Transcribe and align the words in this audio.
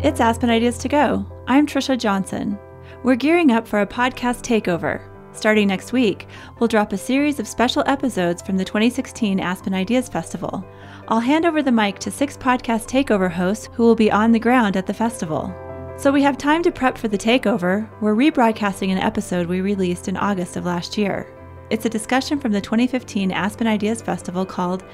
It's 0.00 0.20
Aspen 0.20 0.48
Ideas 0.48 0.78
to 0.78 0.88
Go. 0.88 1.26
I'm 1.48 1.66
Trisha 1.66 1.98
Johnson. 1.98 2.56
We're 3.02 3.16
gearing 3.16 3.50
up 3.50 3.66
for 3.66 3.80
a 3.80 3.86
podcast 3.86 4.42
takeover. 4.42 5.02
Starting 5.34 5.66
next 5.66 5.92
week, 5.92 6.28
we'll 6.58 6.68
drop 6.68 6.92
a 6.92 6.96
series 6.96 7.40
of 7.40 7.48
special 7.48 7.82
episodes 7.84 8.40
from 8.40 8.56
the 8.56 8.64
2016 8.64 9.40
Aspen 9.40 9.74
Ideas 9.74 10.08
Festival. 10.08 10.64
I'll 11.08 11.18
hand 11.18 11.44
over 11.44 11.64
the 11.64 11.72
mic 11.72 11.98
to 11.98 12.12
six 12.12 12.36
podcast 12.36 12.86
takeover 12.88 13.28
hosts 13.28 13.70
who 13.72 13.82
will 13.82 13.96
be 13.96 14.08
on 14.08 14.30
the 14.30 14.38
ground 14.38 14.76
at 14.76 14.86
the 14.86 14.94
festival. 14.94 15.52
So 15.96 16.12
we 16.12 16.22
have 16.22 16.38
time 16.38 16.62
to 16.62 16.70
prep 16.70 16.96
for 16.96 17.08
the 17.08 17.18
takeover. 17.18 17.90
We're 18.00 18.14
rebroadcasting 18.14 18.92
an 18.92 18.98
episode 18.98 19.48
we 19.48 19.60
released 19.62 20.06
in 20.06 20.16
August 20.16 20.56
of 20.56 20.64
last 20.64 20.96
year. 20.96 21.26
It's 21.70 21.86
a 21.86 21.90
discussion 21.90 22.38
from 22.38 22.52
the 22.52 22.60
2015 22.60 23.32
Aspen 23.32 23.66
Ideas 23.66 24.00
Festival 24.00 24.46
called 24.46 24.84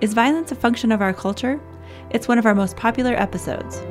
Is 0.00 0.14
Violence 0.14 0.52
a 0.52 0.54
Function 0.54 0.90
of 0.90 1.02
Our 1.02 1.12
Culture? 1.12 1.60
It's 2.08 2.28
one 2.28 2.38
of 2.38 2.46
our 2.46 2.54
most 2.54 2.78
popular 2.78 3.12
episodes. 3.12 3.82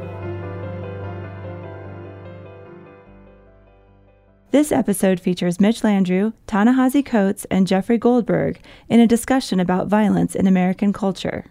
This 4.53 4.71
episode 4.71 5.19
features 5.19 5.59
Mitch 5.59 5.81
Landrieu, 5.81 6.31
Ta-Nehisi 6.45 7.03
Coates, 7.03 7.47
and 7.49 7.65
Jeffrey 7.65 7.97
Goldberg 7.97 8.59
in 8.87 8.99
a 8.99 9.07
discussion 9.07 9.59
about 9.59 9.87
violence 9.87 10.35
in 10.35 10.45
American 10.45 10.93
culture. 10.93 11.45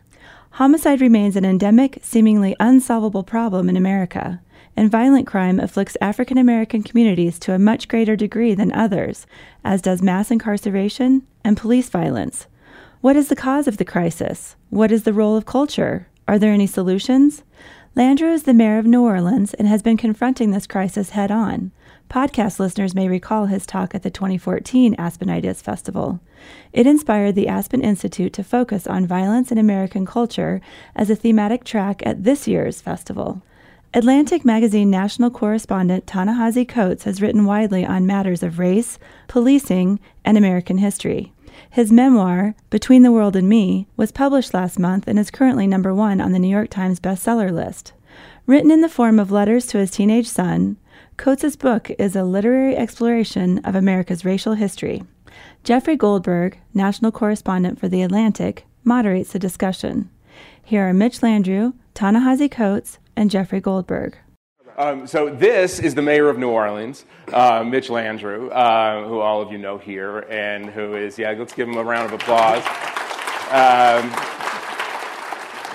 Homicide 0.51 1.01
remains 1.01 1.35
an 1.35 1.45
endemic, 1.45 1.99
seemingly 2.01 2.55
unsolvable 2.61 3.25
problem 3.25 3.69
in 3.69 3.77
America, 3.77 4.41
and 4.77 4.89
violent 4.89 5.27
crime 5.27 5.59
afflicts 5.59 5.97
African 6.01 6.39
American 6.39 6.85
communities 6.85 7.41
to 7.41 7.53
a 7.53 7.59
much 7.59 7.89
greater 7.89 8.15
degree 8.15 8.55
than 8.55 8.71
others, 8.71 9.27
as 9.65 9.83
does 9.83 10.01
mass 10.01 10.31
incarceration 10.31 11.27
and 11.43 11.57
police 11.57 11.89
violence. 11.89 12.47
What 13.01 13.17
is 13.17 13.27
the 13.27 13.35
cause 13.35 13.67
of 13.67 13.79
the 13.79 13.85
crisis? 13.85 14.55
What 14.71 14.93
is 14.93 15.03
the 15.03 15.13
role 15.13 15.35
of 15.37 15.45
culture? 15.45 16.07
Are 16.29 16.39
there 16.39 16.53
any 16.53 16.69
solutions? 16.69 17.43
Landrieu 17.97 18.33
is 18.33 18.45
the 18.45 18.55
mayor 18.55 18.79
of 18.79 18.87
New 18.87 19.03
Orleans 19.03 19.55
and 19.55 19.67
has 19.67 19.83
been 19.83 19.97
confronting 19.97 20.53
this 20.53 20.69
crisis 20.69 21.11
head 21.11 21.33
on. 21.33 21.73
Podcast 22.09 22.59
listeners 22.59 22.95
may 22.95 23.09
recall 23.09 23.47
his 23.47 23.67
talk 23.67 23.95
at 23.95 24.03
the 24.03 24.11
2014 24.11 24.95
Aspen 24.99 25.31
Ideas 25.31 25.63
Festival. 25.63 26.21
It 26.73 26.87
inspired 26.87 27.35
the 27.35 27.49
Aspen 27.49 27.83
Institute 27.83 28.33
to 28.35 28.45
focus 28.45 28.87
on 28.87 29.07
violence 29.07 29.51
in 29.51 29.59
American 29.59 30.05
culture 30.05 30.61
as 30.95 31.11
a 31.11 31.17
thematic 31.17 31.65
track 31.65 32.03
at 32.05 32.25
this 32.25 32.47
year's 32.47 32.81
festival. 32.81 33.43
Atlantic 33.95 34.45
Magazine 34.45 34.91
national 34.91 35.31
correspondent 35.31 36.07
Ta-Nehisi 36.07 36.67
Coates 36.67 37.05
has 37.05 37.21
written 37.21 37.45
widely 37.45 37.85
on 37.85 38.07
matters 38.07 38.43
of 38.43 38.59
race, 38.59 38.99
policing, 39.29 40.01
and 40.25 40.39
American 40.39 40.79
history. 40.79 41.33
His 41.69 41.93
memoir, 41.93 42.55
Between 42.71 43.03
the 43.03 43.13
World 43.13 43.37
and 43.37 43.49
Me, 43.49 43.87
was 43.97 44.13
published 44.13 44.55
last 44.55 44.79
month 44.79 45.07
and 45.07 45.19
is 45.19 45.31
currently 45.31 45.67
number 45.67 45.95
one 45.95 46.21
on 46.21 46.33
the 46.33 46.39
New 46.39 46.49
York 46.49 46.71
Times 46.71 47.01
bestseller 47.01 47.53
list. 47.53 47.93
Written 48.47 48.71
in 48.71 48.81
the 48.81 48.89
form 48.89 49.19
of 49.19 49.31
letters 49.31 49.67
to 49.67 49.79
his 49.79 49.91
teenage 49.91 50.27
son, 50.29 50.77
Coates' 51.17 51.57
book 51.57 51.91
is 51.99 52.17
a 52.17 52.25
literary 52.25 52.77
exploration 52.77 53.59
of 53.65 53.75
America's 53.75 54.25
racial 54.25 54.55
history. 54.55 55.05
Jeffrey 55.63 55.97
Goldberg, 55.97 56.59
national 56.75 57.13
correspondent 57.13 57.79
for 57.79 57.89
The 57.89 58.03
Atlantic, 58.03 58.65
moderates 58.83 59.33
the 59.33 59.39
discussion. 59.39 60.11
Here 60.63 60.89
are 60.89 60.95
Mitch 60.95 61.21
Landrieu, 61.21 61.75
Ta-Nehisi 61.95 62.51
Coates, 62.51 62.99
and 63.15 63.31
Jeffrey 63.31 63.61
Goldberg. 63.61 64.17
Um, 64.79 65.07
so 65.07 65.29
this 65.29 65.79
is 65.79 65.95
the 65.95 66.03
mayor 66.03 66.31
of 66.31 66.39
New 66.39 66.49
Orleans, 66.49 67.05
uh, 67.33 67.63
Mitch 67.63 67.89
Landrieu, 67.89 68.51
uh, 68.51 69.07
who 69.07 69.21
all 69.21 69.43
of 69.43 69.53
you 69.53 69.59
know 69.59 69.77
here, 69.77 70.21
and 70.31 70.71
who 70.71 70.95
is 70.95 71.19
yeah. 71.19 71.33
Let's 71.33 71.53
give 71.53 71.69
him 71.69 71.77
a 71.77 71.85
round 71.85 72.07
of 72.07 72.21
applause. 72.21 72.65
Um, 73.53 74.11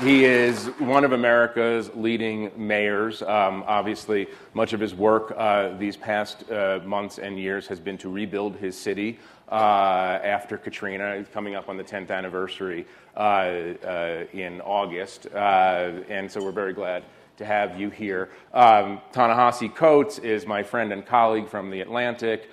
he 0.02 0.26
is 0.26 0.68
one 0.78 1.04
of 1.04 1.12
America's 1.12 1.90
leading 1.96 2.52
mayors. 2.56 3.24
Um, 3.24 3.64
obviously, 3.66 4.28
much 4.54 4.74
of 4.74 4.80
his 4.80 4.94
work 4.94 5.34
uh, 5.36 5.76
these 5.78 5.98
past 5.98 6.50
uh, 6.52 6.80
months 6.86 7.18
and 7.18 7.40
years 7.40 7.68
has 7.68 7.80
been 7.80 7.98
to 8.00 8.10
rebuild 8.10 8.56
his 8.58 8.78
city 8.78 9.18
uh, 9.52 10.20
after 10.24 10.58
Katrina. 10.58 11.24
Coming 11.34 11.56
up 11.56 11.68
on 11.68 11.78
the 11.78 11.84
10th 11.84 12.12
anniversary 12.12 12.86
uh, 13.16 13.20
uh, 13.20 14.26
in 14.34 14.62
August. 14.62 15.28
Uh, 15.34 15.92
and 16.10 16.32
so 16.32 16.44
we're 16.44 16.52
very 16.52 16.74
glad 16.74 17.04
to 17.38 17.46
have 17.46 17.80
you 17.80 17.90
here. 17.90 18.30
Um, 18.54 19.02
Ta-Nehisi 19.12 19.74
Coates 19.74 20.20
is 20.20 20.46
my 20.46 20.62
friend 20.62 20.94
and 20.94 21.06
colleague 21.06 21.48
from 21.48 21.72
The 21.72 21.82
Atlantic. 21.82 22.50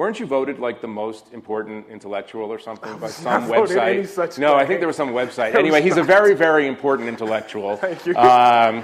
Weren't 0.00 0.18
you 0.18 0.24
voted 0.24 0.58
like 0.58 0.80
the 0.80 0.88
most 0.88 1.26
important 1.30 1.86
intellectual 1.90 2.50
or 2.50 2.58
something 2.58 2.96
by 2.98 3.08
some 3.08 3.42
website? 3.48 4.38
no, 4.38 4.54
I 4.54 4.64
think 4.64 4.80
there 4.80 4.86
was 4.86 4.96
some 4.96 5.10
website. 5.22 5.54
Anyway, 5.54 5.82
he's 5.82 5.98
a 5.98 6.02
very, 6.02 6.32
very 6.32 6.66
important 6.66 7.06
intellectual. 7.06 7.76
Thank 7.86 8.06
you. 8.06 8.16
Um, 8.16 8.82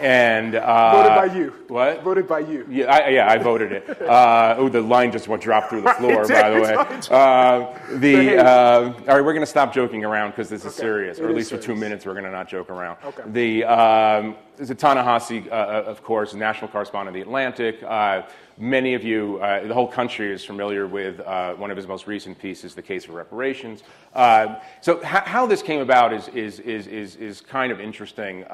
and 0.00 0.54
uh, 0.54 0.92
voted 0.92 1.30
by 1.30 1.36
you. 1.38 1.50
What? 1.68 2.02
Voted 2.02 2.26
by 2.26 2.40
you. 2.40 2.66
Yeah, 2.68 2.86
I, 2.92 3.08
yeah, 3.10 3.30
I 3.30 3.38
voted 3.38 3.72
it. 3.72 3.98
Uh, 4.10 4.56
oh, 4.58 4.68
the 4.68 4.80
line 4.80 5.12
just 5.12 5.28
went 5.28 5.40
dropped 5.42 5.70
through 5.70 5.82
the 5.82 5.94
floor, 5.98 6.26
by 6.26 6.50
the 6.50 6.60
way. 6.60 6.74
Uh, 7.10 7.78
the 7.98 8.38
uh, 8.38 8.80
all 8.82 8.92
right, 8.92 9.24
we're 9.24 9.32
going 9.32 9.40
to 9.40 9.46
stop 9.46 9.72
joking 9.72 10.04
around 10.04 10.30
because 10.30 10.48
this 10.48 10.64
is 10.64 10.72
Okay. 10.72 10.80
serious, 10.82 11.18
It 11.18 11.24
or 11.24 11.28
at 11.28 11.34
least 11.36 11.50
for 11.50 11.58
two 11.58 11.76
minutes 11.76 12.04
we're 12.06 12.12
going 12.14 12.24
to 12.24 12.30
not 12.30 12.48
joke 12.48 12.70
around. 12.70 12.98
Okay. 13.04 13.22
The 13.26 13.64
um, 13.64 14.36
is 14.58 14.68
Ta-Nehisi, 14.76 15.46
uh, 15.50 15.54
of 15.86 16.02
course, 16.02 16.34
national 16.34 16.68
correspondent 16.70 17.14
of 17.16 17.20
the 17.20 17.22
Atlantic. 17.22 17.82
Uh, 17.82 18.22
many 18.58 18.94
of 18.94 19.04
you, 19.04 19.38
uh, 19.40 19.66
the 19.66 19.72
whole 19.74 19.86
country 19.86 20.32
is 20.32 20.44
familiar 20.44 20.86
with 20.88 21.20
uh, 21.20 21.54
one 21.54 21.70
of 21.70 21.76
his 21.76 21.86
most 21.86 22.06
recent 22.08 22.36
pieces, 22.38 22.74
"The 22.74 22.82
Case 22.82 23.04
for 23.04 23.12
Reparations." 23.12 23.82
Uh, 24.14 24.56
so, 24.80 24.98
h- 24.98 25.04
how 25.04 25.46
this 25.46 25.62
came 25.62 25.80
about 25.80 26.12
is 26.12 26.28
is 26.28 26.58
is 26.60 26.86
is, 26.88 27.16
is 27.16 27.40
kind 27.40 27.70
of 27.70 27.80
interesting. 27.80 28.44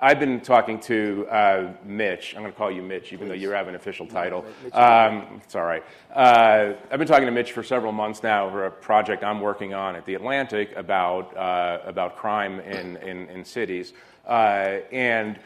I've 0.00 0.20
been 0.20 0.40
talking 0.40 0.78
to 0.80 1.26
uh, 1.28 1.72
Mitch. 1.84 2.34
I'm 2.36 2.42
going 2.42 2.52
to 2.52 2.56
call 2.56 2.70
you 2.70 2.82
Mitch, 2.82 3.12
even 3.12 3.26
though 3.26 3.34
you 3.34 3.50
have 3.50 3.66
an 3.66 3.74
official 3.74 4.06
title. 4.06 4.44
Um, 4.72 5.40
it's 5.42 5.56
all 5.56 5.64
right. 5.64 5.82
Uh, 6.14 6.74
I've 6.90 6.98
been 6.98 7.08
talking 7.08 7.26
to 7.26 7.32
Mitch 7.32 7.50
for 7.50 7.64
several 7.64 7.90
months 7.90 8.22
now 8.22 8.46
over 8.46 8.66
a 8.66 8.70
project 8.70 9.24
I'm 9.24 9.40
working 9.40 9.74
on 9.74 9.96
at 9.96 10.06
the 10.06 10.14
Atlantic 10.14 10.72
about 10.76 11.36
uh, 11.36 11.80
about 11.84 12.16
crime 12.16 12.60
in 12.60 12.96
in, 12.98 13.28
in 13.28 13.44
cities, 13.44 13.92
uh, 14.26 14.78
and. 14.92 15.38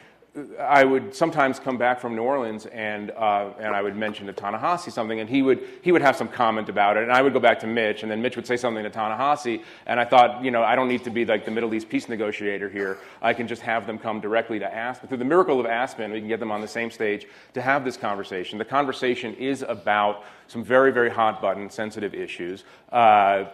I 0.58 0.82
would 0.82 1.14
sometimes 1.14 1.58
come 1.58 1.76
back 1.76 2.00
from 2.00 2.16
New 2.16 2.22
Orleans 2.22 2.64
and, 2.64 3.10
uh, 3.10 3.50
and 3.60 3.76
I 3.76 3.82
would 3.82 3.96
mention 3.96 4.26
to 4.28 4.32
Ta-Nehisi 4.32 4.90
something, 4.90 5.20
and 5.20 5.28
he 5.28 5.42
would, 5.42 5.62
he 5.82 5.92
would 5.92 6.00
have 6.00 6.16
some 6.16 6.26
comment 6.28 6.70
about 6.70 6.96
it, 6.96 7.02
and 7.02 7.12
I 7.12 7.20
would 7.20 7.34
go 7.34 7.40
back 7.40 7.60
to 7.60 7.66
Mitch, 7.66 8.02
and 8.02 8.10
then 8.10 8.22
Mitch 8.22 8.36
would 8.36 8.46
say 8.46 8.56
something 8.56 8.82
to 8.82 8.88
Ta-Nehisi, 8.88 9.62
and 9.84 10.00
I 10.00 10.06
thought, 10.06 10.42
you 10.42 10.50
know, 10.50 10.62
I 10.62 10.74
don't 10.74 10.88
need 10.88 11.04
to 11.04 11.10
be 11.10 11.26
like 11.26 11.44
the 11.44 11.50
Middle 11.50 11.74
East 11.74 11.90
peace 11.90 12.08
negotiator 12.08 12.70
here. 12.70 12.96
I 13.20 13.34
can 13.34 13.46
just 13.46 13.60
have 13.60 13.86
them 13.86 13.98
come 13.98 14.20
directly 14.20 14.58
to 14.58 14.74
Aspen. 14.74 15.06
Through 15.08 15.18
the 15.18 15.24
miracle 15.26 15.60
of 15.60 15.66
Aspen, 15.66 16.10
we 16.10 16.20
can 16.20 16.28
get 16.28 16.40
them 16.40 16.50
on 16.50 16.62
the 16.62 16.68
same 16.68 16.90
stage 16.90 17.26
to 17.52 17.60
have 17.60 17.84
this 17.84 17.98
conversation. 17.98 18.56
The 18.56 18.64
conversation 18.64 19.34
is 19.34 19.60
about 19.60 20.24
some 20.48 20.64
very, 20.64 20.92
very 20.92 21.10
hot 21.10 21.42
button, 21.42 21.68
sensitive 21.68 22.14
issues. 22.14 22.64
Uh, 22.90 23.44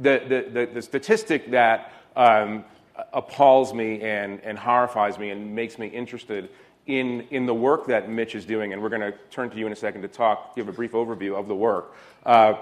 the, 0.00 0.22
the, 0.26 0.50
the, 0.50 0.70
the 0.72 0.82
statistic 0.82 1.50
that 1.50 1.92
um, 2.16 2.64
appalls 3.12 3.74
me 3.74 4.00
and, 4.02 4.40
and 4.40 4.58
horrifies 4.58 5.18
me 5.18 5.30
and 5.30 5.54
makes 5.54 5.78
me 5.78 5.86
interested 5.88 6.50
in, 6.86 7.22
in 7.30 7.46
the 7.46 7.54
work 7.54 7.86
that 7.86 8.10
Mitch 8.10 8.34
is 8.34 8.44
doing, 8.44 8.72
and 8.72 8.82
we're 8.82 8.90
going 8.90 9.00
to 9.00 9.14
turn 9.30 9.50
to 9.50 9.56
you 9.56 9.66
in 9.66 9.72
a 9.72 9.76
second 9.76 10.02
to 10.02 10.08
talk, 10.08 10.54
give 10.54 10.68
a 10.68 10.72
brief 10.72 10.92
overview 10.92 11.38
of 11.38 11.48
the 11.48 11.54
work. 11.54 11.94
Uh, 12.26 12.54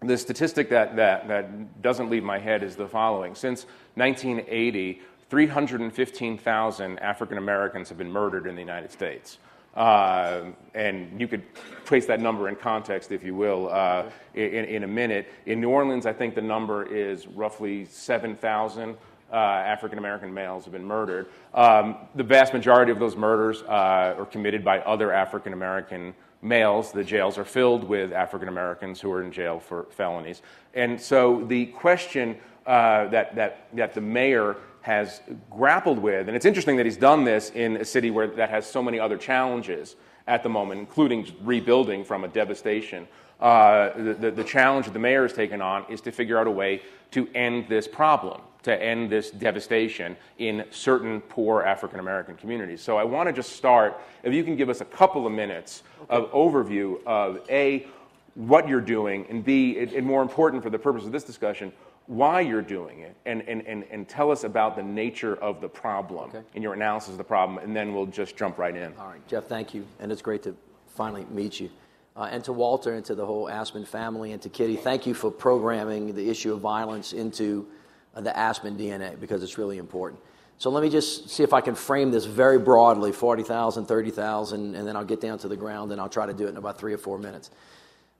the 0.00 0.18
statistic 0.18 0.68
that, 0.70 0.96
that, 0.96 1.28
that 1.28 1.80
doesn't 1.80 2.10
leave 2.10 2.24
my 2.24 2.38
head 2.38 2.62
is 2.62 2.74
the 2.74 2.88
following. 2.88 3.34
Since 3.34 3.66
1980, 3.94 5.00
315,000 5.30 6.98
African 6.98 7.38
Americans 7.38 7.88
have 7.88 7.98
been 7.98 8.10
murdered 8.10 8.46
in 8.46 8.54
the 8.54 8.60
United 8.60 8.90
States. 8.90 9.38
Uh, 9.74 10.42
and 10.74 11.18
you 11.18 11.26
could 11.26 11.42
place 11.86 12.04
that 12.06 12.20
number 12.20 12.48
in 12.48 12.56
context, 12.56 13.12
if 13.12 13.24
you 13.24 13.34
will, 13.34 13.70
uh, 13.70 14.04
in, 14.34 14.64
in 14.66 14.84
a 14.84 14.88
minute. 14.88 15.32
In 15.46 15.60
New 15.60 15.70
Orleans, 15.70 16.04
I 16.04 16.12
think 16.12 16.34
the 16.34 16.42
number 16.42 16.84
is 16.84 17.26
roughly 17.26 17.86
7,000 17.86 18.96
uh, 19.32 19.36
African 19.36 19.98
American 19.98 20.32
males 20.32 20.64
have 20.64 20.72
been 20.72 20.84
murdered. 20.84 21.28
Um, 21.54 21.96
the 22.14 22.22
vast 22.22 22.52
majority 22.52 22.92
of 22.92 22.98
those 22.98 23.16
murders 23.16 23.62
uh, 23.62 24.14
are 24.18 24.26
committed 24.26 24.64
by 24.64 24.80
other 24.80 25.12
African 25.12 25.52
American 25.52 26.14
males. 26.42 26.92
The 26.92 27.04
jails 27.04 27.38
are 27.38 27.44
filled 27.44 27.84
with 27.84 28.12
African 28.12 28.48
Americans 28.48 29.00
who 29.00 29.10
are 29.10 29.22
in 29.22 29.32
jail 29.32 29.58
for 29.58 29.84
felonies. 29.90 30.42
And 30.74 31.00
so 31.00 31.44
the 31.46 31.66
question 31.66 32.36
uh, 32.66 33.08
that, 33.08 33.34
that, 33.34 33.66
that 33.72 33.94
the 33.94 34.00
mayor 34.00 34.56
has 34.82 35.20
grappled 35.50 35.98
with, 35.98 36.26
and 36.28 36.36
it's 36.36 36.46
interesting 36.46 36.76
that 36.76 36.86
he's 36.86 36.96
done 36.96 37.24
this 37.24 37.50
in 37.50 37.76
a 37.76 37.84
city 37.84 38.10
where 38.10 38.26
that 38.26 38.50
has 38.50 38.66
so 38.66 38.82
many 38.82 38.98
other 38.98 39.16
challenges 39.16 39.96
at 40.26 40.42
the 40.42 40.48
moment, 40.48 40.80
including 40.80 41.26
rebuilding 41.42 42.04
from 42.04 42.24
a 42.24 42.28
devastation. 42.28 43.06
Uh, 43.40 43.90
the, 43.96 44.14
the, 44.14 44.30
the 44.30 44.44
challenge 44.44 44.86
that 44.86 44.92
the 44.92 44.98
mayor 44.98 45.22
has 45.22 45.32
taken 45.32 45.60
on 45.60 45.84
is 45.88 46.00
to 46.00 46.12
figure 46.12 46.38
out 46.38 46.46
a 46.46 46.50
way 46.50 46.82
to 47.10 47.28
end 47.34 47.66
this 47.68 47.88
problem, 47.88 48.40
to 48.62 48.82
end 48.82 49.10
this 49.10 49.30
devastation 49.30 50.16
in 50.38 50.64
certain 50.70 51.20
poor 51.20 51.62
African 51.62 52.00
American 52.00 52.36
communities. 52.36 52.80
So 52.80 52.96
I 52.96 53.04
want 53.04 53.28
to 53.28 53.32
just 53.32 53.56
start, 53.56 54.00
if 54.22 54.32
you 54.32 54.44
can 54.44 54.56
give 54.56 54.68
us 54.68 54.80
a 54.80 54.84
couple 54.84 55.26
of 55.26 55.32
minutes 55.32 55.82
of 56.08 56.30
overview 56.32 57.04
of 57.04 57.40
A, 57.50 57.86
what 58.34 58.68
you're 58.68 58.80
doing, 58.80 59.26
and 59.28 59.44
B, 59.44 59.78
and 59.78 60.06
more 60.06 60.22
important 60.22 60.62
for 60.62 60.70
the 60.70 60.78
purpose 60.78 61.04
of 61.04 61.12
this 61.12 61.24
discussion, 61.24 61.72
why 62.06 62.40
you're 62.40 62.62
doing 62.62 63.00
it, 63.00 63.14
and, 63.26 63.42
and, 63.42 63.66
and, 63.66 63.84
and 63.90 64.08
tell 64.08 64.30
us 64.30 64.44
about 64.44 64.74
the 64.74 64.82
nature 64.82 65.36
of 65.36 65.60
the 65.60 65.68
problem 65.68 66.30
okay. 66.30 66.42
in 66.54 66.62
your 66.62 66.74
analysis 66.74 67.10
of 67.10 67.18
the 67.18 67.24
problem, 67.24 67.58
and 67.58 67.76
then 67.76 67.94
we'll 67.94 68.06
just 68.06 68.36
jump 68.36 68.58
right 68.58 68.76
in. 68.76 68.92
All 68.98 69.08
right, 69.08 69.26
Jeff, 69.28 69.44
thank 69.44 69.74
you. 69.74 69.86
And 70.00 70.10
it's 70.10 70.22
great 70.22 70.42
to 70.44 70.54
finally 70.94 71.26
meet 71.30 71.60
you. 71.60 71.70
Uh, 72.16 72.28
and 72.30 72.44
to 72.44 72.52
Walter 72.52 72.94
and 72.94 73.04
to 73.06 73.14
the 73.14 73.24
whole 73.24 73.48
Aspen 73.48 73.84
family 73.84 74.32
and 74.32 74.42
to 74.42 74.48
Kitty, 74.48 74.76
thank 74.76 75.06
you 75.06 75.14
for 75.14 75.30
programming 75.30 76.14
the 76.14 76.28
issue 76.28 76.52
of 76.52 76.60
violence 76.60 77.12
into 77.12 77.66
the 78.14 78.36
Aspen 78.36 78.76
DNA 78.76 79.18
because 79.18 79.42
it's 79.42 79.58
really 79.58 79.78
important. 79.78 80.20
So 80.58 80.70
let 80.70 80.82
me 80.82 80.90
just 80.90 81.28
see 81.28 81.42
if 81.42 81.52
I 81.52 81.60
can 81.60 81.74
frame 81.74 82.10
this 82.10 82.24
very 82.24 82.58
broadly 82.58 83.10
40,000, 83.10 83.86
30,000, 83.86 84.74
and 84.74 84.86
then 84.86 84.96
I'll 84.96 85.04
get 85.04 85.20
down 85.20 85.38
to 85.38 85.48
the 85.48 85.56
ground 85.56 85.90
and 85.90 86.00
I'll 86.00 86.08
try 86.08 86.26
to 86.26 86.32
do 86.32 86.46
it 86.46 86.50
in 86.50 86.56
about 86.56 86.78
three 86.78 86.92
or 86.92 86.98
four 86.98 87.18
minutes. 87.18 87.50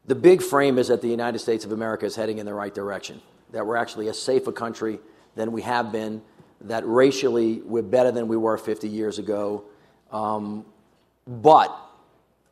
The 0.06 0.14
big 0.14 0.42
frame 0.42 0.78
is 0.78 0.88
that 0.88 1.02
the 1.02 1.08
United 1.08 1.38
States 1.38 1.64
of 1.64 1.72
America 1.72 2.04
is 2.04 2.16
heading 2.16 2.38
in 2.38 2.46
the 2.46 2.54
right 2.54 2.74
direction, 2.74 3.20
that 3.52 3.64
we're 3.64 3.76
actually 3.76 4.08
a 4.08 4.14
safer 4.14 4.50
country 4.50 4.98
than 5.36 5.52
we 5.52 5.62
have 5.62 5.92
been, 5.92 6.20
that 6.62 6.84
racially 6.86 7.60
we're 7.60 7.82
better 7.82 8.10
than 8.10 8.26
we 8.26 8.36
were 8.36 8.58
50 8.58 8.88
years 8.88 9.18
ago. 9.18 9.64
Um, 10.10 10.64
but 11.26 11.76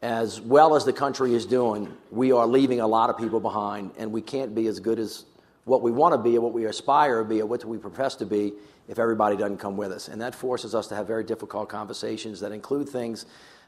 as 0.02 0.40
well 0.40 0.76
as 0.76 0.84
the 0.84 0.92
country 0.92 1.34
is 1.34 1.44
doing, 1.44 1.92
we 2.10 2.32
are 2.32 2.46
leaving 2.46 2.81
a 2.81 2.87
lot 2.87 3.10
of 3.10 3.19
people 3.19 3.40
behind, 3.40 3.90
and 3.98 4.12
we 4.12 4.22
can't 4.22 4.54
be 4.54 4.66
as 4.66 4.81
good 4.81 4.98
as 4.98 5.25
what 5.70 5.82
we 5.82 5.93
want 5.93 6.12
to 6.12 6.19
be 6.19 6.37
or 6.37 6.40
what 6.40 6.52
we 6.52 6.64
aspire 6.67 7.22
to 7.22 7.25
be 7.25 7.40
or 7.40 7.46
what 7.46 7.64
we 7.64 7.78
profess 7.78 8.17
to 8.17 8.26
be 8.26 8.52
if 8.88 8.99
everybody 8.99 9.37
doesn't 9.37 9.58
come 9.58 9.76
with 9.76 9.93
us. 9.93 10.08
And 10.08 10.20
that 10.20 10.34
forces 10.34 10.75
us 10.75 10.88
to 10.88 10.96
have 10.96 11.06
very 11.06 11.22
difficult 11.22 11.69
conversations 11.69 12.40
that 12.40 12.50
include 12.50 12.88
things 12.88 13.25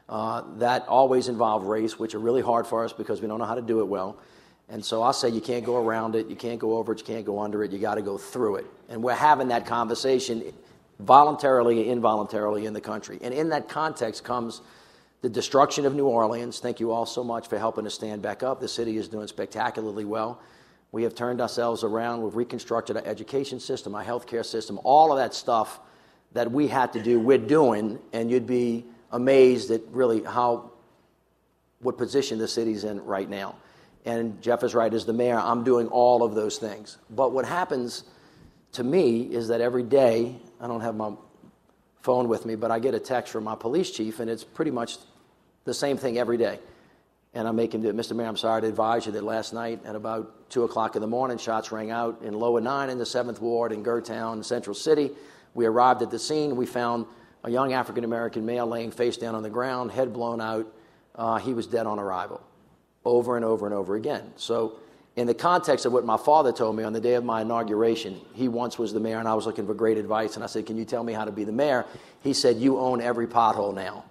uh, 0.09 0.43
that 0.57 0.85
always 0.89 1.29
involve 1.29 1.63
race, 1.63 1.97
which 1.97 2.13
are 2.13 2.19
really 2.19 2.41
hard 2.41 2.67
for 2.67 2.83
us 2.83 2.91
because 2.91 3.21
we 3.21 3.27
don't 3.29 3.39
know 3.39 3.45
how 3.45 3.55
to 3.55 3.61
do 3.61 3.79
it 3.79 3.85
well. 3.85 4.17
And 4.67 4.83
so 4.83 5.01
I'll 5.01 5.13
say 5.13 5.29
you 5.29 5.39
can't 5.39 5.63
go 5.63 5.77
around 5.77 6.15
it, 6.15 6.27
you 6.27 6.35
can't 6.35 6.59
go 6.59 6.77
over 6.77 6.91
it, 6.91 6.99
you 6.99 7.05
can't 7.05 7.25
go 7.25 7.39
under 7.39 7.63
it, 7.63 7.71
you 7.71 7.79
got 7.79 7.95
to 7.95 8.01
go 8.01 8.17
through 8.17 8.57
it. 8.57 8.65
And 8.89 9.01
we're 9.01 9.15
having 9.15 9.47
that 9.47 9.65
conversation 9.65 10.43
voluntarily 10.99 11.81
and 11.81 11.91
involuntarily 11.91 12.65
in 12.65 12.73
the 12.73 12.81
country. 12.81 13.17
And 13.21 13.33
in 13.33 13.49
that 13.49 13.69
context 13.69 14.25
comes 14.25 14.61
the 15.21 15.29
destruction 15.29 15.85
of 15.85 15.95
New 15.95 16.07
Orleans. 16.07 16.59
Thank 16.59 16.81
you 16.81 16.91
all 16.91 17.05
so 17.05 17.23
much 17.23 17.47
for 17.47 17.57
helping 17.57 17.85
us 17.85 17.93
stand 17.93 18.21
back 18.21 18.43
up. 18.43 18.59
The 18.59 18.67
city 18.67 18.97
is 18.97 19.07
doing 19.07 19.27
spectacularly 19.27 20.03
well. 20.03 20.41
We 20.93 21.03
have 21.03 21.15
turned 21.15 21.41
ourselves 21.41 21.83
around. 21.83 22.21
We've 22.21 22.35
reconstructed 22.35 22.95
our 22.97 23.03
education 23.03 23.59
system, 23.59 23.95
our 23.95 24.03
healthcare 24.03 24.45
system, 24.45 24.79
all 24.83 25.11
of 25.11 25.17
that 25.17 25.33
stuff 25.33 25.79
that 26.33 26.51
we 26.51 26.67
had 26.67 26.93
to 26.93 27.01
do, 27.01 27.19
we're 27.19 27.39
doing, 27.39 27.97
and 28.13 28.29
you'd 28.29 28.45
be 28.45 28.85
amazed 29.11 29.71
at 29.71 29.81
really 29.89 30.23
how, 30.23 30.71
what 31.79 31.97
position 31.97 32.37
the 32.37 32.47
city's 32.47 32.83
in 32.83 33.03
right 33.03 33.27
now. 33.27 33.55
And 34.05 34.39
Jeff 34.39 34.63
is 34.63 34.75
right, 34.75 34.93
as 34.93 35.03
the 35.05 35.13
mayor, 35.13 35.39
I'm 35.39 35.63
doing 35.63 35.87
all 35.87 36.21
of 36.21 36.35
those 36.35 36.59
things. 36.59 36.97
But 37.09 37.31
what 37.31 37.45
happens 37.45 38.03
to 38.73 38.83
me 38.83 39.21
is 39.21 39.47
that 39.47 39.61
every 39.61 39.83
day, 39.83 40.35
I 40.61 40.67
don't 40.67 40.81
have 40.81 40.95
my 40.95 41.13
phone 42.01 42.27
with 42.27 42.45
me, 42.45 42.53
but 42.53 42.69
I 42.69 42.77
get 42.77 42.93
a 42.93 42.99
text 42.99 43.33
from 43.33 43.45
my 43.45 43.55
police 43.55 43.89
chief, 43.89 44.19
and 44.19 44.29
it's 44.29 44.43
pretty 44.43 44.71
much 44.71 44.97
the 45.65 45.73
same 45.73 45.97
thing 45.97 46.19
every 46.19 46.37
day 46.37 46.59
and 47.33 47.47
I 47.47 47.51
make 47.51 47.73
him 47.73 47.81
do 47.81 47.89
it. 47.89 47.95
Mr. 47.95 48.15
Mayor, 48.15 48.27
I'm 48.27 48.37
sorry 48.37 48.61
to 48.61 48.67
advise 48.67 49.05
you 49.05 49.11
that 49.13 49.23
last 49.23 49.53
night 49.53 49.83
at 49.85 49.95
about 49.95 50.49
2 50.49 50.63
o'clock 50.63 50.95
in 50.95 51.01
the 51.01 51.07
morning, 51.07 51.37
shots 51.37 51.71
rang 51.71 51.89
out 51.89 52.21
in 52.21 52.33
Lower 52.33 52.61
9 52.61 52.89
in 52.89 52.97
the 52.97 53.03
7th 53.03 53.39
Ward 53.39 53.71
in 53.71 53.81
Gert 53.81 54.05
Town, 54.05 54.43
Central 54.43 54.75
City. 54.75 55.11
We 55.55 55.65
arrived 55.65 56.01
at 56.01 56.11
the 56.11 56.19
scene. 56.19 56.55
We 56.55 56.65
found 56.65 57.05
a 57.43 57.49
young 57.49 57.73
African 57.73 58.03
American 58.03 58.45
male 58.45 58.67
laying 58.67 58.91
face 58.91 59.17
down 59.17 59.35
on 59.35 59.43
the 59.43 59.49
ground, 59.49 59.91
head 59.91 60.13
blown 60.13 60.41
out. 60.41 60.67
Uh, 61.15 61.37
he 61.37 61.53
was 61.53 61.67
dead 61.67 61.85
on 61.85 61.99
arrival, 61.99 62.41
over 63.05 63.35
and 63.35 63.45
over 63.45 63.65
and 63.65 63.73
over 63.75 63.95
again. 63.95 64.31
So, 64.35 64.77
in 65.15 65.27
the 65.27 65.33
context 65.35 65.85
of 65.85 65.93
what 65.93 66.05
my 66.05 66.17
father 66.17 66.51
told 66.51 66.75
me 66.75 66.83
on 66.83 66.91
the 66.91 66.99
day 66.99 67.13
of 67.13 67.23
my 67.23 67.41
inauguration, 67.41 68.19
he 68.33 68.47
once 68.47 68.79
was 68.79 68.93
the 68.93 68.99
mayor 68.99 69.19
and 69.19 69.27
I 69.27 69.35
was 69.35 69.45
looking 69.45 69.67
for 69.67 69.75
great 69.75 69.99
advice. 69.99 70.35
And 70.35 70.43
I 70.43 70.47
said, 70.47 70.65
Can 70.65 70.77
you 70.77 70.85
tell 70.85 71.03
me 71.03 71.13
how 71.13 71.25
to 71.25 71.31
be 71.31 71.43
the 71.43 71.51
mayor? 71.51 71.85
He 72.21 72.33
said, 72.33 72.57
You 72.57 72.79
own 72.79 72.99
every 73.01 73.27
pothole 73.27 73.75
now. 73.75 74.05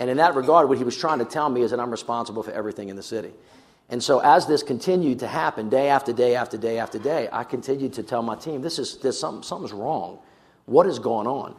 And 0.00 0.08
in 0.08 0.16
that 0.16 0.34
regard, 0.34 0.68
what 0.68 0.78
he 0.78 0.84
was 0.84 0.96
trying 0.96 1.18
to 1.18 1.26
tell 1.26 1.50
me 1.50 1.60
is 1.60 1.70
that 1.70 1.78
I'm 1.78 1.90
responsible 1.90 2.42
for 2.42 2.50
everything 2.52 2.88
in 2.88 2.96
the 2.96 3.02
city. 3.02 3.32
And 3.90 4.02
so 4.02 4.20
as 4.20 4.46
this 4.46 4.62
continued 4.62 5.18
to 5.18 5.26
happen 5.26 5.68
day 5.68 5.88
after 5.90 6.12
day 6.12 6.34
after 6.34 6.56
day 6.56 6.78
after 6.78 6.98
day, 6.98 7.28
I 7.30 7.44
continued 7.44 7.92
to 7.94 8.02
tell 8.02 8.22
my 8.22 8.34
team, 8.34 8.62
this 8.62 8.78
is 8.78 8.96
there's 8.98 9.18
something, 9.18 9.42
something's 9.42 9.72
wrong. 9.72 10.18
What 10.64 10.86
is 10.86 10.98
going 10.98 11.26
on? 11.26 11.54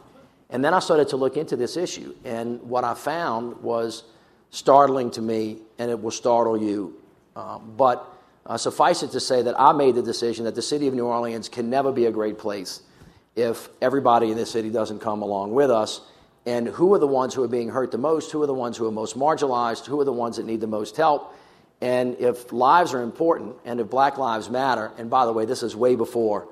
And 0.50 0.64
then 0.64 0.74
I 0.74 0.80
started 0.80 1.08
to 1.08 1.16
look 1.16 1.36
into 1.36 1.56
this 1.56 1.76
issue. 1.76 2.14
And 2.24 2.60
what 2.62 2.84
I 2.84 2.94
found 2.94 3.62
was 3.62 4.04
startling 4.50 5.10
to 5.12 5.22
me, 5.22 5.58
and 5.78 5.90
it 5.90 6.02
will 6.02 6.10
startle 6.10 6.60
you. 6.60 7.00
Um, 7.36 7.74
but 7.76 8.12
uh, 8.44 8.56
suffice 8.56 9.02
it 9.02 9.12
to 9.12 9.20
say 9.20 9.42
that 9.42 9.58
I 9.58 9.72
made 9.72 9.94
the 9.94 10.02
decision 10.02 10.44
that 10.46 10.54
the 10.54 10.62
city 10.62 10.88
of 10.88 10.94
New 10.94 11.06
Orleans 11.06 11.48
can 11.48 11.70
never 11.70 11.92
be 11.92 12.06
a 12.06 12.10
great 12.10 12.38
place 12.38 12.82
if 13.36 13.68
everybody 13.80 14.30
in 14.30 14.36
the 14.36 14.44
city 14.44 14.68
doesn't 14.68 14.98
come 14.98 15.22
along 15.22 15.52
with 15.52 15.70
us 15.70 16.02
and 16.44 16.66
who 16.66 16.92
are 16.94 16.98
the 16.98 17.06
ones 17.06 17.34
who 17.34 17.42
are 17.42 17.48
being 17.48 17.68
hurt 17.68 17.90
the 17.90 17.98
most, 17.98 18.32
who 18.32 18.42
are 18.42 18.46
the 18.46 18.54
ones 18.54 18.76
who 18.76 18.86
are 18.86 18.92
most 18.92 19.16
marginalized, 19.16 19.86
who 19.86 20.00
are 20.00 20.04
the 20.04 20.12
ones 20.12 20.36
that 20.36 20.46
need 20.46 20.60
the 20.60 20.66
most 20.66 20.96
help. 20.96 21.34
And 21.80 22.16
if 22.20 22.52
lives 22.52 22.94
are 22.94 23.02
important 23.02 23.56
and 23.64 23.80
if 23.80 23.90
black 23.90 24.18
lives 24.18 24.48
matter, 24.50 24.92
and 24.98 25.10
by 25.10 25.26
the 25.26 25.32
way, 25.32 25.44
this 25.44 25.62
is 25.62 25.74
way 25.74 25.94
before 25.94 26.48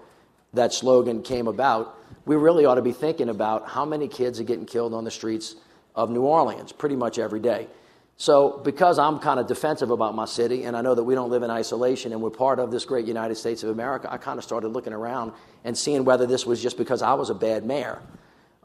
that 0.52 0.72
slogan 0.72 1.22
came 1.22 1.46
about, 1.46 1.96
we 2.24 2.36
really 2.36 2.64
ought 2.64 2.74
to 2.76 2.82
be 2.82 2.92
thinking 2.92 3.28
about 3.28 3.68
how 3.68 3.84
many 3.84 4.08
kids 4.08 4.40
are 4.40 4.44
getting 4.44 4.66
killed 4.66 4.94
on 4.94 5.04
the 5.04 5.10
streets 5.10 5.54
of 5.94 6.10
New 6.10 6.22
Orleans 6.22 6.72
pretty 6.72 6.96
much 6.96 7.18
every 7.18 7.40
day. 7.40 7.68
So, 8.16 8.60
because 8.64 8.98
I'm 8.98 9.18
kind 9.18 9.40
of 9.40 9.46
defensive 9.46 9.90
about 9.90 10.14
my 10.14 10.26
city, 10.26 10.64
and 10.64 10.76
I 10.76 10.82
know 10.82 10.94
that 10.94 11.04
we 11.04 11.14
don't 11.14 11.30
live 11.30 11.42
in 11.42 11.50
isolation 11.50 12.12
and 12.12 12.20
we're 12.20 12.28
part 12.28 12.58
of 12.58 12.70
this 12.70 12.84
great 12.84 13.06
United 13.06 13.36
States 13.36 13.62
of 13.62 13.70
America, 13.70 14.12
I 14.12 14.18
kind 14.18 14.36
of 14.36 14.44
started 14.44 14.68
looking 14.68 14.92
around 14.92 15.32
and 15.64 15.76
seeing 15.76 16.04
whether 16.04 16.26
this 16.26 16.44
was 16.44 16.62
just 16.62 16.76
because 16.76 17.00
I 17.00 17.14
was 17.14 17.30
a 17.30 17.34
bad 17.34 17.64
mayor. 17.64 18.02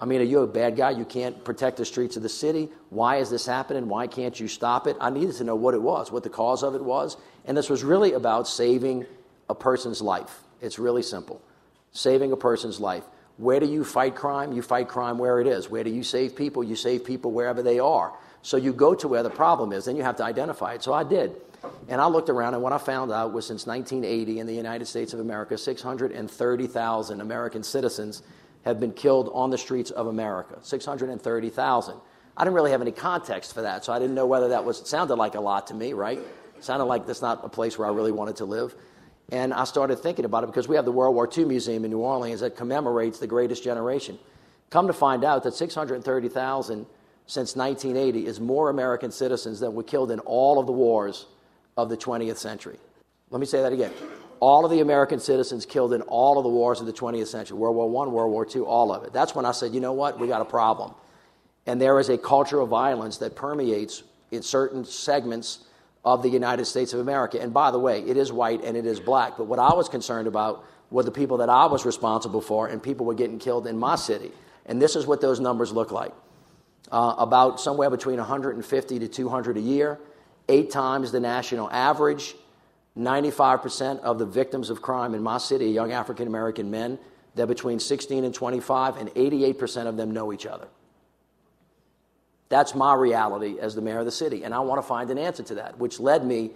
I 0.06 0.08
mean, 0.08 0.22
are 0.22 0.26
you 0.26 0.42
a 0.42 0.48
bad 0.48 0.76
guy? 0.76 0.92
You 0.92 1.04
can't 1.04 1.44
protect 1.44 1.78
the 1.78 1.86
streets 1.86 2.16
of 2.16 2.22
the 2.22 2.30
city. 2.30 2.70
Why 2.92 3.16
is 3.16 3.32
this 3.32 3.44
happening? 3.44 3.88
Why 3.88 4.06
can't 4.06 4.40
you 4.40 4.48
stop 4.48 4.86
it? 4.86 4.96
I 5.02 5.10
needed 5.10 5.34
to 5.38 5.44
know 5.44 5.56
what 5.56 5.74
it 5.74 5.82
was, 5.82 6.12
what 6.12 6.22
the 6.22 6.30
cause 6.30 6.62
of 6.62 6.76
it 6.76 6.84
was. 6.84 7.18
And 7.46 7.58
this 7.58 7.72
was 7.72 7.84
really 7.84 8.14
about 8.14 8.48
saving 8.48 9.08
a 9.50 9.56
person's 9.56 10.04
life. 10.04 10.42
It's 10.62 10.78
really 10.78 11.02
simple 11.02 11.42
saving 11.92 12.32
a 12.34 12.38
person's 12.38 12.80
life. 12.80 13.04
Where 13.38 13.60
do 13.60 13.66
you 13.66 13.84
fight 13.84 14.16
crime? 14.16 14.52
You 14.52 14.62
fight 14.62 14.90
crime 14.90 15.18
where 15.18 15.40
it 15.40 15.48
is. 15.48 15.72
Where 15.72 15.84
do 15.84 15.90
you 15.90 16.04
save 16.04 16.36
people? 16.36 16.64
You 16.64 16.76
save 16.76 17.04
people 17.04 17.32
wherever 17.32 17.64
they 17.64 17.80
are. 17.80 18.14
So 18.44 18.58
you 18.58 18.74
go 18.74 18.94
to 18.94 19.08
where 19.08 19.24
the 19.24 19.32
problem 19.32 19.72
is, 19.72 19.86
then 19.86 19.96
you 19.96 20.04
have 20.04 20.18
to 20.18 20.24
identify 20.24 20.74
it. 20.74 20.84
So 20.84 20.94
I 20.94 21.04
did. 21.04 21.36
And 21.88 22.00
I 22.00 22.06
looked 22.06 22.30
around, 22.30 22.54
and 22.54 22.62
what 22.62 22.74
I 22.74 22.78
found 22.78 23.12
out 23.12 23.34
was 23.34 23.48
since 23.48 23.66
1980 23.66 24.40
in 24.40 24.46
the 24.46 24.54
United 24.54 24.86
States 24.86 25.14
of 25.14 25.20
America, 25.20 25.58
630,000 25.58 27.22
American 27.22 27.64
citizens 27.64 28.22
have 28.66 28.80
been 28.80 28.92
killed 28.92 29.30
on 29.34 29.52
the 29.52 29.58
streets 29.58 29.92
of 29.92 30.08
America 30.08 30.58
630,000. 30.62 31.96
I 32.36 32.44
didn't 32.44 32.56
really 32.56 32.72
have 32.72 32.82
any 32.82 32.92
context 32.92 33.54
for 33.54 33.62
that, 33.62 33.86
so 33.86 33.94
I 33.94 34.00
didn't 34.00 34.16
know 34.16 34.26
whether 34.26 34.50
that 34.50 34.66
was, 34.66 34.88
sounded 34.90 35.16
like 35.16 35.36
a 35.36 35.40
lot 35.40 35.68
to 35.68 35.74
me, 35.74 35.94
right? 35.94 36.20
It 36.58 36.64
sounded 36.64 36.86
like 36.86 37.06
that's 37.06 37.22
not 37.22 37.46
a 37.46 37.50
place 37.50 37.78
where 37.78 37.88
I 37.88 37.92
really 37.92 38.12
wanted 38.12 38.36
to 38.38 38.46
live. 38.46 38.76
And 39.32 39.54
I 39.54 39.64
started 39.64 39.98
thinking 39.98 40.26
about 40.26 40.44
it 40.44 40.48
because 40.48 40.68
we 40.68 40.76
have 40.76 40.86
the 40.86 40.92
World 40.92 41.16
War 41.16 41.30
II 41.36 41.46
Museum 41.46 41.86
in 41.86 41.92
New 41.92 42.00
Orleans 42.00 42.42
that 42.42 42.58
commemorates 42.58 43.20
the 43.20 43.28
greatest 43.28 43.64
generation. 43.64 44.20
Come 44.72 44.88
to 44.88 44.94
find 44.94 45.24
out 45.24 45.44
that 45.44 45.54
630,000 45.54 46.86
since 47.28 47.56
1980 47.56 48.28
is 48.28 48.40
more 48.40 48.70
American 48.70 49.12
citizens 49.12 49.60
than 49.60 49.74
were 49.74 49.84
killed 49.84 50.12
in 50.12 50.20
all 50.20 50.60
of 50.60 50.66
the 50.66 50.72
wars 50.72 51.28
of 51.78 51.90
the 51.90 51.98
20th 51.98 52.38
century. 52.38 52.78
Let 53.30 53.40
me 53.40 53.46
say 53.46 53.62
that 53.62 53.74
again 53.74 53.94
all 54.46 54.64
of 54.64 54.70
the 54.70 54.80
American 54.80 55.20
citizens 55.20 55.66
killed 55.66 55.92
in 55.92 56.04
all 56.04 56.38
of 56.38 56.44
the 56.44 56.50
wars 56.52 56.80
of 56.80 56.86
the 56.86 56.94
20th 56.94 57.26
century 57.26 57.58
World 57.58 57.76
War 57.76 58.06
I, 58.06 58.10
World 58.10 58.32
War 58.32 58.48
II, 58.56 58.62
all 58.62 58.94
of 58.94 59.04
it. 59.04 59.12
That's 59.12 59.34
when 59.34 59.44
I 59.44 59.52
said, 59.52 59.74
you 59.74 59.80
know 59.80 59.94
what, 59.94 60.20
we 60.20 60.28
got 60.28 60.40
a 60.40 60.46
problem. 60.46 60.94
And 61.66 61.82
there 61.82 62.00
is 62.00 62.10
a 62.10 62.18
culture 62.20 62.60
of 62.60 62.70
violence 62.70 63.18
that 63.18 63.36
permeates 63.36 64.04
in 64.30 64.44
certain 64.44 64.86
segments 64.86 65.66
of 66.04 66.22
the 66.22 66.30
United 66.30 66.66
States 66.66 66.94
of 66.94 67.00
America. 67.00 67.42
And 67.42 67.56
by 67.56 67.72
the 67.72 67.80
way, 67.80 68.02
it 68.02 68.18
is 68.18 68.32
white 68.32 68.64
and 68.64 68.78
it 68.78 68.86
is 68.86 69.00
black. 69.00 69.36
But 69.36 69.46
what 69.46 69.58
I 69.58 69.74
was 69.74 69.90
concerned 69.90 70.28
about 70.28 70.64
were 70.92 71.02
the 71.02 71.10
people 71.10 71.38
that 71.38 71.50
I 71.50 71.66
was 71.66 71.84
responsible 71.84 72.42
for, 72.42 72.68
and 72.68 72.84
people 72.84 73.08
were 73.08 73.16
getting 73.16 73.40
killed 73.40 73.66
in 73.66 73.80
my 73.80 73.96
city. 73.96 74.32
And 74.68 74.80
this 74.80 74.96
is 74.96 75.08
what 75.08 75.22
those 75.22 75.40
numbers 75.40 75.72
look 75.72 75.92
like 75.92 76.14
uh, 76.92 77.16
about 77.18 77.60
somewhere 77.60 77.90
between 77.90 78.18
150 78.18 79.00
to 79.00 79.08
200 79.08 79.58
a 79.58 79.60
year, 79.60 80.00
eight 80.50 80.70
times 80.70 81.12
the 81.12 81.20
national 81.20 81.68
average. 81.72 82.36
95% 82.98 84.00
of 84.00 84.20
the 84.20 84.26
victims 84.26 84.70
of 84.70 84.82
crime 84.82 85.14
in 85.14 85.22
my 85.22 85.38
city 85.38 85.66
are 85.66 85.74
young 85.74 85.92
African 85.92 86.28
American 86.28 86.72
men. 86.72 86.98
They're 87.36 87.46
between 87.46 87.80
16 87.80 88.24
and 88.24 88.34
25, 88.34 88.98
and 88.98 89.10
88% 89.10 89.88
of 89.88 89.98
them 89.98 90.12
know 90.12 90.32
each 90.32 90.46
other. 90.46 90.68
That's 92.48 92.74
my 92.76 92.94
reality 92.94 93.60
as 93.60 93.76
the 93.76 93.82
mayor 93.82 94.00
of 94.00 94.06
the 94.06 94.12
city, 94.12 94.44
and 94.44 94.54
I 94.54 94.60
want 94.60 94.82
to 94.82 94.88
find 94.88 95.10
an 95.10 95.18
answer 95.18 95.44
to 95.44 95.56
that, 95.56 95.78
which 95.78 96.00
led 96.00 96.26
me 96.26 96.52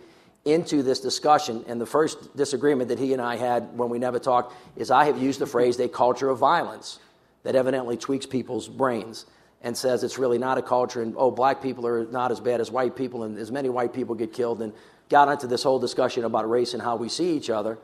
into 0.45 0.81
this 0.83 1.01
discussion. 1.01 1.65
And 1.67 1.81
the 1.81 1.85
first 1.85 2.37
disagreement 2.37 2.89
that 2.89 2.99
he 2.99 3.11
and 3.11 3.21
I 3.21 3.35
had 3.35 3.77
when 3.77 3.89
we 3.89 3.99
never 3.99 4.19
talked 4.19 4.55
is 4.77 4.91
I 4.91 5.05
have 5.05 5.21
used 5.21 5.39
the 5.39 5.47
phrase 5.47 5.79
a 5.79 5.89
culture 5.89 6.29
of 6.29 6.39
violence 6.39 6.99
that 7.43 7.55
evidently 7.55 7.97
tweaks 7.97 8.25
people's 8.25 8.69
brains. 8.69 9.25
and 9.61 9.75
says 9.75 10.03
it's 10.03 10.17
really 10.17 10.37
not 10.37 10.57
a 10.57 10.61
culture 10.61 11.01
and 11.01 11.13
oh 11.17 11.29
black 11.29 11.61
people 11.61 11.85
are 11.85 12.05
not 12.05 12.31
as 12.31 12.39
bad 12.39 12.61
as 12.61 12.71
white 12.71 12.95
people 12.95 13.23
and 13.23 13.37
as 13.37 13.51
many 13.51 13.67
white 13.67 13.93
people 13.93 14.15
get 14.15 14.31
killed 14.31 14.61
and 14.61 14.71
got 15.09 15.27
into 15.27 15.47
this 15.47 15.63
whole 15.63 15.79
discussion 15.79 16.23
about 16.23 16.49
race 16.49 16.73
and 16.73 16.81
how 16.81 16.95
we 16.95 17.09
see 17.09 17.35
each 17.35 17.49
other 17.49 17.77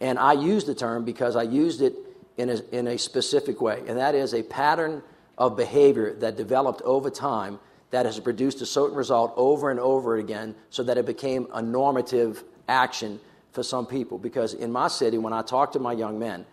and 0.00 0.18
i 0.18 0.32
used 0.32 0.66
the 0.66 0.74
term 0.74 1.04
because 1.04 1.36
i 1.36 1.42
used 1.42 1.80
it 1.80 1.94
in 2.36 2.50
a, 2.50 2.60
in 2.72 2.88
a 2.88 2.98
specific 2.98 3.60
way 3.60 3.82
and 3.86 3.98
that 3.98 4.14
is 4.14 4.34
a 4.34 4.42
pattern 4.42 5.02
of 5.38 5.56
behavior 5.56 6.14
that 6.14 6.36
developed 6.36 6.82
over 6.82 7.10
time 7.10 7.58
that 7.90 8.06
has 8.06 8.18
produced 8.18 8.60
a 8.60 8.66
certain 8.66 8.96
result 8.96 9.32
over 9.36 9.70
and 9.70 9.78
over 9.78 10.16
again 10.16 10.54
so 10.70 10.82
that 10.82 10.98
it 10.98 11.06
became 11.06 11.46
a 11.54 11.62
normative 11.62 12.42
action 12.68 13.20
for 13.52 13.62
some 13.62 13.86
people. 13.86 14.18
Because 14.18 14.54
in 14.54 14.72
my 14.72 14.88
city 14.88 15.18
when 15.18 15.32
i 15.32 15.42
talk 15.42 15.72
to 15.72 15.78
my 15.78 15.92
young 15.92 16.18
men 16.18 16.44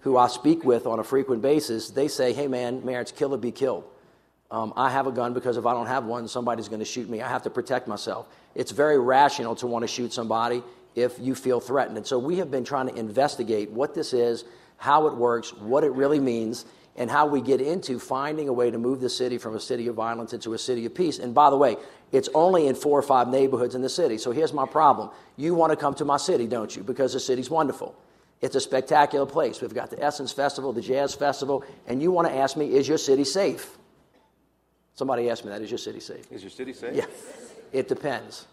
who 0.00 0.16
i 0.16 0.26
speak 0.26 0.64
with 0.64 0.86
on 0.86 0.98
a 0.98 1.04
frequent 1.04 1.40
basis 1.40 1.90
they 1.90 2.08
say 2.08 2.32
hey 2.32 2.46
man 2.46 2.84
marriage, 2.84 3.14
kill 3.14 3.32
or 3.32 3.38
be 3.38 3.50
killed 3.50 3.84
um, 4.52 4.74
I 4.76 4.90
have 4.90 5.06
a 5.06 5.12
gun 5.12 5.32
because 5.32 5.56
if 5.56 5.64
I 5.64 5.72
don't 5.72 5.86
have 5.86 6.04
one, 6.04 6.28
somebody's 6.28 6.68
going 6.68 6.80
to 6.80 6.84
shoot 6.84 7.08
me. 7.08 7.22
I 7.22 7.28
have 7.28 7.42
to 7.44 7.50
protect 7.50 7.88
myself. 7.88 8.28
It's 8.54 8.70
very 8.70 8.98
rational 8.98 9.56
to 9.56 9.66
want 9.66 9.82
to 9.82 9.88
shoot 9.88 10.12
somebody 10.12 10.62
if 10.94 11.18
you 11.18 11.34
feel 11.34 11.58
threatened. 11.58 11.96
And 11.96 12.06
so 12.06 12.18
we 12.18 12.36
have 12.36 12.50
been 12.50 12.62
trying 12.62 12.86
to 12.88 12.94
investigate 12.94 13.70
what 13.70 13.94
this 13.94 14.12
is, 14.12 14.44
how 14.76 15.06
it 15.06 15.16
works, 15.16 15.54
what 15.54 15.84
it 15.84 15.92
really 15.92 16.20
means, 16.20 16.66
and 16.96 17.10
how 17.10 17.26
we 17.26 17.40
get 17.40 17.62
into 17.62 17.98
finding 17.98 18.50
a 18.50 18.52
way 18.52 18.70
to 18.70 18.76
move 18.76 19.00
the 19.00 19.08
city 19.08 19.38
from 19.38 19.56
a 19.56 19.60
city 19.60 19.86
of 19.86 19.94
violence 19.94 20.34
into 20.34 20.52
a 20.52 20.58
city 20.58 20.84
of 20.84 20.94
peace. 20.94 21.18
And 21.18 21.34
by 21.34 21.48
the 21.48 21.56
way, 21.56 21.76
it's 22.12 22.28
only 22.34 22.66
in 22.66 22.74
four 22.74 22.98
or 22.98 23.02
five 23.02 23.28
neighborhoods 23.28 23.74
in 23.74 23.80
the 23.80 23.88
city. 23.88 24.18
So 24.18 24.32
here's 24.32 24.52
my 24.52 24.66
problem. 24.66 25.08
You 25.38 25.54
want 25.54 25.70
to 25.70 25.76
come 25.76 25.94
to 25.94 26.04
my 26.04 26.18
city, 26.18 26.46
don't 26.46 26.76
you? 26.76 26.82
Because 26.82 27.14
the 27.14 27.20
city's 27.20 27.48
wonderful. 27.48 27.94
It's 28.42 28.54
a 28.54 28.60
spectacular 28.60 29.24
place. 29.24 29.62
We've 29.62 29.72
got 29.72 29.88
the 29.88 30.04
Essence 30.04 30.30
Festival, 30.30 30.74
the 30.74 30.82
Jazz 30.82 31.14
Festival, 31.14 31.64
and 31.86 32.02
you 32.02 32.10
want 32.10 32.28
to 32.28 32.34
ask 32.34 32.54
me, 32.54 32.74
is 32.74 32.86
your 32.86 32.98
city 32.98 33.24
safe? 33.24 33.78
Somebody 34.94 35.30
asked 35.30 35.44
me 35.44 35.50
that. 35.50 35.62
Is 35.62 35.70
your 35.70 35.78
city 35.78 36.00
safe? 36.00 36.30
Is 36.30 36.42
your 36.42 36.50
city 36.50 36.72
safe? 36.72 36.94
Yeah. 36.94 37.06
It 37.72 37.88
depends. 37.88 38.46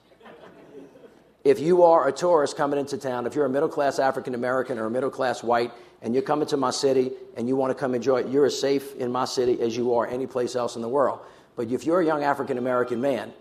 If 1.43 1.59
you 1.59 1.83
are 1.83 2.07
a 2.07 2.11
tourist 2.11 2.57
coming 2.57 2.79
into 2.79 2.97
town, 2.97 3.25
if 3.25 3.35
you're 3.35 3.45
a 3.45 3.49
middle 3.49 3.69
class 3.69 3.99
African 3.99 4.35
American 4.35 4.77
or 4.77 4.85
a 4.85 4.89
middle 4.89 5.09
class 5.09 5.41
white, 5.41 5.71
and 6.01 6.13
you're 6.13 6.23
coming 6.23 6.47
to 6.47 6.57
my 6.57 6.71
city 6.71 7.11
and 7.35 7.47
you 7.47 7.55
want 7.55 7.71
to 7.71 7.75
come 7.75 7.93
enjoy 7.93 8.21
it, 8.21 8.27
you're 8.27 8.45
as 8.45 8.59
safe 8.59 8.95
in 8.95 9.11
my 9.11 9.25
city 9.25 9.61
as 9.61 9.75
you 9.75 9.93
are 9.95 10.07
any 10.07 10.27
place 10.27 10.55
else 10.55 10.75
in 10.75 10.81
the 10.81 10.89
world. 10.89 11.19
But 11.55 11.69
if 11.71 11.85
you're 11.85 12.01
a 12.01 12.05
young 12.05 12.23
African 12.23 12.57
American 12.57 13.01
man 13.01 13.33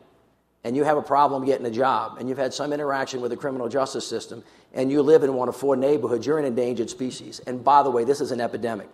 and 0.64 0.76
you 0.76 0.82
have 0.84 0.96
a 0.96 1.02
problem 1.02 1.44
getting 1.44 1.66
a 1.66 1.70
job 1.70 2.18
and 2.18 2.28
you've 2.28 2.38
had 2.38 2.52
some 2.52 2.72
interaction 2.72 3.20
with 3.20 3.30
the 3.30 3.36
criminal 3.36 3.68
justice 3.68 4.06
system 4.06 4.42
and 4.74 4.90
you 4.90 5.02
live 5.02 5.22
in 5.22 5.34
one 5.34 5.48
of 5.48 5.56
four 5.56 5.76
neighborhoods, 5.76 6.26
you're 6.26 6.38
an 6.38 6.44
endangered 6.44 6.90
species. 6.90 7.40
And 7.46 7.62
by 7.62 7.82
the 7.82 7.90
way, 7.90 8.04
this 8.04 8.20
is 8.20 8.32
an 8.32 8.40
epidemic 8.40 8.88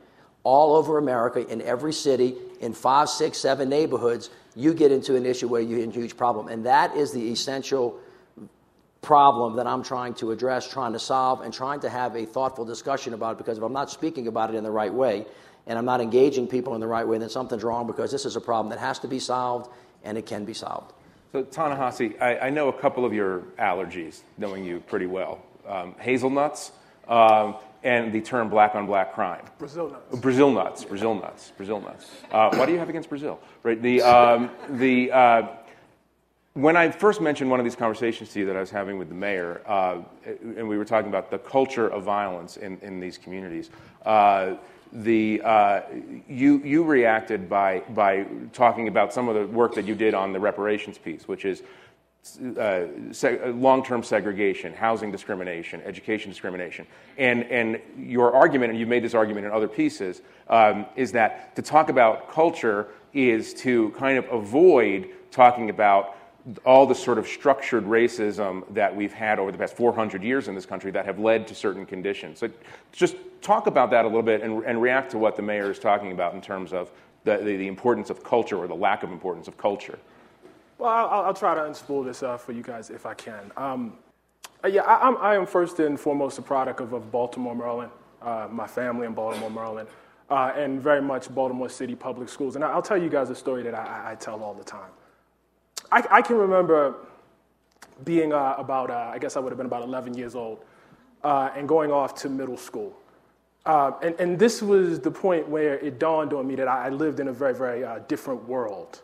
all 0.44 0.76
over 0.76 0.98
America, 0.98 1.46
in 1.46 1.60
every 1.62 1.92
city, 1.92 2.36
in 2.60 2.72
five, 2.74 3.08
six, 3.08 3.38
seven 3.38 3.68
neighborhoods, 3.68 4.30
you 4.54 4.74
get 4.74 4.92
into 4.92 5.16
an 5.16 5.26
issue 5.26 5.48
where 5.48 5.60
you 5.60 5.80
have 5.80 5.88
a 5.88 5.92
huge 5.92 6.16
problem. 6.16 6.48
And 6.48 6.66
that 6.66 6.94
is 6.96 7.12
the 7.12 7.32
essential 7.32 7.98
problem 9.02 9.56
that 9.56 9.66
I'm 9.66 9.82
trying 9.82 10.14
to 10.14 10.30
address, 10.30 10.70
trying 10.70 10.92
to 10.92 10.98
solve, 10.98 11.40
and 11.40 11.52
trying 11.52 11.80
to 11.80 11.90
have 11.90 12.14
a 12.14 12.24
thoughtful 12.24 12.64
discussion 12.64 13.14
about 13.14 13.32
it. 13.32 13.38
Because 13.38 13.58
if 13.58 13.64
I'm 13.64 13.72
not 13.72 13.90
speaking 13.90 14.28
about 14.28 14.54
it 14.54 14.56
in 14.56 14.64
the 14.64 14.70
right 14.70 14.92
way, 14.92 15.26
and 15.66 15.78
I'm 15.78 15.84
not 15.84 16.00
engaging 16.00 16.46
people 16.46 16.74
in 16.74 16.80
the 16.80 16.86
right 16.86 17.06
way, 17.06 17.18
then 17.18 17.30
something's 17.30 17.64
wrong 17.64 17.86
because 17.86 18.10
this 18.10 18.24
is 18.24 18.36
a 18.36 18.40
problem 18.40 18.70
that 18.70 18.78
has 18.78 18.98
to 19.00 19.08
be 19.08 19.18
solved, 19.18 19.70
and 20.04 20.18
it 20.18 20.26
can 20.26 20.44
be 20.44 20.54
solved. 20.54 20.92
So, 21.32 21.42
Ta-Nehisi, 21.42 22.20
I, 22.20 22.38
I 22.38 22.50
know 22.50 22.68
a 22.68 22.72
couple 22.72 23.04
of 23.04 23.12
your 23.12 23.40
allergies, 23.58 24.20
knowing 24.38 24.64
you 24.64 24.80
pretty 24.80 25.06
well. 25.06 25.42
Um, 25.66 25.94
hazelnuts, 25.98 26.72
um, 27.08 27.56
and 27.84 28.12
the 28.12 28.20
term 28.20 28.48
black 28.48 28.74
on 28.74 28.86
black 28.86 29.14
crime. 29.14 29.44
Brazil 29.58 29.90
nuts. 29.90 30.18
Brazil 30.20 30.50
nuts. 30.50 30.84
Brazil 30.84 31.14
nuts. 31.14 31.52
Brazil 31.56 31.80
nuts. 31.80 32.10
Uh, 32.32 32.54
what 32.56 32.66
do 32.66 32.72
you 32.72 32.78
have 32.78 32.88
against 32.88 33.08
Brazil? 33.08 33.38
Right. 33.62 33.80
The 33.80 34.02
um, 34.14 34.50
the 34.70 35.12
uh, 35.12 35.46
when 36.54 36.76
I 36.76 36.90
first 36.90 37.20
mentioned 37.20 37.50
one 37.50 37.58
of 37.58 37.64
these 37.64 37.74
conversations 37.76 38.30
to 38.30 38.40
you 38.40 38.46
that 38.46 38.56
I 38.56 38.60
was 38.60 38.70
having 38.70 38.96
with 38.96 39.08
the 39.08 39.14
mayor, 39.14 39.60
uh, 39.66 39.98
and 40.24 40.68
we 40.68 40.78
were 40.78 40.84
talking 40.84 41.08
about 41.08 41.30
the 41.30 41.38
culture 41.38 41.88
of 41.88 42.04
violence 42.04 42.56
in, 42.56 42.78
in 42.80 43.00
these 43.00 43.18
communities, 43.18 43.70
uh, 44.06 44.54
the, 44.92 45.42
uh, 45.42 45.80
you, 46.28 46.62
you 46.62 46.84
reacted 46.84 47.48
by, 47.48 47.80
by 47.90 48.24
talking 48.52 48.86
about 48.86 49.12
some 49.12 49.28
of 49.28 49.34
the 49.34 49.48
work 49.48 49.74
that 49.74 49.84
you 49.84 49.96
did 49.96 50.14
on 50.14 50.32
the 50.32 50.38
reparations 50.38 50.96
piece, 50.96 51.26
which 51.26 51.44
is 51.44 51.64
uh, 52.58 52.86
long-term 53.52 54.02
segregation, 54.02 54.72
housing 54.72 55.12
discrimination, 55.12 55.82
education 55.82 56.30
discrimination, 56.30 56.86
and 57.18 57.44
and 57.44 57.80
your 57.98 58.32
argument, 58.32 58.70
and 58.70 58.78
you've 58.78 58.88
made 58.88 59.04
this 59.04 59.14
argument 59.14 59.46
in 59.46 59.52
other 59.52 59.68
pieces, 59.68 60.22
um, 60.48 60.86
is 60.96 61.12
that 61.12 61.54
to 61.56 61.62
talk 61.62 61.90
about 61.90 62.30
culture 62.30 62.88
is 63.12 63.54
to 63.54 63.90
kind 63.90 64.18
of 64.18 64.26
avoid 64.32 65.10
talking 65.30 65.70
about 65.70 66.16
all 66.66 66.86
the 66.86 66.94
sort 66.94 67.18
of 67.18 67.26
structured 67.26 67.84
racism 67.84 68.62
that 68.74 68.94
we've 68.94 69.12
had 69.12 69.38
over 69.38 69.50
the 69.50 69.56
past 69.56 69.76
400 69.76 70.22
years 70.22 70.48
in 70.48 70.54
this 70.54 70.66
country 70.66 70.90
that 70.90 71.06
have 71.06 71.18
led 71.18 71.46
to 71.48 71.54
certain 71.54 71.86
conditions. 71.86 72.38
So 72.38 72.50
just 72.92 73.16
talk 73.40 73.66
about 73.66 73.90
that 73.90 74.04
a 74.04 74.08
little 74.08 74.22
bit 74.22 74.42
and, 74.42 74.62
and 74.64 74.80
react 74.80 75.10
to 75.12 75.18
what 75.18 75.36
the 75.36 75.42
mayor 75.42 75.70
is 75.70 75.78
talking 75.78 76.12
about 76.12 76.34
in 76.34 76.42
terms 76.42 76.72
of 76.72 76.90
the, 77.24 77.38
the, 77.38 77.56
the 77.56 77.66
importance 77.66 78.10
of 78.10 78.22
culture 78.22 78.58
or 78.58 78.66
the 78.66 78.74
lack 78.74 79.02
of 79.02 79.10
importance 79.10 79.48
of 79.48 79.56
culture. 79.56 79.98
Well, 80.78 80.90
I'll, 80.90 81.26
I'll 81.26 81.34
try 81.34 81.54
to 81.54 81.60
unspool 81.60 82.04
this 82.04 82.22
uh, 82.22 82.36
for 82.36 82.52
you 82.52 82.62
guys 82.62 82.90
if 82.90 83.06
I 83.06 83.14
can. 83.14 83.52
Um, 83.56 83.94
uh, 84.64 84.68
yeah, 84.68 84.82
I, 84.82 85.06
I'm, 85.06 85.16
I 85.18 85.34
am 85.36 85.46
first 85.46 85.78
and 85.78 85.98
foremost 85.98 86.38
a 86.38 86.42
product 86.42 86.80
of, 86.80 86.92
of 86.92 87.12
Baltimore, 87.12 87.54
Maryland, 87.54 87.92
uh, 88.22 88.48
my 88.50 88.66
family 88.66 89.06
in 89.06 89.14
Baltimore, 89.14 89.50
Maryland, 89.50 89.88
uh, 90.30 90.52
and 90.56 90.80
very 90.80 91.02
much 91.02 91.32
Baltimore 91.32 91.68
City 91.68 91.94
public 91.94 92.28
schools. 92.28 92.56
And 92.56 92.64
I'll 92.64 92.82
tell 92.82 92.96
you 92.96 93.08
guys 93.08 93.30
a 93.30 93.34
story 93.34 93.62
that 93.62 93.74
I, 93.74 94.12
I 94.12 94.14
tell 94.16 94.42
all 94.42 94.54
the 94.54 94.64
time. 94.64 94.90
I, 95.92 96.04
I 96.10 96.22
can 96.22 96.36
remember 96.36 96.96
being 98.04 98.32
uh, 98.32 98.54
about, 98.58 98.90
uh, 98.90 99.10
I 99.12 99.18
guess 99.18 99.36
I 99.36 99.40
would 99.40 99.50
have 99.50 99.58
been 99.58 99.66
about 99.66 99.82
11 99.82 100.14
years 100.14 100.34
old, 100.34 100.64
and 101.22 101.68
going 101.68 101.92
off 101.92 102.14
to 102.16 102.28
middle 102.28 102.56
school. 102.56 102.96
and, 103.64 104.14
and 104.18 104.38
this 104.38 104.60
was 104.60 104.98
the 104.98 105.10
point 105.10 105.48
where 105.48 105.78
it 105.78 105.98
dawned 105.98 106.32
on 106.32 106.46
me 106.46 106.56
that 106.56 106.68
I, 106.68 106.88
lived 106.88 107.20
in 107.20 107.28
a 107.28 107.32
very, 107.32 107.54
very 107.54 107.86
different 108.08 108.46
world. 108.48 109.02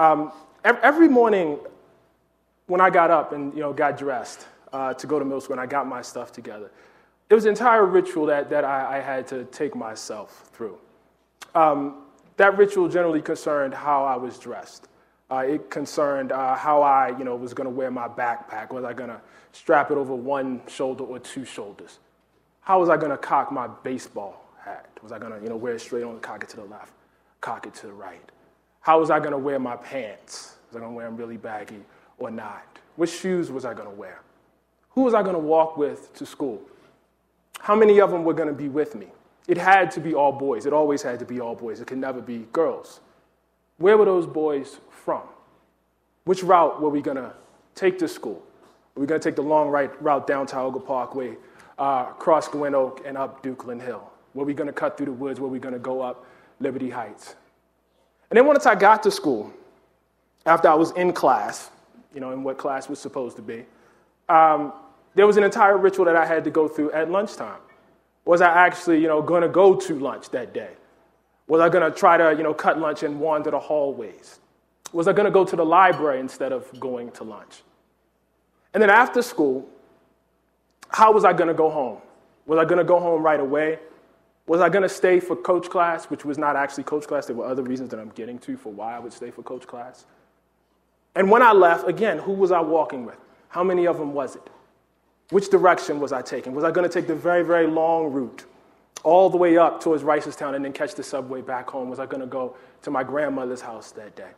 Um, 0.00 0.32
every 0.64 1.08
morning 1.10 1.58
when 2.68 2.80
I 2.80 2.88
got 2.88 3.10
up 3.10 3.32
and 3.32 3.52
you 3.52 3.60
know, 3.60 3.74
got 3.74 3.98
dressed 3.98 4.46
uh, 4.72 4.94
to 4.94 5.06
go 5.06 5.18
to 5.18 5.26
middle 5.26 5.42
school 5.42 5.52
and 5.52 5.60
I 5.60 5.66
got 5.66 5.86
my 5.86 6.00
stuff 6.00 6.32
together, 6.32 6.70
it 7.28 7.34
was 7.34 7.44
an 7.44 7.50
entire 7.50 7.84
ritual 7.84 8.24
that, 8.26 8.48
that 8.48 8.64
I, 8.64 8.96
I 8.96 9.00
had 9.00 9.26
to 9.26 9.44
take 9.44 9.76
myself 9.76 10.48
through. 10.54 10.78
Um, 11.54 12.04
that 12.38 12.56
ritual 12.56 12.88
generally 12.88 13.20
concerned 13.20 13.74
how 13.74 14.04
I 14.04 14.16
was 14.16 14.38
dressed. 14.38 14.88
Uh, 15.30 15.44
it 15.46 15.68
concerned 15.68 16.32
uh, 16.32 16.56
how 16.56 16.80
I 16.80 17.14
you 17.18 17.24
know, 17.24 17.36
was 17.36 17.52
going 17.52 17.66
to 17.66 17.70
wear 17.70 17.90
my 17.90 18.08
backpack. 18.08 18.72
Was 18.72 18.84
I 18.84 18.94
going 18.94 19.10
to 19.10 19.20
strap 19.52 19.90
it 19.90 19.98
over 19.98 20.14
one 20.14 20.62
shoulder 20.66 21.04
or 21.04 21.18
two 21.18 21.44
shoulders? 21.44 21.98
How 22.62 22.80
was 22.80 22.88
I 22.88 22.96
going 22.96 23.10
to 23.10 23.18
cock 23.18 23.52
my 23.52 23.68
baseball 23.82 24.46
hat? 24.64 24.88
Was 25.02 25.12
I 25.12 25.18
going 25.18 25.32
to 25.32 25.42
you 25.42 25.50
know, 25.50 25.56
wear 25.56 25.74
it 25.74 25.82
straight 25.82 26.04
on, 26.04 26.20
cock 26.20 26.42
it 26.42 26.48
to 26.48 26.56
the 26.56 26.64
left, 26.64 26.94
cock 27.42 27.66
it 27.66 27.74
to 27.74 27.88
the 27.88 27.92
right? 27.92 28.22
How 28.80 28.98
was 28.98 29.10
I 29.10 29.18
going 29.18 29.32
to 29.32 29.38
wear 29.38 29.58
my 29.58 29.76
pants? 29.76 30.54
Was 30.68 30.76
I 30.76 30.80
going 30.80 30.92
to 30.92 30.96
wear 30.96 31.06
them 31.06 31.16
really 31.16 31.36
baggy 31.36 31.80
or 32.18 32.30
not? 32.30 32.64
What 32.96 33.08
shoes 33.08 33.50
was 33.50 33.64
I 33.64 33.74
going 33.74 33.88
to 33.88 33.94
wear? 33.94 34.20
Who 34.90 35.02
was 35.02 35.14
I 35.14 35.22
going 35.22 35.34
to 35.34 35.40
walk 35.40 35.76
with 35.76 36.12
to 36.14 36.26
school? 36.26 36.60
How 37.60 37.76
many 37.76 38.00
of 38.00 38.10
them 38.10 38.24
were 38.24 38.34
going 38.34 38.48
to 38.48 38.54
be 38.54 38.68
with 38.68 38.94
me? 38.94 39.08
It 39.46 39.58
had 39.58 39.90
to 39.92 40.00
be 40.00 40.14
all 40.14 40.32
boys. 40.32 40.66
It 40.66 40.72
always 40.72 41.02
had 41.02 41.18
to 41.18 41.24
be 41.24 41.40
all 41.40 41.54
boys. 41.54 41.80
It 41.80 41.86
could 41.86 41.98
never 41.98 42.20
be 42.20 42.46
girls. 42.52 43.00
Where 43.78 43.96
were 43.98 44.04
those 44.04 44.26
boys 44.26 44.78
from? 44.90 45.22
Which 46.24 46.42
route 46.42 46.80
were 46.80 46.90
we 46.90 47.02
going 47.02 47.16
to 47.16 47.32
take 47.74 47.98
to 47.98 48.08
school? 48.08 48.42
Were 48.94 49.00
we 49.02 49.06
going 49.06 49.20
to 49.20 49.28
take 49.28 49.36
the 49.36 49.42
long 49.42 49.68
right 49.68 49.90
route 50.02 50.26
down 50.26 50.46
Tioga 50.46 50.80
Parkway, 50.80 51.36
uh, 51.78 52.06
across 52.10 52.48
Gwynn 52.48 52.74
Oak, 52.74 53.02
and 53.06 53.16
up 53.16 53.42
Dukeland 53.42 53.82
Hill? 53.82 54.10
Were 54.34 54.44
we 54.44 54.54
going 54.54 54.66
to 54.66 54.72
cut 54.72 54.96
through 54.96 55.06
the 55.06 55.12
woods? 55.12 55.40
Were 55.40 55.48
we 55.48 55.58
going 55.58 55.74
to 55.74 55.80
go 55.80 56.00
up 56.02 56.26
Liberty 56.60 56.90
Heights? 56.90 57.34
And 58.30 58.36
then 58.36 58.46
once 58.46 58.64
I 58.64 58.74
got 58.74 59.02
to 59.02 59.10
school, 59.10 59.52
after 60.46 60.68
I 60.68 60.74
was 60.74 60.92
in 60.92 61.12
class, 61.12 61.70
you 62.14 62.20
know, 62.20 62.30
in 62.30 62.42
what 62.42 62.58
class 62.58 62.88
was 62.88 62.98
supposed 62.98 63.36
to 63.36 63.42
be, 63.42 63.64
um, 64.28 64.72
there 65.14 65.26
was 65.26 65.36
an 65.36 65.44
entire 65.44 65.76
ritual 65.76 66.04
that 66.04 66.16
I 66.16 66.24
had 66.24 66.44
to 66.44 66.50
go 66.50 66.68
through 66.68 66.92
at 66.92 67.10
lunchtime. 67.10 67.60
Was 68.24 68.40
I 68.40 68.48
actually, 68.48 69.00
you 69.00 69.08
know, 69.08 69.20
going 69.20 69.42
to 69.42 69.48
go 69.48 69.74
to 69.74 69.98
lunch 69.98 70.30
that 70.30 70.54
day? 70.54 70.70
Was 71.48 71.60
I 71.60 71.68
going 71.68 71.90
to 71.90 71.96
try 71.96 72.16
to, 72.16 72.34
you 72.36 72.44
know, 72.44 72.54
cut 72.54 72.78
lunch 72.78 73.02
and 73.02 73.18
wander 73.18 73.50
the 73.50 73.58
hallways? 73.58 74.38
Was 74.92 75.08
I 75.08 75.12
going 75.12 75.24
to 75.24 75.32
go 75.32 75.44
to 75.44 75.56
the 75.56 75.64
library 75.64 76.20
instead 76.20 76.52
of 76.52 76.68
going 76.78 77.10
to 77.12 77.24
lunch? 77.24 77.62
And 78.72 78.80
then 78.80 78.90
after 78.90 79.20
school, 79.20 79.68
how 80.88 81.12
was 81.12 81.24
I 81.24 81.32
going 81.32 81.48
to 81.48 81.54
go 81.54 81.70
home? 81.70 81.98
Was 82.46 82.58
I 82.58 82.64
going 82.64 82.78
to 82.78 82.84
go 82.84 83.00
home 83.00 83.22
right 83.22 83.40
away? 83.40 83.80
Was 84.50 84.60
I 84.60 84.68
going 84.68 84.82
to 84.82 84.88
stay 84.88 85.20
for 85.20 85.36
coach 85.36 85.70
class, 85.70 86.06
which 86.06 86.24
was 86.24 86.36
not 86.36 86.56
actually 86.56 86.82
coach 86.82 87.06
class? 87.06 87.26
There 87.26 87.36
were 87.36 87.46
other 87.46 87.62
reasons 87.62 87.88
that 87.90 88.00
I'm 88.00 88.08
getting 88.08 88.36
to 88.40 88.56
for 88.56 88.72
why 88.72 88.96
I 88.96 88.98
would 88.98 89.12
stay 89.12 89.30
for 89.30 89.44
coach 89.44 89.64
class. 89.64 90.06
And 91.14 91.30
when 91.30 91.40
I 91.40 91.52
left, 91.52 91.86
again, 91.86 92.18
who 92.18 92.32
was 92.32 92.50
I 92.50 92.58
walking 92.58 93.06
with? 93.06 93.14
How 93.50 93.62
many 93.62 93.86
of 93.86 93.96
them 93.96 94.12
was 94.12 94.34
it? 94.34 94.42
Which 95.30 95.50
direction 95.50 96.00
was 96.00 96.12
I 96.12 96.20
taking? 96.22 96.52
Was 96.52 96.64
I 96.64 96.72
going 96.72 96.82
to 96.82 96.92
take 96.92 97.06
the 97.06 97.14
very, 97.14 97.44
very 97.44 97.68
long 97.68 98.12
route 98.12 98.44
all 99.04 99.30
the 99.30 99.36
way 99.36 99.56
up 99.56 99.80
towards 99.80 100.02
Reisterstown 100.02 100.56
and 100.56 100.64
then 100.64 100.72
catch 100.72 100.96
the 100.96 101.04
subway 101.04 101.42
back 101.42 101.70
home? 101.70 101.88
Was 101.88 102.00
I 102.00 102.06
going 102.06 102.20
to 102.20 102.26
go 102.26 102.56
to 102.82 102.90
my 102.90 103.04
grandmother's 103.04 103.60
house 103.60 103.92
that 103.92 104.16
day? 104.16 104.30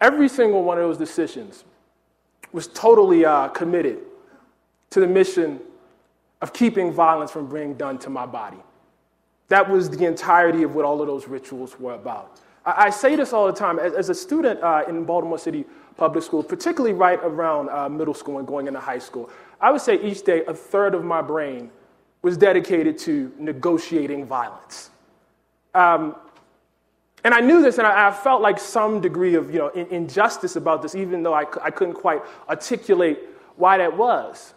Every 0.00 0.28
single 0.28 0.62
one 0.62 0.78
of 0.78 0.84
those 0.84 0.96
decisions 0.96 1.64
was 2.52 2.68
totally 2.68 3.24
uh, 3.24 3.48
committed 3.48 3.98
to 4.90 5.00
the 5.00 5.08
mission 5.08 5.58
of 6.40 6.52
keeping 6.52 6.92
violence 6.92 7.32
from 7.32 7.52
being 7.52 7.74
done 7.74 7.98
to 7.98 8.10
my 8.10 8.26
body. 8.26 8.58
That 9.48 9.68
was 9.70 9.90
the 9.90 10.04
entirety 10.04 10.62
of 10.62 10.74
what 10.74 10.84
all 10.84 11.00
of 11.00 11.06
those 11.06 11.28
rituals 11.28 11.78
were 11.78 11.94
about. 11.94 12.40
I, 12.64 12.86
I 12.86 12.90
say 12.90 13.16
this 13.16 13.32
all 13.32 13.46
the 13.46 13.52
time. 13.52 13.78
As, 13.78 13.92
as 13.94 14.08
a 14.08 14.14
student 14.14 14.62
uh, 14.62 14.84
in 14.88 15.04
Baltimore 15.04 15.38
City 15.38 15.64
Public 15.96 16.24
Schools, 16.24 16.46
particularly 16.46 16.92
right 16.92 17.20
around 17.22 17.70
uh, 17.70 17.88
middle 17.88 18.14
school 18.14 18.38
and 18.38 18.46
going 18.46 18.66
into 18.66 18.80
high 18.80 18.98
school, 18.98 19.30
I 19.60 19.70
would 19.70 19.80
say 19.80 20.00
each 20.02 20.22
day 20.22 20.44
a 20.46 20.54
third 20.54 20.94
of 20.94 21.04
my 21.04 21.22
brain 21.22 21.70
was 22.22 22.36
dedicated 22.36 22.98
to 22.98 23.32
negotiating 23.38 24.26
violence. 24.26 24.90
Um, 25.74 26.16
and 27.22 27.34
I 27.34 27.40
knew 27.40 27.62
this, 27.62 27.78
and 27.78 27.86
I, 27.86 28.08
I, 28.08 28.10
felt 28.12 28.40
like 28.40 28.58
some 28.58 29.00
degree 29.00 29.34
of 29.34 29.52
you 29.52 29.58
know, 29.58 29.68
in, 29.68 29.86
injustice 29.88 30.56
about 30.56 30.80
this, 30.80 30.94
even 30.94 31.22
though 31.22 31.34
I, 31.34 31.44
I 31.62 31.70
couldn't 31.70 31.94
quite 31.94 32.22
articulate 32.48 33.18
why 33.56 33.78
that 33.78 33.96
was. 33.96 34.54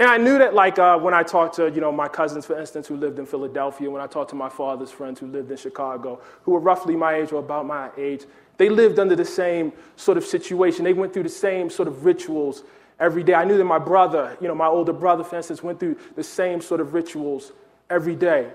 And 0.00 0.08
I 0.08 0.16
knew 0.16 0.38
that, 0.38 0.54
like, 0.54 0.78
uh, 0.78 0.96
when 0.98 1.12
I 1.12 1.24
talked 1.24 1.56
to, 1.56 1.70
you 1.70 1.80
know, 1.80 1.90
my 1.90 2.06
cousins, 2.06 2.46
for 2.46 2.58
instance, 2.58 2.86
who 2.86 2.96
lived 2.96 3.18
in 3.18 3.26
Philadelphia, 3.26 3.90
when 3.90 4.00
I 4.00 4.06
talked 4.06 4.30
to 4.30 4.36
my 4.36 4.48
father's 4.48 4.92
friends 4.92 5.18
who 5.18 5.26
lived 5.26 5.50
in 5.50 5.56
Chicago, 5.56 6.20
who 6.42 6.52
were 6.52 6.60
roughly 6.60 6.94
my 6.94 7.14
age 7.14 7.32
or 7.32 7.40
about 7.40 7.66
my 7.66 7.90
age, 7.96 8.24
they 8.58 8.68
lived 8.68 9.00
under 9.00 9.16
the 9.16 9.24
same 9.24 9.72
sort 9.96 10.16
of 10.16 10.24
situation. 10.24 10.84
They 10.84 10.92
went 10.92 11.12
through 11.12 11.24
the 11.24 11.28
same 11.28 11.68
sort 11.68 11.88
of 11.88 12.04
rituals 12.04 12.62
every 13.00 13.24
day. 13.24 13.34
I 13.34 13.44
knew 13.44 13.56
that 13.56 13.64
my 13.64 13.78
brother, 13.78 14.36
you 14.40 14.46
know, 14.46 14.54
my 14.54 14.66
older 14.66 14.92
brother, 14.92 15.24
for 15.24 15.36
instance, 15.36 15.62
went 15.64 15.80
through 15.80 15.96
the 16.14 16.22
same 16.22 16.60
sort 16.60 16.80
of 16.80 16.94
rituals 16.94 17.52
every 17.90 18.14
day. 18.14 18.50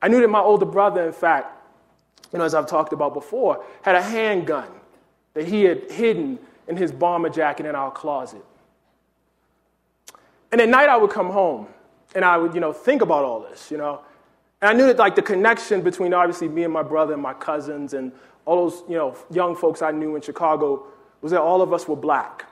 I 0.00 0.08
knew 0.08 0.20
that 0.20 0.28
my 0.28 0.40
older 0.40 0.66
brother, 0.66 1.06
in 1.06 1.12
fact, 1.12 1.52
you 2.32 2.38
know, 2.38 2.44
as 2.44 2.54
I've 2.54 2.66
talked 2.66 2.92
about 2.92 3.14
before, 3.14 3.64
had 3.82 3.96
a 3.96 4.02
handgun 4.02 4.68
that 5.34 5.46
he 5.46 5.64
had 5.64 5.90
hidden 5.90 6.38
in 6.68 6.76
his 6.76 6.90
bomber 6.90 7.28
jacket 7.28 7.66
in 7.66 7.74
our 7.74 7.90
closet. 7.90 8.44
And 10.52 10.60
at 10.60 10.68
night 10.68 10.88
I 10.88 10.96
would 10.96 11.10
come 11.10 11.30
home 11.30 11.66
and 12.14 12.24
I 12.24 12.36
would, 12.38 12.54
you 12.54 12.60
know, 12.60 12.72
think 12.72 13.02
about 13.02 13.24
all 13.24 13.40
this, 13.40 13.70
you 13.70 13.76
know. 13.76 14.00
And 14.62 14.70
I 14.70 14.72
knew 14.72 14.86
that 14.86 14.96
like 14.96 15.14
the 15.14 15.22
connection 15.22 15.82
between 15.82 16.14
obviously 16.14 16.48
me 16.48 16.64
and 16.64 16.72
my 16.72 16.82
brother 16.82 17.12
and 17.12 17.22
my 17.22 17.34
cousins 17.34 17.94
and 17.94 18.12
all 18.44 18.68
those, 18.68 18.82
you 18.88 18.96
know, 18.96 19.16
young 19.30 19.56
folks 19.56 19.82
I 19.82 19.90
knew 19.90 20.16
in 20.16 20.22
Chicago 20.22 20.86
was 21.20 21.32
that 21.32 21.40
all 21.40 21.62
of 21.62 21.72
us 21.72 21.86
were 21.88 21.96
black. 21.96 22.46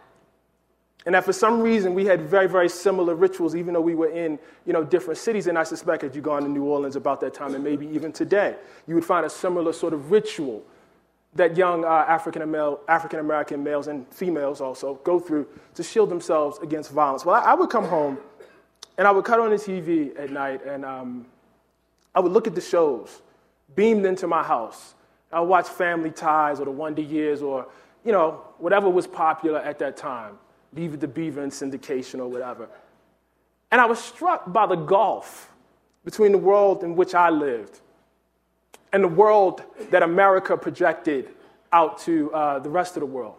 And 1.07 1.15
that 1.15 1.25
for 1.25 1.33
some 1.33 1.61
reason 1.61 1.95
we 1.95 2.07
had 2.07 2.23
very, 2.23 2.49
very 2.49 2.69
similar 2.69 3.15
rituals, 3.15 3.55
even 3.55 3.75
though 3.75 3.81
we 3.81 3.95
were 3.95 4.09
in, 4.09 4.39
you 4.67 4.73
know, 4.73 4.83
different 4.83 5.19
cities. 5.19 5.47
And 5.47 5.59
I 5.59 5.63
suspect 5.63 6.03
if 6.03 6.17
you 6.17 6.23
go 6.23 6.39
to 6.39 6.49
New 6.49 6.65
Orleans 6.65 6.97
about 6.97 7.21
that 7.21 7.35
time, 7.35 7.55
and 7.55 7.63
maybe 7.63 7.87
even 7.89 8.11
today, 8.11 8.57
you 8.87 8.95
would 8.95 9.05
find 9.05 9.27
a 9.27 9.31
similar 9.31 9.73
sort 9.73 9.93
of 9.93 10.11
ritual 10.11 10.63
that 11.35 11.57
young 11.57 11.85
uh, 11.85 12.05
African 12.09 12.43
American 12.43 13.65
males 13.65 13.89
and 13.89 14.07
females 14.13 14.61
also 14.61 14.95
go 15.05 15.19
through 15.19 15.47
to 15.75 15.83
shield 15.83 16.11
themselves 16.11 16.59
against 16.63 16.91
violence. 16.91 17.25
Well, 17.25 17.37
I, 17.37 17.53
I 17.53 17.55
would 17.55 17.71
come 17.71 17.85
home 17.85 18.19
and 18.97 19.07
I 19.09 19.11
would 19.11 19.25
cut 19.25 19.41
on 19.41 19.51
the 19.51 19.57
TV 19.57 20.19
at 20.19 20.31
night 20.31 20.65
and 20.65 20.85
um, 20.85 21.27
I 22.15 22.21
would 22.21 22.33
look 22.33 22.47
at 22.47 22.55
the 22.55 22.61
shows 22.61 23.23
beamed 23.75 24.07
into 24.07 24.27
my 24.27 24.43
house. 24.43 24.95
I 25.33 25.41
would 25.41 25.49
watch 25.49 25.69
Family 25.69 26.11
Ties 26.11 26.61
or 26.61 26.65
The 26.65 26.71
Wonder 26.71 27.03
Years 27.03 27.43
or, 27.43 27.67
you 28.05 28.13
know, 28.13 28.43
whatever 28.59 28.89
was 28.89 29.07
popular 29.07 29.59
at 29.59 29.81
that 29.81 29.97
time, 29.97 30.39
Leave 30.75 30.95
It 30.95 31.01
to 31.01 31.09
Beaver 31.09 31.43
in 31.43 31.51
syndication 31.51 32.21
or 32.21 32.29
whatever. 32.29 32.69
And 33.73 33.81
I 33.81 33.87
was 33.87 33.99
struck 33.99 34.53
by 34.53 34.67
the 34.67 34.77
gulf 34.77 35.51
between 36.05 36.31
the 36.31 36.39
world 36.39 36.85
in 36.85 36.95
which 36.95 37.15
I 37.15 37.31
lived 37.31 37.81
and 38.95 39.03
the 39.03 39.09
world 39.09 39.65
that 39.91 40.05
America 40.05 40.57
projected 40.57 41.29
out 41.73 41.99
to 41.99 42.33
uh, 42.33 42.61
the 42.61 42.71
rest 42.71 42.97
of 42.97 43.01
the 43.01 43.07
world. 43.07 43.35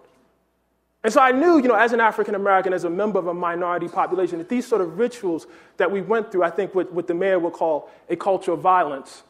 And 1.01 1.13
so 1.13 1.21
I 1.21 1.31
knew, 1.31 1.55
you 1.57 1.69
know, 1.69 1.75
as 1.75 1.93
an 1.93 2.01
African 2.01 2.35
American, 2.35 2.73
as 2.73 2.83
a 2.83 2.89
member 2.89 3.19
of 3.19 3.27
a 3.27 3.33
minority 3.33 3.87
population, 3.87 4.37
that 4.39 4.49
these 4.49 4.67
sort 4.67 4.81
of 4.81 4.99
rituals 4.99 5.47
that 5.77 5.89
we 5.89 6.01
went 6.01 6.29
through, 6.29 6.43
I 6.43 6.49
think 6.49 6.75
what, 6.75 6.91
what 6.91 7.07
the 7.07 7.13
mayor 7.13 7.39
would 7.39 7.53
call 7.53 7.89
a 8.09 8.17
culture 8.17 8.51
of 8.51 8.59
violence, 8.59 9.23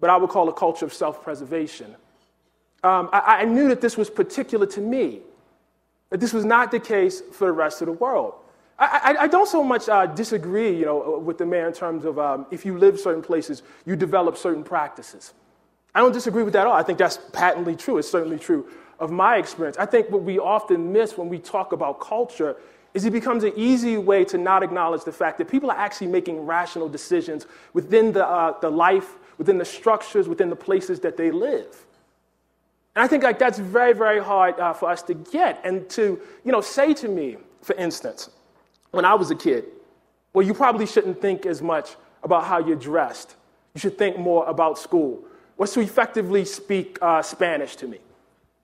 but 0.00 0.10
I 0.10 0.18
would 0.18 0.28
call 0.28 0.50
a 0.50 0.52
culture 0.52 0.84
of 0.84 0.92
self 0.92 1.22
preservation. 1.22 1.96
Um, 2.84 3.08
I, 3.10 3.40
I, 3.40 3.44
knew 3.46 3.68
that 3.68 3.80
this 3.80 3.96
was 3.96 4.10
particular 4.10 4.66
to 4.66 4.80
me, 4.80 5.20
that 6.10 6.20
this 6.20 6.34
was 6.34 6.44
not 6.44 6.70
the 6.70 6.80
case 6.80 7.22
for 7.32 7.46
the 7.46 7.52
rest 7.52 7.80
of 7.80 7.86
the 7.86 7.92
world. 7.92 8.34
I, 8.78 9.14
I, 9.16 9.22
I 9.22 9.26
don't 9.28 9.48
so 9.48 9.64
much 9.64 9.88
uh, 9.88 10.06
disagree, 10.06 10.76
you 10.76 10.84
know, 10.84 11.18
with 11.24 11.38
the 11.38 11.46
mayor 11.46 11.68
in 11.68 11.74
terms 11.74 12.04
of 12.04 12.18
um, 12.18 12.46
if 12.50 12.66
you 12.66 12.76
live 12.76 13.00
certain 13.00 13.22
places, 13.22 13.62
you 13.86 13.96
develop 13.96 14.36
certain 14.36 14.64
practices. 14.64 15.32
I 15.94 16.00
don't 16.00 16.12
disagree 16.12 16.42
with 16.42 16.52
that 16.52 16.60
at 16.60 16.66
all. 16.66 16.74
I 16.74 16.82
think 16.82 16.98
that's 16.98 17.18
patently 17.32 17.74
true. 17.74 17.98
It's 17.98 18.10
certainly 18.10 18.38
true 18.38 18.66
of 19.00 19.10
my 19.10 19.36
experience. 19.36 19.76
I 19.78 19.86
think 19.86 20.10
what 20.10 20.22
we 20.22 20.38
often 20.38 20.92
miss 20.92 21.16
when 21.16 21.28
we 21.28 21.38
talk 21.38 21.72
about 21.72 22.00
culture 22.00 22.56
is 22.92 23.04
it 23.04 23.12
becomes 23.12 23.44
an 23.44 23.52
easy 23.56 23.96
way 23.96 24.24
to 24.24 24.36
not 24.36 24.62
acknowledge 24.62 25.04
the 25.04 25.12
fact 25.12 25.38
that 25.38 25.48
people 25.48 25.70
are 25.70 25.76
actually 25.76 26.08
making 26.08 26.44
rational 26.44 26.88
decisions 26.88 27.46
within 27.72 28.12
the, 28.12 28.26
uh, 28.26 28.58
the 28.60 28.68
life, 28.68 29.14
within 29.38 29.58
the 29.58 29.64
structures, 29.64 30.28
within 30.28 30.50
the 30.50 30.56
places 30.56 31.00
that 31.00 31.16
they 31.16 31.30
live. 31.30 31.86
And 32.94 33.04
I 33.04 33.06
think 33.06 33.22
like 33.22 33.38
that's 33.38 33.58
very, 33.58 33.92
very 33.92 34.22
hard 34.22 34.58
uh, 34.58 34.72
for 34.72 34.90
us 34.90 35.02
to 35.04 35.14
get 35.14 35.60
and 35.64 35.88
to, 35.90 36.20
you 36.44 36.52
know, 36.52 36.60
say 36.60 36.92
to 36.94 37.08
me, 37.08 37.36
for 37.62 37.74
instance, 37.76 38.30
when 38.90 39.04
I 39.04 39.14
was 39.14 39.30
a 39.30 39.36
kid, 39.36 39.66
well, 40.32 40.44
you 40.44 40.52
probably 40.52 40.86
shouldn't 40.86 41.20
think 41.20 41.46
as 41.46 41.62
much 41.62 41.96
about 42.22 42.44
how 42.44 42.58
you're 42.58 42.76
dressed. 42.76 43.36
You 43.74 43.80
should 43.80 43.96
think 43.96 44.18
more 44.18 44.44
about 44.46 44.78
school 44.78 45.24
was 45.60 45.72
to 45.74 45.80
effectively 45.80 46.42
speak 46.42 46.98
uh, 47.02 47.20
Spanish 47.20 47.76
to 47.76 47.86
me. 47.86 47.98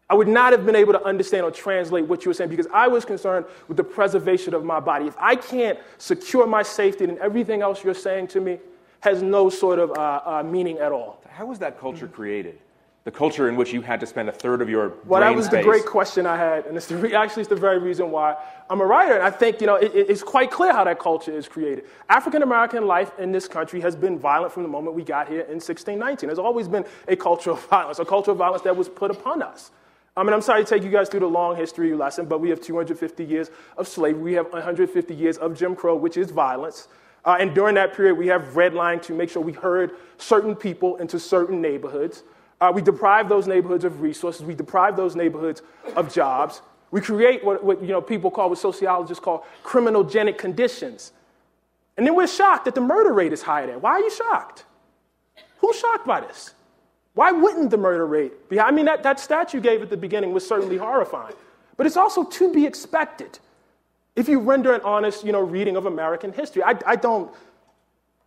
I 0.08 0.14
would 0.14 0.28
not 0.28 0.52
have 0.52 0.64
been 0.64 0.74
able 0.74 0.94
to 0.94 1.04
understand 1.04 1.44
or 1.44 1.50
translate 1.50 2.06
what 2.06 2.24
you 2.24 2.30
were 2.30 2.34
saying 2.34 2.48
because 2.48 2.68
I 2.72 2.88
was 2.88 3.04
concerned 3.04 3.44
with 3.68 3.76
the 3.76 3.84
preservation 3.84 4.54
of 4.54 4.64
my 4.64 4.80
body. 4.80 5.04
If 5.04 5.14
I 5.18 5.36
can't 5.36 5.78
secure 5.98 6.46
my 6.46 6.62
safety, 6.62 7.04
then 7.04 7.18
everything 7.20 7.60
else 7.60 7.84
you're 7.84 7.92
saying 7.92 8.28
to 8.28 8.40
me 8.40 8.60
has 9.00 9.22
no 9.22 9.50
sort 9.50 9.78
of 9.78 9.90
uh, 9.90 10.20
uh, 10.24 10.42
meaning 10.42 10.78
at 10.78 10.90
all. 10.90 11.22
How 11.28 11.44
was 11.44 11.58
that 11.58 11.78
culture 11.78 12.08
created? 12.08 12.58
The 13.06 13.12
culture 13.12 13.48
in 13.48 13.54
which 13.54 13.72
you 13.72 13.80
had 13.82 14.00
to 14.00 14.06
spend 14.06 14.28
a 14.28 14.32
third 14.32 14.60
of 14.60 14.68
your 14.68 14.94
well 15.04 15.20
that 15.20 15.32
was 15.32 15.46
space. 15.46 15.60
the 15.60 15.62
great 15.62 15.86
question 15.86 16.26
i 16.26 16.36
had 16.36 16.66
and 16.66 16.76
it's 16.76 16.86
the, 16.86 17.14
actually 17.14 17.40
it's 17.40 17.48
the 17.48 17.54
very 17.54 17.78
reason 17.78 18.10
why 18.10 18.34
i'm 18.68 18.80
a 18.80 18.84
writer 18.84 19.14
and 19.14 19.22
i 19.22 19.30
think 19.30 19.60
you 19.60 19.66
know 19.66 19.76
it, 19.76 19.92
it's 19.94 20.24
quite 20.24 20.50
clear 20.50 20.72
how 20.72 20.82
that 20.82 20.98
culture 20.98 21.30
is 21.30 21.46
created 21.46 21.84
african 22.08 22.42
american 22.42 22.84
life 22.84 23.12
in 23.20 23.30
this 23.30 23.46
country 23.46 23.80
has 23.80 23.94
been 23.94 24.18
violent 24.18 24.52
from 24.52 24.64
the 24.64 24.68
moment 24.68 24.96
we 24.96 25.04
got 25.04 25.28
here 25.28 25.42
in 25.42 25.60
1619 25.62 26.26
there's 26.26 26.40
always 26.40 26.66
been 26.66 26.84
a 27.06 27.14
culture 27.14 27.52
of 27.52 27.64
violence 27.70 28.00
a 28.00 28.04
culture 28.04 28.32
of 28.32 28.38
violence 28.38 28.62
that 28.62 28.76
was 28.76 28.88
put 28.88 29.10
upon 29.10 29.40
us 29.40 29.70
I 30.18 30.22
mean, 30.22 30.32
I'm 30.32 30.40
sorry 30.40 30.64
to 30.64 30.66
take 30.66 30.82
you 30.82 30.88
guys 30.88 31.10
through 31.10 31.20
the 31.20 31.26
long 31.26 31.56
history 31.56 31.92
lesson, 31.92 32.24
but 32.24 32.40
we 32.40 32.48
have 32.48 32.58
250 32.58 33.22
years 33.22 33.50
of 33.76 33.86
slavery. 33.86 34.22
We 34.22 34.32
have 34.32 34.50
150 34.50 35.14
years 35.14 35.36
of 35.36 35.54
Jim 35.54 35.76
Crow, 35.76 35.94
which 35.94 36.16
is 36.16 36.30
violence. 36.30 36.88
Uh, 37.22 37.36
and 37.38 37.54
during 37.54 37.74
that 37.74 37.92
period, 37.92 38.14
we 38.14 38.26
have 38.28 38.40
redlining 38.54 39.02
to 39.02 39.12
make 39.12 39.28
sure 39.28 39.42
we 39.42 39.52
herd 39.52 39.90
certain 40.16 40.54
people 40.54 40.96
into 40.96 41.18
certain 41.20 41.60
neighborhoods. 41.60 42.22
Uh, 42.60 42.72
we 42.74 42.82
deprive 42.82 43.28
those 43.28 43.46
neighborhoods 43.46 43.84
of 43.84 44.00
resources. 44.00 44.42
We 44.42 44.54
deprive 44.54 44.96
those 44.96 45.14
neighborhoods 45.14 45.62
of 45.94 46.12
jobs. 46.12 46.62
We 46.90 47.00
create 47.00 47.44
what, 47.44 47.62
what 47.62 47.82
you 47.82 47.88
know, 47.88 48.00
people 48.00 48.30
call, 48.30 48.48
what 48.48 48.58
sociologists 48.58 49.22
call 49.22 49.46
criminogenic 49.64 50.38
conditions. 50.38 51.12
And 51.96 52.06
then 52.06 52.14
we're 52.14 52.26
shocked 52.26 52.64
that 52.66 52.74
the 52.74 52.80
murder 52.80 53.12
rate 53.12 53.32
is 53.32 53.42
higher 53.42 53.66
there. 53.66 53.78
Why 53.78 53.92
are 53.92 54.00
you 54.00 54.10
shocked? 54.10 54.64
Who's 55.58 55.78
shocked 55.78 56.06
by 56.06 56.20
this? 56.20 56.54
Why 57.14 57.32
wouldn't 57.32 57.70
the 57.70 57.78
murder 57.78 58.06
rate 58.06 58.48
be? 58.48 58.60
I 58.60 58.70
mean, 58.70 58.84
that, 58.86 59.02
that 59.02 59.18
stat 59.18 59.54
you 59.54 59.60
gave 59.60 59.82
at 59.82 59.88
the 59.88 59.96
beginning 59.96 60.32
was 60.32 60.46
certainly 60.46 60.76
horrifying. 60.76 61.34
But 61.76 61.86
it's 61.86 61.96
also 61.96 62.24
to 62.24 62.52
be 62.52 62.66
expected 62.66 63.38
if 64.14 64.28
you 64.28 64.38
render 64.38 64.74
an 64.74 64.80
honest 64.82 65.24
you 65.24 65.32
know, 65.32 65.40
reading 65.40 65.76
of 65.76 65.86
American 65.86 66.32
history. 66.32 66.62
I, 66.62 66.78
I 66.86 66.96
don't 66.96 67.30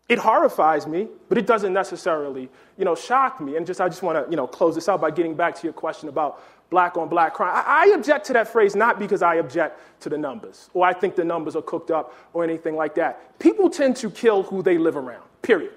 it 0.09 0.17
horrifies 0.17 0.87
me, 0.87 1.07
but 1.29 1.37
it 1.37 1.45
doesn't 1.45 1.71
necessarily, 1.71 2.49
you 2.77 2.83
know, 2.83 2.95
shock 2.95 3.39
me. 3.39 3.55
And 3.55 3.65
just 3.65 3.79
I 3.79 3.87
just 3.87 4.01
want 4.01 4.25
to, 4.25 4.29
you 4.29 4.35
know, 4.35 4.47
close 4.47 4.73
this 4.73 4.89
out 4.89 4.99
by 4.99 5.11
getting 5.11 5.35
back 5.35 5.53
to 5.55 5.63
your 5.63 5.73
question 5.73 6.09
about 6.09 6.43
black 6.71 6.97
on 6.97 7.07
black 7.07 7.35
crime. 7.35 7.51
I, 7.53 7.85
I, 7.85 7.93
object 7.95 8.25
to 8.27 8.33
that 8.33 8.47
phrase 8.47 8.75
not 8.75 8.99
because 8.99 9.21
I 9.21 9.35
object 9.35 9.79
to 10.01 10.09
the 10.09 10.17
numbers 10.17 10.69
or 10.73 10.85
I 10.85 10.93
think 10.93 11.15
the 11.15 11.23
numbers 11.23 11.55
are 11.55 11.61
cooked 11.61 11.89
up 11.91 12.13
or 12.33 12.43
anything 12.43 12.75
like 12.75 12.95
that. 12.95 13.39
People 13.39 13.69
tend 13.69 13.95
to 13.97 14.09
kill 14.09 14.43
who 14.43 14.61
they 14.61 14.77
live 14.77 14.95
around. 14.95 15.23
Period. 15.41 15.71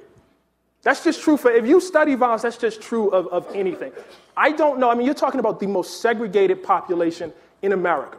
That's 0.83 1.05
just 1.05 1.23
true 1.23 1.37
for 1.37 1.51
if 1.51 1.66
you 1.66 1.81
study 1.81 2.14
violence, 2.14 2.42
that's 2.42 2.57
just 2.57 2.81
true 2.81 3.11
of, 3.11 3.27
of 3.29 3.55
anything. 3.55 3.92
I 4.37 4.51
don't 4.53 4.81
know. 4.81 4.90
I 4.90 4.95
mean, 4.95 5.07
you're 5.07 5.14
talking 5.14 5.40
about 5.40 5.61
the 5.61 5.66
most 5.66 6.01
segregated 6.01 6.62
population 6.62 7.33
in 7.61 7.73
America 7.73 8.18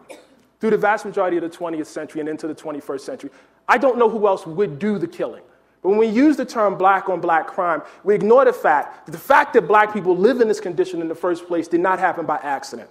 through 0.59 0.69
the 0.69 0.77
vast 0.77 1.05
majority 1.05 1.37
of 1.37 1.43
the 1.43 1.49
20th 1.49 1.87
century 1.87 2.21
and 2.21 2.29
into 2.29 2.47
the 2.47 2.55
21st 2.55 3.01
century. 3.01 3.29
I 3.67 3.77
don't 3.77 3.97
know 3.97 4.09
who 4.09 4.27
else 4.27 4.45
would 4.45 4.79
do 4.79 4.97
the 4.97 5.07
killing. 5.07 5.43
But 5.83 5.89
when 5.89 5.97
we 5.97 6.07
use 6.07 6.37
the 6.37 6.45
term 6.45 6.77
black 6.77 7.09
on 7.09 7.19
black 7.19 7.45
crime, 7.45 7.81
we 8.05 8.15
ignore 8.15 8.45
the 8.45 8.53
fact 8.53 9.05
that 9.05 9.11
the 9.11 9.17
fact 9.17 9.53
that 9.53 9.67
black 9.67 9.93
people 9.93 10.15
live 10.15 10.39
in 10.39 10.47
this 10.47 10.61
condition 10.61 11.01
in 11.01 11.09
the 11.09 11.15
first 11.15 11.45
place 11.45 11.67
did 11.67 11.81
not 11.81 11.99
happen 11.99 12.25
by 12.25 12.37
accident. 12.37 12.89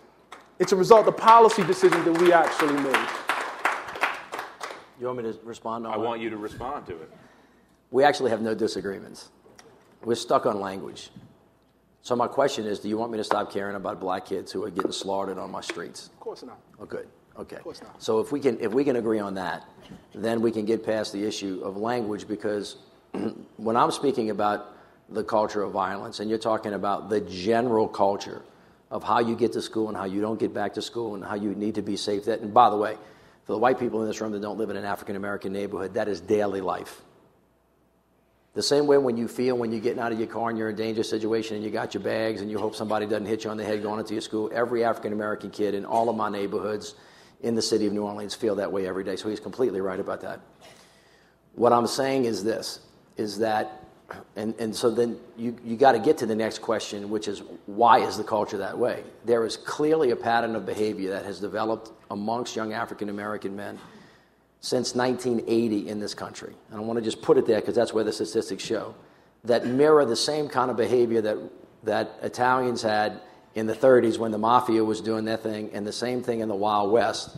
It's 0.59 0.73
a 0.73 0.77
result 0.77 1.09
of 1.09 1.17
policy 1.17 1.65
decisions 1.65 2.05
that 2.05 2.19
we 2.19 2.33
actually 2.33 2.75
made. 2.75 3.09
You 5.01 5.07
want 5.07 5.25
me 5.25 5.33
to 5.33 5.39
respond? 5.43 5.87
I 5.87 5.97
want 5.97 6.21
you 6.21 6.31
to 6.31 6.37
respond 6.37 6.87
to 6.87 6.93
it. 6.93 7.11
we 7.91 8.05
actually 8.05 8.31
have 8.31 8.43
no 8.43 8.55
disagreements. 8.55 9.31
We're 10.05 10.15
stuck 10.15 10.47
on 10.47 10.61
language. 10.61 11.11
So 12.03 12.15
my 12.15 12.27
question 12.27 12.67
is, 12.67 12.79
do 12.79 12.89
you 12.89 12.99
want 12.99 13.11
me 13.11 13.19
to 13.19 13.25
stop 13.25 13.53
caring 13.53 13.77
about 13.77 14.01
black 14.01 14.27
kids 14.27 14.53
who 14.53 14.65
are 14.65 14.71
getting 14.71 14.93
slaughtered 14.93 15.39
on 15.39 15.51
my 15.51 15.61
streets? 15.61 16.09
Of 16.09 16.21
course 16.21 16.43
not. 16.43 16.59
Oh, 16.81 16.85
good. 16.85 17.09
Okay. 17.39 17.57
Of 17.57 17.63
course 17.63 17.83
not. 17.83 18.03
So 18.03 18.21
if 18.21 18.31
we 18.33 18.41
can 18.41 18.61
if 18.61 18.73
we 18.73 18.85
can 18.85 18.97
agree 18.97 19.19
on 19.19 19.35
that, 19.35 19.65
then 20.15 20.43
we 20.43 20.51
can 20.51 20.65
get 20.65 20.85
past 20.85 21.13
the 21.13 21.25
issue 21.25 21.61
of 21.65 21.77
language 21.77 22.29
because 22.29 22.77
when 23.57 23.77
I'm 23.77 23.91
speaking 23.91 24.31
about 24.31 24.77
the 25.09 25.25
culture 25.25 25.63
of 25.63 25.73
violence 25.73 26.21
and 26.21 26.29
you're 26.29 26.39
talking 26.39 26.73
about 26.73 27.09
the 27.09 27.21
general 27.21 27.89
culture 27.89 28.43
of 28.91 29.03
how 29.03 29.21
you 29.21 29.35
get 29.35 29.53
to 29.53 29.63
school 29.63 29.89
and 29.89 29.97
how 29.97 30.05
you 30.05 30.21
don't 30.21 30.39
get 30.39 30.53
back 30.53 30.75
to 30.75 30.83
school 30.83 31.15
and 31.15 31.25
how 31.25 31.35
you 31.35 31.55
need 31.55 31.75
to 31.75 31.83
be 31.83 31.97
safe 31.97 32.27
that 32.27 32.41
and 32.41 32.53
by 32.53 32.69
the 32.71 32.77
way, 32.77 32.97
for 33.45 33.53
the 33.53 33.59
white 33.59 33.79
people 33.79 34.03
in 34.03 34.09
this 34.09 34.21
room 34.21 34.33
that 34.33 34.43
don't 34.43 34.59
live 34.59 34.71
in 34.71 34.77
an 34.77 34.85
African 34.85 35.17
American 35.17 35.53
neighborhood, 35.53 35.95
that 35.95 36.09
is 36.09 36.21
daily 36.21 36.61
life. 36.61 37.03
The 38.55 38.63
same 38.63 38.87
way 38.87 38.99
when 38.99 39.17
you 39.17 39.29
feel 39.29 39.57
when 39.57 39.73
you're 39.73 39.81
getting 39.81 39.99
out 39.99 40.13
of 40.13 40.19
your 40.19 40.29
car 40.29 40.51
and 40.51 40.59
you're 40.59 40.69
in 40.69 40.75
a 40.75 40.79
dangerous 40.79 41.09
situation 41.09 41.57
and 41.57 41.65
you 41.65 41.71
got 41.71 41.95
your 41.95 42.03
bags 42.03 42.43
and 42.43 42.51
you 42.51 42.59
hope 42.59 42.77
somebody 42.77 43.07
doesn't 43.07 43.25
hit 43.25 43.45
you 43.45 43.51
on 43.51 43.57
the 43.57 43.65
head 43.65 43.83
going 43.83 43.99
into 43.99 44.13
your 44.13 44.21
school, 44.21 44.51
every 44.55 44.85
African 44.85 45.15
American 45.15 45.51
kid 45.51 45.75
in 45.75 45.87
all 45.87 46.11
of 46.11 46.17
my 46.17 46.29
neighborhoods 46.29 46.95
in 47.43 47.55
the 47.55 47.63
city 47.63 47.87
of 47.87 47.93
New 47.93 48.05
Orleans 48.05 48.35
feel 48.35 48.55
that 48.57 48.71
way 48.71 48.87
every 48.87 49.05
day. 49.05 49.17
So 49.17 49.29
he's 49.29 49.41
completely 49.41 49.81
right 49.81 50.01
about 50.01 50.21
that. 50.23 50.41
What 51.55 51.73
I'm 51.73 51.87
saying 51.87 52.25
is 52.25 52.43
this 52.43 52.81
is 53.17 53.39
that, 53.39 53.85
and, 54.37 54.55
and 54.59 54.75
so 54.75 54.91
then 54.91 55.19
you, 55.37 55.57
you 55.65 55.77
got 55.77 55.93
to 55.93 55.99
get 55.99 56.19
to 56.19 56.27
the 56.27 56.35
next 56.35 56.61
question, 56.61 57.11
which 57.11 57.29
is 57.29 57.43
why 57.67 57.99
is 57.99 58.17
the 58.17 58.25
culture 58.25 58.59
that 58.59 58.79
way? 58.79 59.03
There 59.25 59.45
is 59.45 59.57
clearly 59.57 60.11
a 60.11 60.17
pattern 60.17 60.57
of 60.57 60.65
behavior 60.65 61.11
that 61.11 61.25
has 61.25 61.41
developed 61.41 61.91
amongst 62.11 62.57
young 62.57 62.73
African 62.73 63.09
American 63.09 63.55
men 63.55 63.79
since 64.61 64.95
1980 64.95 65.89
in 65.89 65.99
this 65.99 66.15
country. 66.15 66.55
And 66.71 66.81
I 66.81 66.83
want 66.83 66.97
to 66.99 67.05
just 67.05 67.21
put 67.21 67.37
it 67.37 67.47
there 67.47 67.61
because 67.61 67.75
that's 67.75 67.93
where 67.93 68.05
the 68.05 68.13
statistics 68.13 68.65
show 68.65 68.95
that 69.45 69.67
mirror 69.67 70.05
the 70.05 70.17
same 70.17 70.49
kind 70.49 70.71
of 70.71 70.77
behavior 70.77 71.21
that, 71.21 71.39
that 71.83 72.13
Italians 72.23 72.83
had 72.83 73.21
in 73.55 73.67
the 73.67 73.75
30s 73.75 74.19
when 74.19 74.33
the 74.33 74.39
mafia 74.39 74.85
was 74.85 75.01
doing 75.01 75.25
their 75.25 75.37
thing, 75.37 75.71
and 75.73 75.87
the 75.87 75.93
same 75.93 76.23
thing 76.23 76.41
in 76.41 76.49
the 76.49 76.55
Wild 76.55 76.91
West, 76.91 77.37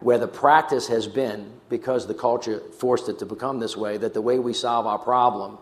where 0.00 0.18
the 0.18 0.28
practice 0.28 0.88
has 0.88 1.06
been, 1.06 1.52
because 1.68 2.06
the 2.06 2.14
culture 2.14 2.60
forced 2.78 3.08
it 3.08 3.20
to 3.20 3.26
become 3.26 3.60
this 3.60 3.76
way, 3.76 3.96
that 3.96 4.14
the 4.14 4.22
way 4.22 4.38
we 4.38 4.52
solve 4.52 4.86
our 4.86 4.98
problem 4.98 5.58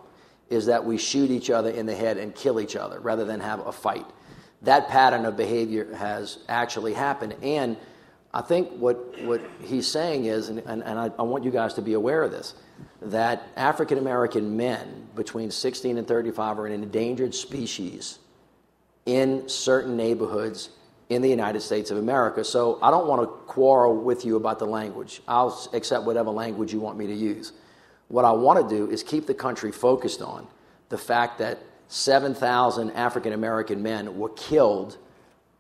is 0.49 0.67
that 0.67 0.85
we 0.85 0.99
shoot 0.99 1.31
each 1.31 1.51
other 1.51 1.71
in 1.71 1.87
the 1.87 1.95
head 1.95 2.17
and 2.17 2.35
kill 2.35 2.61
each 2.61 2.75
other 2.75 2.99
rather 3.01 3.25
than 3.25 3.41
have 3.41 3.65
a 3.67 3.73
fight. 3.73 4.07
That 4.63 4.89
pattern 4.89 5.25
of 5.25 5.37
behavior 5.37 5.95
has 5.95 6.39
actually 6.49 6.95
happened. 6.95 7.37
And 7.43 7.77
I 8.33 8.43
think 8.43 8.71
what, 8.73 9.21
what 9.23 9.41
he's 9.63 9.87
saying 9.87 10.25
is, 10.25 10.49
and, 10.49 10.61
and, 10.61 10.83
and 10.83 10.99
I, 10.99 11.11
I 11.19 11.23
want 11.23 11.45
you 11.45 11.51
guys 11.51 11.75
to 11.75 11.83
be 11.83 11.93
aware 11.93 12.23
of 12.23 12.31
this, 12.31 12.55
that 13.03 13.47
African 13.57 13.99
American 13.99 14.57
men 14.57 15.09
between 15.15 15.51
16 15.51 15.99
and 15.99 16.07
35 16.07 16.59
are 16.59 16.67
an 16.67 16.73
endangered 16.73 17.35
species 17.35 18.19
in 19.11 19.49
certain 19.49 19.97
neighborhoods 19.97 20.71
in 21.09 21.21
the 21.21 21.29
United 21.29 21.61
States 21.61 21.91
of 21.91 21.99
America. 21.99 22.45
So 22.45 22.79
I 22.81 22.93
don't 22.93 23.09
want 23.09 23.23
to 23.23 23.27
quarrel 23.53 23.97
with 23.97 24.25
you 24.25 24.37
about 24.37 24.61
the 24.61 24.67
language. 24.67 25.21
I'll 25.27 25.69
accept 25.73 26.05
whatever 26.05 26.31
language 26.31 26.73
you 26.73 26.79
want 26.79 26.97
me 26.97 27.09
to 27.09 27.15
use. 27.15 27.53
What 28.07 28.25
I 28.25 28.31
want 28.31 28.69
to 28.69 28.77
do 28.77 28.89
is 28.89 29.03
keep 29.03 29.27
the 29.27 29.35
country 29.35 29.73
focused 29.73 30.23
on 30.23 30.47
the 30.91 30.99
fact 30.99 31.39
that 31.39 31.59
7,000 31.89 32.93
African 32.93 33.33
American 33.33 33.83
men 33.83 34.17
were 34.17 34.29
killed 34.31 34.97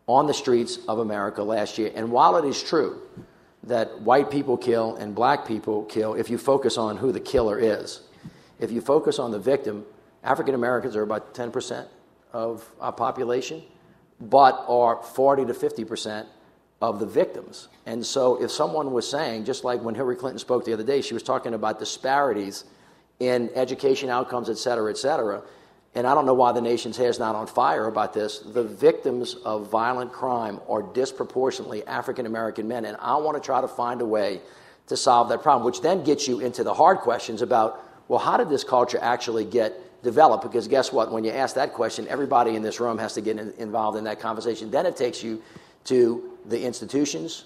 on 0.06 0.28
the 0.28 0.34
streets 0.34 0.78
of 0.86 1.00
America 1.00 1.42
last 1.42 1.76
year. 1.76 1.90
And 1.96 2.12
while 2.12 2.36
it 2.36 2.44
is 2.44 2.62
true 2.62 3.02
that 3.64 4.00
white 4.02 4.30
people 4.30 4.56
kill 4.56 4.94
and 4.94 5.12
black 5.12 5.44
people 5.44 5.84
kill, 5.86 6.14
if 6.14 6.30
you 6.30 6.38
focus 6.38 6.78
on 6.78 6.96
who 6.96 7.10
the 7.10 7.20
killer 7.20 7.58
is, 7.58 8.02
if 8.60 8.70
you 8.70 8.80
focus 8.80 9.18
on 9.18 9.32
the 9.32 9.40
victim, 9.40 9.84
African 10.22 10.54
Americans 10.54 10.94
are 10.94 11.02
about 11.02 11.34
10% 11.34 11.88
of 12.32 12.68
our 12.80 12.92
population, 12.92 13.62
but 14.20 14.64
are 14.68 15.02
40 15.02 15.46
to 15.46 15.52
50% 15.52 16.26
of 16.80 16.98
the 16.98 17.06
victims. 17.06 17.68
And 17.86 18.04
so 18.04 18.42
if 18.42 18.50
someone 18.50 18.92
was 18.92 19.08
saying, 19.08 19.44
just 19.44 19.64
like 19.64 19.82
when 19.82 19.94
Hillary 19.94 20.16
Clinton 20.16 20.38
spoke 20.38 20.64
the 20.64 20.72
other 20.72 20.84
day, 20.84 21.02
she 21.02 21.14
was 21.14 21.22
talking 21.22 21.54
about 21.54 21.78
disparities 21.78 22.64
in 23.18 23.50
education 23.54 24.08
outcomes, 24.08 24.48
et 24.48 24.56
cetera, 24.56 24.90
et 24.90 24.96
cetera 24.96 25.42
and 25.94 26.06
I 26.06 26.14
don't 26.14 26.24
know 26.24 26.34
why 26.34 26.52
the 26.52 26.60
nation's 26.60 26.96
hair 26.96 27.08
is 27.08 27.18
not 27.18 27.34
on 27.34 27.48
fire 27.48 27.88
about 27.88 28.12
this, 28.12 28.38
the 28.38 28.62
victims 28.62 29.34
of 29.34 29.68
violent 29.70 30.12
crime 30.12 30.60
are 30.68 30.82
disproportionately 30.82 31.84
African 31.86 32.26
American 32.26 32.68
men. 32.68 32.84
And 32.84 32.96
I 33.00 33.16
want 33.16 33.36
to 33.36 33.44
try 33.44 33.60
to 33.60 33.68
find 33.68 34.00
a 34.00 34.06
way 34.06 34.40
to 34.86 34.96
solve 34.96 35.28
that 35.30 35.42
problem, 35.42 35.64
which 35.64 35.80
then 35.80 36.04
gets 36.04 36.28
you 36.28 36.40
into 36.40 36.62
the 36.62 36.74
hard 36.74 36.98
questions 36.98 37.42
about, 37.42 37.84
well, 38.06 38.20
how 38.20 38.36
did 38.36 38.48
this 38.48 38.62
culture 38.62 38.98
actually 39.00 39.44
get 39.44 39.74
developed? 40.02 40.42
Because 40.42 40.68
guess 40.68 40.92
what? 40.92 41.12
When 41.12 41.24
you 41.24 41.30
ask 41.30 41.54
that 41.54 41.72
question, 41.72 42.06
everybody 42.08 42.56
in 42.56 42.62
this 42.62 42.80
room 42.80 42.98
has 42.98 43.14
to 43.14 43.20
get 43.20 43.38
in, 43.38 43.52
involved 43.58 43.98
in 43.98 44.04
that 44.04 44.20
conversation. 44.20 44.70
Then 44.70 44.86
it 44.86 44.96
takes 44.96 45.22
you 45.22 45.42
to 45.84 46.38
the 46.46 46.62
institutions, 46.62 47.44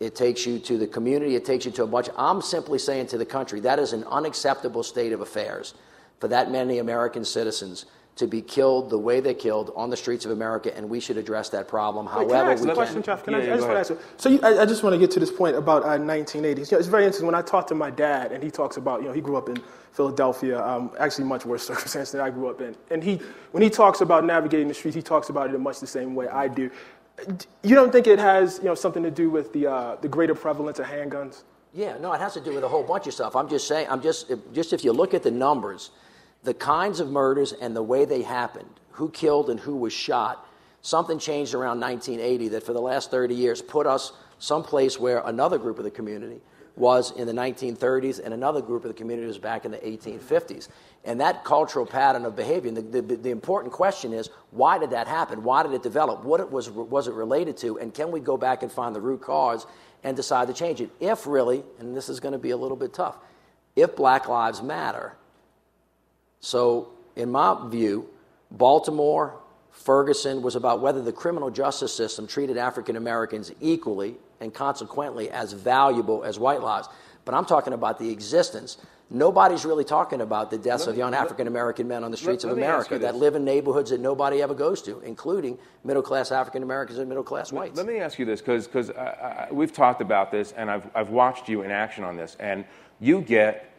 it 0.00 0.14
takes 0.14 0.46
you 0.46 0.58
to 0.60 0.78
the 0.78 0.86
community, 0.86 1.36
it 1.36 1.44
takes 1.44 1.64
you 1.64 1.70
to 1.72 1.84
a 1.84 1.86
bunch. 1.86 2.08
I'm 2.16 2.42
simply 2.42 2.78
saying 2.78 3.06
to 3.08 3.18
the 3.18 3.26
country, 3.26 3.60
that 3.60 3.78
is 3.78 3.92
an 3.92 4.04
unacceptable 4.04 4.82
state 4.82 5.12
of 5.12 5.20
affairs 5.20 5.74
for 6.20 6.28
that 6.28 6.50
many 6.50 6.78
American 6.78 7.24
citizens 7.24 7.86
to 8.16 8.28
be 8.28 8.40
killed 8.40 8.90
the 8.90 8.98
way 8.98 9.20
they 9.20 9.34
killed 9.34 9.72
on 9.74 9.90
the 9.90 9.96
streets 9.96 10.24
of 10.24 10.30
America, 10.30 10.74
and 10.76 10.88
we 10.88 11.00
should 11.00 11.16
address 11.16 11.48
that 11.48 11.66
problem. 11.66 12.06
Wait, 12.06 12.12
However, 12.12 12.28
can 12.28 12.46
I 12.46 12.52
ask 12.52 12.64
we 12.64 12.70
a 12.70 12.74
question, 12.74 12.94
can. 12.96 13.02
Jeff? 13.02 13.24
Can 13.24 13.32
Yeah, 13.32 13.38
I, 13.38 13.42
yeah, 13.42 13.52
I 13.52 13.56
just 13.56 13.68
want 13.68 13.74
to 13.74 13.80
ask 13.80 13.90
you. 13.90 13.98
So 14.16 14.28
you, 14.28 14.40
I, 14.42 14.62
I 14.62 14.66
just 14.66 14.82
want 14.84 14.94
to 14.94 14.98
get 14.98 15.10
to 15.12 15.20
this 15.20 15.32
point 15.32 15.56
about 15.56 15.82
uh, 15.82 15.98
1980s. 15.98 16.70
You 16.70 16.76
know, 16.76 16.78
it's 16.78 16.86
very 16.86 17.04
interesting 17.04 17.26
when 17.26 17.34
I 17.34 17.42
talk 17.42 17.66
to 17.68 17.74
my 17.74 17.90
dad, 17.90 18.30
and 18.30 18.42
he 18.42 18.50
talks 18.50 18.76
about, 18.76 19.02
you 19.02 19.08
know, 19.08 19.12
he 19.12 19.20
grew 19.20 19.36
up 19.36 19.48
in 19.48 19.56
Philadelphia, 19.92 20.64
um, 20.64 20.92
actually 20.98 21.24
much 21.24 21.44
worse 21.44 21.66
circumstance 21.66 22.12
than 22.12 22.20
I 22.20 22.30
grew 22.30 22.48
up 22.48 22.60
in. 22.60 22.76
And 22.90 23.02
he, 23.02 23.20
when 23.50 23.62
he 23.62 23.70
talks 23.70 24.00
about 24.00 24.24
navigating 24.24 24.68
the 24.68 24.74
streets, 24.74 24.94
he 24.94 25.02
talks 25.02 25.28
about 25.28 25.50
it 25.50 25.54
in 25.54 25.62
much 25.62 25.80
the 25.80 25.86
same 25.86 26.14
way 26.14 26.28
I 26.28 26.46
do. 26.46 26.70
You 27.62 27.74
don't 27.74 27.90
think 27.90 28.06
it 28.06 28.18
has, 28.18 28.58
you 28.58 28.64
know, 28.64 28.74
something 28.74 29.02
to 29.02 29.10
do 29.10 29.30
with 29.30 29.52
the 29.52 29.68
uh, 29.68 29.96
the 30.00 30.08
greater 30.08 30.34
prevalence 30.34 30.80
of 30.80 30.86
handguns? 30.86 31.44
Yeah, 31.72 31.96
no, 31.98 32.12
it 32.12 32.20
has 32.20 32.34
to 32.34 32.40
do 32.40 32.54
with 32.54 32.62
a 32.62 32.68
whole 32.68 32.84
bunch 32.84 33.08
of 33.08 33.14
stuff. 33.14 33.34
I'm 33.34 33.48
just 33.48 33.66
saying, 33.66 33.88
I'm 33.90 34.00
just, 34.00 34.32
just 34.52 34.72
if 34.72 34.84
you 34.84 34.92
look 34.92 35.12
at 35.12 35.24
the 35.24 35.30
numbers, 35.30 35.90
the 36.44 36.54
kinds 36.54 37.00
of 37.00 37.10
murders 37.10 37.52
and 37.52 37.74
the 37.74 37.82
way 37.82 38.04
they 38.04 38.22
happened, 38.22 38.68
who 38.92 39.10
killed 39.10 39.50
and 39.50 39.58
who 39.58 39.76
was 39.76 39.92
shot, 39.92 40.46
something 40.82 41.18
changed 41.18 41.54
around 41.54 41.80
1980 41.80 42.48
that 42.48 42.62
for 42.62 42.72
the 42.72 42.80
last 42.80 43.10
30 43.10 43.34
years 43.34 43.62
put 43.62 43.86
us 43.86 44.12
someplace 44.38 45.00
where 45.00 45.22
another 45.24 45.58
group 45.58 45.78
of 45.78 45.84
the 45.84 45.90
community 45.90 46.40
was 46.76 47.12
in 47.12 47.26
the 47.26 47.32
1930s 47.32 48.20
and 48.22 48.34
another 48.34 48.60
group 48.60 48.84
of 48.84 48.88
the 48.88 48.94
community 48.94 49.26
was 49.26 49.38
back 49.38 49.64
in 49.64 49.70
the 49.70 49.78
1850s. 49.78 50.68
And 51.04 51.20
that 51.20 51.44
cultural 51.44 51.86
pattern 51.86 52.24
of 52.24 52.34
behavior, 52.34 52.68
and 52.68 52.76
the, 52.76 53.00
the, 53.00 53.16
the 53.16 53.30
important 53.30 53.72
question 53.72 54.12
is, 54.12 54.28
why 54.50 54.78
did 54.78 54.90
that 54.90 55.06
happen? 55.06 55.44
Why 55.44 55.62
did 55.62 55.72
it 55.72 55.82
develop? 55.82 56.24
What 56.24 56.40
it 56.40 56.50
was, 56.50 56.70
was 56.70 57.06
it 57.06 57.14
related 57.14 57.56
to? 57.58 57.78
And 57.78 57.94
can 57.94 58.10
we 58.10 58.20
go 58.20 58.36
back 58.36 58.62
and 58.62 58.72
find 58.72 58.94
the 58.94 59.00
root 59.00 59.20
cause 59.20 59.66
and 60.02 60.16
decide 60.16 60.48
to 60.48 60.54
change 60.54 60.80
it? 60.80 60.90
If 60.98 61.26
really, 61.26 61.62
and 61.78 61.96
this 61.96 62.08
is 62.08 62.20
going 62.20 62.32
to 62.32 62.38
be 62.38 62.50
a 62.50 62.56
little 62.56 62.76
bit 62.76 62.92
tough, 62.92 63.18
if 63.76 63.94
Black 63.94 64.28
Lives 64.28 64.62
Matter, 64.62 65.16
so, 66.44 66.90
in 67.16 67.30
my 67.30 67.56
view, 67.70 68.06
Baltimore, 68.50 69.40
Ferguson 69.70 70.42
was 70.42 70.56
about 70.56 70.80
whether 70.80 71.00
the 71.00 71.10
criminal 71.10 71.50
justice 71.50 71.94
system 71.94 72.26
treated 72.26 72.58
African 72.58 72.96
Americans 72.96 73.50
equally 73.62 74.16
and 74.40 74.52
consequently 74.52 75.30
as 75.30 75.54
valuable 75.54 76.22
as 76.22 76.38
white 76.38 76.60
lives. 76.60 76.90
But 77.24 77.34
I'm 77.34 77.46
talking 77.46 77.72
about 77.72 77.98
the 77.98 78.10
existence. 78.10 78.76
Nobody's 79.08 79.64
really 79.64 79.84
talking 79.84 80.20
about 80.20 80.50
the 80.50 80.58
deaths 80.58 80.84
Let 80.84 80.92
of 80.92 80.98
young 80.98 81.14
African 81.14 81.46
American 81.46 81.88
men 81.88 82.04
on 82.04 82.10
the 82.10 82.16
streets 82.18 82.44
let 82.44 82.50
of 82.50 82.58
me 82.58 82.64
America 82.64 82.98
that 82.98 83.14
live 83.14 83.36
in 83.36 83.44
neighborhoods 83.46 83.88
that 83.88 84.00
nobody 84.00 84.42
ever 84.42 84.54
goes 84.54 84.82
to, 84.82 85.00
including 85.00 85.56
middle 85.82 86.02
class 86.02 86.30
African 86.30 86.62
Americans 86.62 86.98
and 86.98 87.08
middle 87.08 87.24
class 87.24 87.52
whites. 87.52 87.78
Let 87.78 87.86
me 87.86 88.00
ask 88.00 88.18
you 88.18 88.26
this, 88.26 88.42
because 88.42 88.90
we've 89.50 89.72
talked 89.72 90.02
about 90.02 90.30
this, 90.30 90.52
and 90.52 90.70
I've, 90.70 90.90
I've 90.94 91.08
watched 91.08 91.48
you 91.48 91.62
in 91.62 91.70
action 91.70 92.04
on 92.04 92.18
this, 92.18 92.36
and 92.38 92.66
you 93.00 93.22
get 93.22 93.70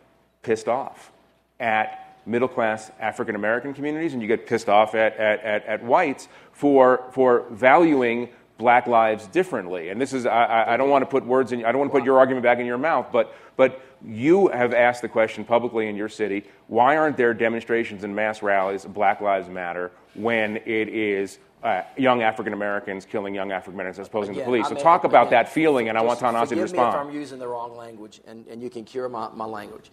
pissed 0.41 0.67
off 0.67 1.12
at 1.60 2.04
middle 2.25 2.47
class 2.47 2.91
African 2.99 3.35
American 3.35 3.73
communities, 3.73 4.13
and 4.13 4.21
you 4.21 4.27
get 4.27 4.47
pissed 4.47 4.69
off 4.69 4.95
at, 4.95 5.15
at, 5.17 5.43
at, 5.43 5.65
at 5.65 5.83
whites 5.83 6.27
for, 6.51 7.03
for 7.11 7.45
valuing 7.51 8.29
black 8.57 8.88
lives 8.88 9.27
differently. 9.27 9.89
And 9.89 9.99
this 9.99 10.13
is, 10.13 10.25
I, 10.25 10.45
I, 10.45 10.73
I 10.73 10.77
don't 10.77 10.89
want 10.89 11.01
to 11.01 11.05
put 11.05 11.25
words 11.25 11.51
in, 11.51 11.65
I 11.65 11.71
don't 11.71 11.79
want 11.79 11.91
to 11.91 11.99
put 11.99 12.05
your 12.05 12.17
argument 12.19 12.43
back 12.43 12.59
in 12.59 12.65
your 12.65 12.77
mouth, 12.77 13.07
but, 13.11 13.35
but 13.57 13.81
you 14.05 14.47
have 14.47 14.73
asked 14.73 15.01
the 15.01 15.09
question 15.09 15.43
publicly 15.43 15.88
in 15.88 15.95
your 15.95 16.09
city 16.09 16.45
why 16.67 16.97
aren't 16.97 17.17
there 17.17 17.33
demonstrations 17.33 18.03
and 18.03 18.15
mass 18.15 18.41
rallies 18.41 18.85
of 18.85 18.93
Black 18.93 19.21
Lives 19.21 19.49
Matter 19.49 19.91
when 20.13 20.57
it 20.57 20.89
is 20.89 21.39
uh, 21.63 21.81
young 21.97 22.21
African 22.21 22.53
Americans 22.53 23.05
killing 23.05 23.35
young 23.35 23.51
African 23.51 23.73
Americans 23.73 23.99
as 23.99 24.07
opposing 24.07 24.35
the 24.35 24.43
police? 24.43 24.65
I 24.67 24.69
So 24.69 24.75
talk 24.75 25.03
about 25.03 25.27
again, 25.27 25.43
that 25.43 25.49
feeling, 25.49 25.89
and 25.89 25.97
I 25.97 26.01
want 26.01 26.19
Ta-Nehisi 26.19 26.41
to 26.41 26.47
forgive 26.47 26.71
me 26.73 26.79
if. 26.79 26.95
I'm 26.95 27.11
using 27.11 27.39
the 27.39 27.47
wrong 27.47 27.75
language, 27.75 28.21
and, 28.25 28.47
and 28.47 28.61
you 28.61 28.69
can 28.69 28.85
cure 28.85 29.09
my, 29.09 29.29
my 29.29 29.45
language. 29.45 29.91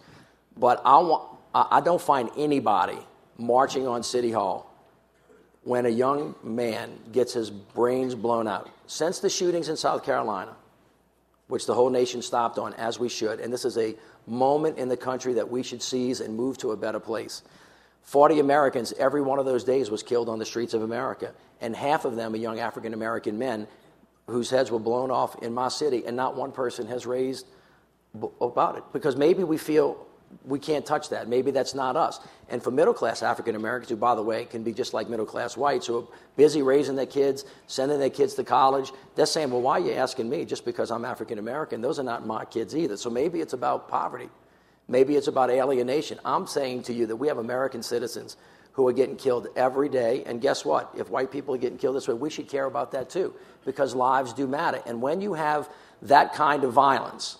But 0.57 0.81
I, 0.85 0.97
want, 0.97 1.37
I, 1.53 1.81
don't 1.81 2.01
find 2.01 2.29
anybody 2.37 2.97
marching 3.37 3.87
on 3.87 4.03
City 4.03 4.31
Hall 4.31 4.73
when 5.63 5.85
a 5.85 5.89
young 5.89 6.35
man 6.43 6.97
gets 7.11 7.33
his 7.33 7.49
brains 7.49 8.15
blown 8.15 8.47
out. 8.47 8.69
Since 8.87 9.19
the 9.19 9.29
shootings 9.29 9.69
in 9.69 9.77
South 9.77 10.03
Carolina, 10.03 10.55
which 11.47 11.65
the 11.65 11.73
whole 11.73 11.89
nation 11.89 12.21
stopped 12.21 12.57
on, 12.57 12.73
as 12.73 12.99
we 12.99 13.09
should. 13.09 13.39
And 13.39 13.53
this 13.53 13.65
is 13.65 13.77
a 13.77 13.95
moment 14.25 14.77
in 14.77 14.89
the 14.89 14.97
country 14.97 15.33
that 15.33 15.49
we 15.49 15.61
should 15.61 15.81
seize 15.81 16.21
and 16.21 16.35
move 16.35 16.57
to 16.59 16.71
a 16.71 16.77
better 16.77 16.99
place. 16.99 17.43
40 18.03 18.39
Americans, 18.39 18.93
every 18.97 19.21
one 19.21 19.39
of 19.39 19.45
those 19.45 19.63
days 19.63 19.91
was 19.91 20.03
killed 20.03 20.29
on 20.29 20.39
the 20.39 20.45
streets 20.45 20.73
of 20.73 20.81
America. 20.81 21.33
And 21.61 21.75
half 21.75 22.05
of 22.05 22.15
them 22.15 22.33
are 22.33 22.37
young 22.37 22.59
African 22.59 22.93
American 22.93 23.37
men 23.37 23.67
whose 24.27 24.49
heads 24.49 24.71
were 24.71 24.79
blown 24.79 25.11
off 25.11 25.41
in 25.43 25.53
my 25.53 25.67
city, 25.67 26.03
and 26.05 26.15
not 26.15 26.35
one 26.35 26.51
person 26.51 26.87
has 26.87 27.05
raised 27.05 27.45
b- 28.19 28.27
about 28.39 28.77
it. 28.77 28.83
Because 28.93 29.15
maybe 29.15 29.43
we 29.43 29.57
feel 29.57 30.05
we 30.45 30.59
can't 30.59 30.85
touch 30.85 31.09
that. 31.09 31.27
Maybe 31.27 31.51
that's 31.51 31.73
not 31.73 31.95
us. 31.95 32.19
And 32.49 32.61
for 32.63 32.71
middle 32.71 32.93
class 32.93 33.23
African 33.23 33.55
Americans, 33.55 33.89
who, 33.89 33.95
by 33.95 34.15
the 34.15 34.21
way, 34.21 34.45
can 34.45 34.63
be 34.63 34.73
just 34.73 34.93
like 34.93 35.09
middle 35.09 35.25
class 35.25 35.57
whites, 35.57 35.87
who 35.87 35.99
are 35.99 36.07
busy 36.35 36.61
raising 36.61 36.95
their 36.95 37.05
kids, 37.05 37.45
sending 37.67 37.99
their 37.99 38.09
kids 38.09 38.33
to 38.35 38.43
college, 38.43 38.91
they're 39.15 39.25
saying, 39.25 39.51
well, 39.51 39.61
why 39.61 39.79
are 39.79 39.79
you 39.79 39.93
asking 39.93 40.29
me 40.29 40.45
just 40.45 40.65
because 40.65 40.91
I'm 40.91 41.05
African 41.05 41.39
American? 41.39 41.81
Those 41.81 41.99
are 41.99 42.03
not 42.03 42.25
my 42.25 42.45
kids 42.45 42.75
either. 42.75 42.97
So 42.97 43.09
maybe 43.09 43.41
it's 43.41 43.53
about 43.53 43.87
poverty. 43.87 44.29
Maybe 44.87 45.15
it's 45.15 45.27
about 45.27 45.49
alienation. 45.49 46.19
I'm 46.25 46.45
saying 46.47 46.83
to 46.83 46.93
you 46.93 47.05
that 47.07 47.15
we 47.15 47.27
have 47.27 47.37
American 47.37 47.81
citizens 47.81 48.37
who 48.73 48.87
are 48.87 48.93
getting 48.93 49.15
killed 49.15 49.47
every 49.55 49.87
day. 49.87 50.23
And 50.25 50.41
guess 50.41 50.65
what? 50.65 50.91
If 50.97 51.09
white 51.09 51.31
people 51.31 51.55
are 51.55 51.59
getting 51.59 51.77
killed 51.77 51.95
this 51.95 52.07
way, 52.07 52.15
we 52.15 52.29
should 52.29 52.49
care 52.49 52.65
about 52.65 52.91
that 52.91 53.09
too, 53.09 53.33
because 53.65 53.95
lives 53.95 54.33
do 54.33 54.47
matter. 54.47 54.81
And 54.85 55.01
when 55.01 55.21
you 55.21 55.35
have 55.35 55.69
that 56.01 56.33
kind 56.33 56.63
of 56.63 56.73
violence, 56.73 57.37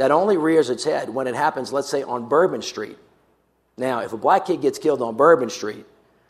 that 0.00 0.10
only 0.10 0.38
rears 0.38 0.70
its 0.70 0.82
head 0.82 1.10
when 1.10 1.26
it 1.26 1.34
happens, 1.34 1.74
let's 1.74 1.90
say, 1.90 2.02
on 2.02 2.26
Bourbon 2.26 2.62
Street. 2.62 2.96
Now, 3.76 4.00
if 4.00 4.14
a 4.14 4.16
black 4.16 4.46
kid 4.46 4.62
gets 4.62 4.78
killed 4.78 5.02
on 5.02 5.14
Bourbon 5.14 5.50
Street, 5.50 5.84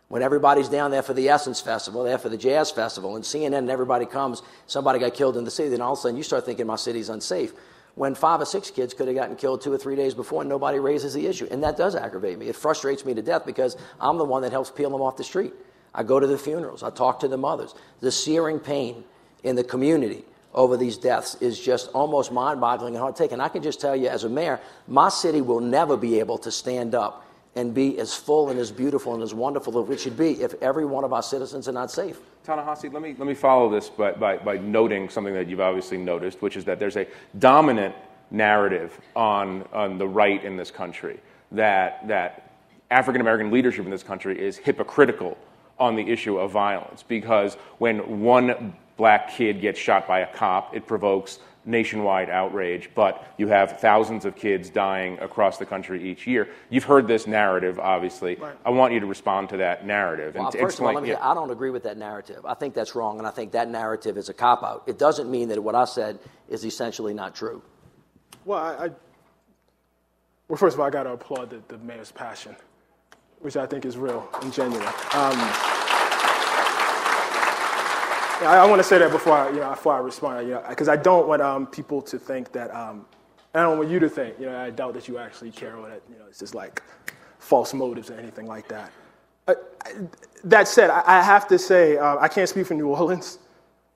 when 0.08 0.22
everybody's 0.22 0.68
down 0.68 0.90
there 0.90 1.04
for 1.04 1.14
the 1.14 1.28
Essence 1.28 1.60
Festival, 1.60 2.02
there 2.02 2.18
for 2.18 2.28
the 2.28 2.36
Jazz 2.36 2.72
Festival, 2.72 3.14
and 3.14 3.24
CNN 3.24 3.58
and 3.58 3.70
everybody 3.70 4.06
comes, 4.06 4.42
somebody 4.66 4.98
got 4.98 5.14
killed 5.14 5.36
in 5.36 5.44
the 5.44 5.52
city, 5.52 5.68
then 5.68 5.80
all 5.80 5.92
of 5.92 6.00
a 6.00 6.02
sudden 6.02 6.16
you 6.16 6.24
start 6.24 6.44
thinking 6.44 6.66
my 6.66 6.74
city's 6.74 7.10
unsafe. 7.10 7.52
When 7.94 8.16
five 8.16 8.40
or 8.40 8.44
six 8.44 8.72
kids 8.72 8.92
could 8.92 9.06
have 9.06 9.14
gotten 9.14 9.36
killed 9.36 9.60
two 9.60 9.72
or 9.72 9.78
three 9.78 9.94
days 9.94 10.14
before 10.14 10.42
and 10.42 10.48
nobody 10.48 10.80
raises 10.80 11.14
the 11.14 11.28
issue. 11.28 11.46
And 11.48 11.62
that 11.62 11.76
does 11.76 11.94
aggravate 11.94 12.40
me. 12.40 12.48
It 12.48 12.56
frustrates 12.56 13.04
me 13.04 13.14
to 13.14 13.22
death 13.22 13.46
because 13.46 13.76
I'm 14.00 14.18
the 14.18 14.24
one 14.24 14.42
that 14.42 14.50
helps 14.50 14.72
peel 14.72 14.90
them 14.90 15.00
off 15.00 15.16
the 15.16 15.22
street. 15.22 15.54
I 15.94 16.02
go 16.02 16.18
to 16.18 16.26
the 16.26 16.38
funerals, 16.38 16.82
I 16.82 16.90
talk 16.90 17.20
to 17.20 17.28
the 17.28 17.38
mothers. 17.38 17.76
The 18.00 18.10
searing 18.10 18.58
pain 18.58 19.04
in 19.44 19.54
the 19.54 19.62
community 19.62 20.24
over 20.54 20.76
these 20.76 20.96
deaths 20.96 21.36
is 21.40 21.60
just 21.60 21.88
almost 21.88 22.32
mind 22.32 22.60
boggling 22.60 22.94
and 22.94 23.00
hard 23.00 23.16
to 23.16 23.22
take. 23.22 23.32
And 23.32 23.40
I 23.40 23.48
can 23.48 23.62
just 23.62 23.80
tell 23.80 23.94
you, 23.94 24.08
as 24.08 24.24
a 24.24 24.28
mayor, 24.28 24.60
my 24.88 25.08
city 25.08 25.40
will 25.40 25.60
never 25.60 25.96
be 25.96 26.18
able 26.18 26.38
to 26.38 26.50
stand 26.50 26.94
up 26.94 27.26
and 27.56 27.74
be 27.74 27.98
as 27.98 28.14
full 28.14 28.50
and 28.50 28.58
as 28.58 28.70
beautiful 28.70 29.14
and 29.14 29.22
as 29.22 29.34
wonderful 29.34 29.82
as 29.82 29.90
it 29.90 30.00
should 30.00 30.16
be 30.16 30.40
if 30.42 30.54
every 30.62 30.84
one 30.84 31.04
of 31.04 31.12
our 31.12 31.22
citizens 31.22 31.68
are 31.68 31.72
not 31.72 31.90
safe. 31.90 32.18
Ta-Nehisi, 32.44 32.92
let 32.92 33.02
me, 33.02 33.14
let 33.18 33.26
me 33.26 33.34
follow 33.34 33.68
this 33.68 33.88
by, 33.88 34.12
by, 34.12 34.36
by 34.38 34.56
noting 34.58 35.08
something 35.08 35.34
that 35.34 35.48
you've 35.48 35.60
obviously 35.60 35.98
noticed, 35.98 36.42
which 36.42 36.56
is 36.56 36.64
that 36.64 36.78
there's 36.78 36.96
a 36.96 37.06
dominant 37.38 37.94
narrative 38.30 38.98
on, 39.16 39.64
on 39.72 39.98
the 39.98 40.06
right 40.06 40.44
in 40.44 40.56
this 40.56 40.70
country 40.70 41.18
that, 41.52 42.06
that 42.06 42.50
African 42.90 43.20
American 43.20 43.50
leadership 43.50 43.84
in 43.84 43.90
this 43.90 44.02
country 44.02 44.40
is 44.40 44.56
hypocritical 44.56 45.36
on 45.78 45.96
the 45.96 46.08
issue 46.08 46.38
of 46.38 46.50
violence 46.50 47.02
because 47.02 47.54
when 47.78 48.20
one 48.20 48.74
black 49.00 49.30
kid 49.30 49.62
gets 49.62 49.80
shot 49.80 50.06
by 50.06 50.20
a 50.20 50.26
cop, 50.26 50.76
it 50.76 50.86
provokes 50.86 51.38
nationwide 51.64 52.28
outrage, 52.28 52.90
but 52.94 53.32
you 53.38 53.48
have 53.48 53.80
thousands 53.80 54.26
of 54.26 54.36
kids 54.36 54.68
dying 54.68 55.18
across 55.20 55.56
the 55.56 55.64
country 55.64 56.06
each 56.10 56.26
year. 56.26 56.48
You've 56.68 56.84
heard 56.84 57.08
this 57.08 57.26
narrative, 57.26 57.78
obviously. 57.78 58.34
Right. 58.34 58.54
I 58.62 58.68
want 58.68 58.92
you 58.92 59.00
to 59.00 59.06
respond 59.06 59.48
to 59.50 59.56
that 59.56 59.86
narrative. 59.86 60.34
Well, 60.34 60.44
and 60.44 60.52
to 60.52 60.58
first 60.58 60.78
of 60.78 60.84
all, 60.84 60.92
let 60.92 61.02
me 61.02 61.08
yeah. 61.08 61.14
say, 61.14 61.22
I 61.22 61.32
don't 61.32 61.50
agree 61.50 61.70
with 61.70 61.82
that 61.84 61.96
narrative. 61.96 62.44
I 62.44 62.52
think 62.52 62.74
that's 62.74 62.94
wrong, 62.94 63.16
and 63.16 63.26
I 63.26 63.30
think 63.30 63.52
that 63.52 63.70
narrative 63.70 64.18
is 64.18 64.28
a 64.28 64.34
cop 64.34 64.62
out. 64.62 64.82
It 64.86 64.98
doesn't 64.98 65.30
mean 65.30 65.48
that 65.48 65.62
what 65.62 65.74
I 65.74 65.86
said 65.86 66.18
is 66.50 66.66
essentially 66.66 67.14
not 67.14 67.34
true. 67.34 67.62
Well, 68.44 68.58
I, 68.58 68.84
I 68.84 68.90
well, 70.48 70.58
first 70.58 70.74
of 70.74 70.80
all, 70.80 70.86
I 70.86 70.90
got 70.90 71.04
to 71.04 71.12
applaud 71.12 71.48
the, 71.48 71.62
the 71.68 71.78
mayor's 71.78 72.12
passion, 72.12 72.54
which 73.38 73.56
I 73.56 73.64
think 73.64 73.86
is 73.86 73.96
real 73.96 74.28
and 74.42 74.52
genuine. 74.52 74.92
Um, 75.14 75.79
I, 78.40 78.58
I 78.58 78.66
want 78.66 78.80
to 78.80 78.84
say 78.84 78.98
that 78.98 79.10
before 79.10 79.34
I, 79.34 79.50
you 79.50 79.60
know, 79.60 79.70
before 79.70 79.94
I 79.94 79.98
respond, 79.98 80.46
you 80.46 80.54
know, 80.54 80.64
because 80.68 80.88
I 80.88 80.96
don't 80.96 81.26
want 81.28 81.42
um, 81.42 81.66
people 81.66 82.02
to 82.02 82.18
think 82.18 82.52
that. 82.52 82.74
Um, 82.74 83.06
I 83.54 83.62
don't 83.62 83.78
want 83.78 83.90
you 83.90 83.98
to 83.98 84.08
think, 84.08 84.38
you 84.38 84.46
know, 84.46 84.56
I 84.56 84.70
doubt 84.70 84.94
that 84.94 85.08
you 85.08 85.18
actually 85.18 85.50
care 85.50 85.76
or 85.76 85.88
that, 85.88 86.02
you 86.08 86.16
know, 86.18 86.24
it's 86.28 86.38
just 86.38 86.54
like 86.54 86.82
false 87.38 87.74
motives 87.74 88.10
or 88.10 88.14
anything 88.14 88.46
like 88.46 88.68
that. 88.68 88.92
Uh, 89.48 89.54
that 90.44 90.68
said, 90.68 90.90
I, 90.90 91.02
I 91.04 91.22
have 91.22 91.48
to 91.48 91.58
say, 91.58 91.96
uh, 91.96 92.16
I 92.18 92.28
can't 92.28 92.48
speak 92.48 92.66
for 92.66 92.74
New 92.74 92.88
Orleans, 92.88 93.38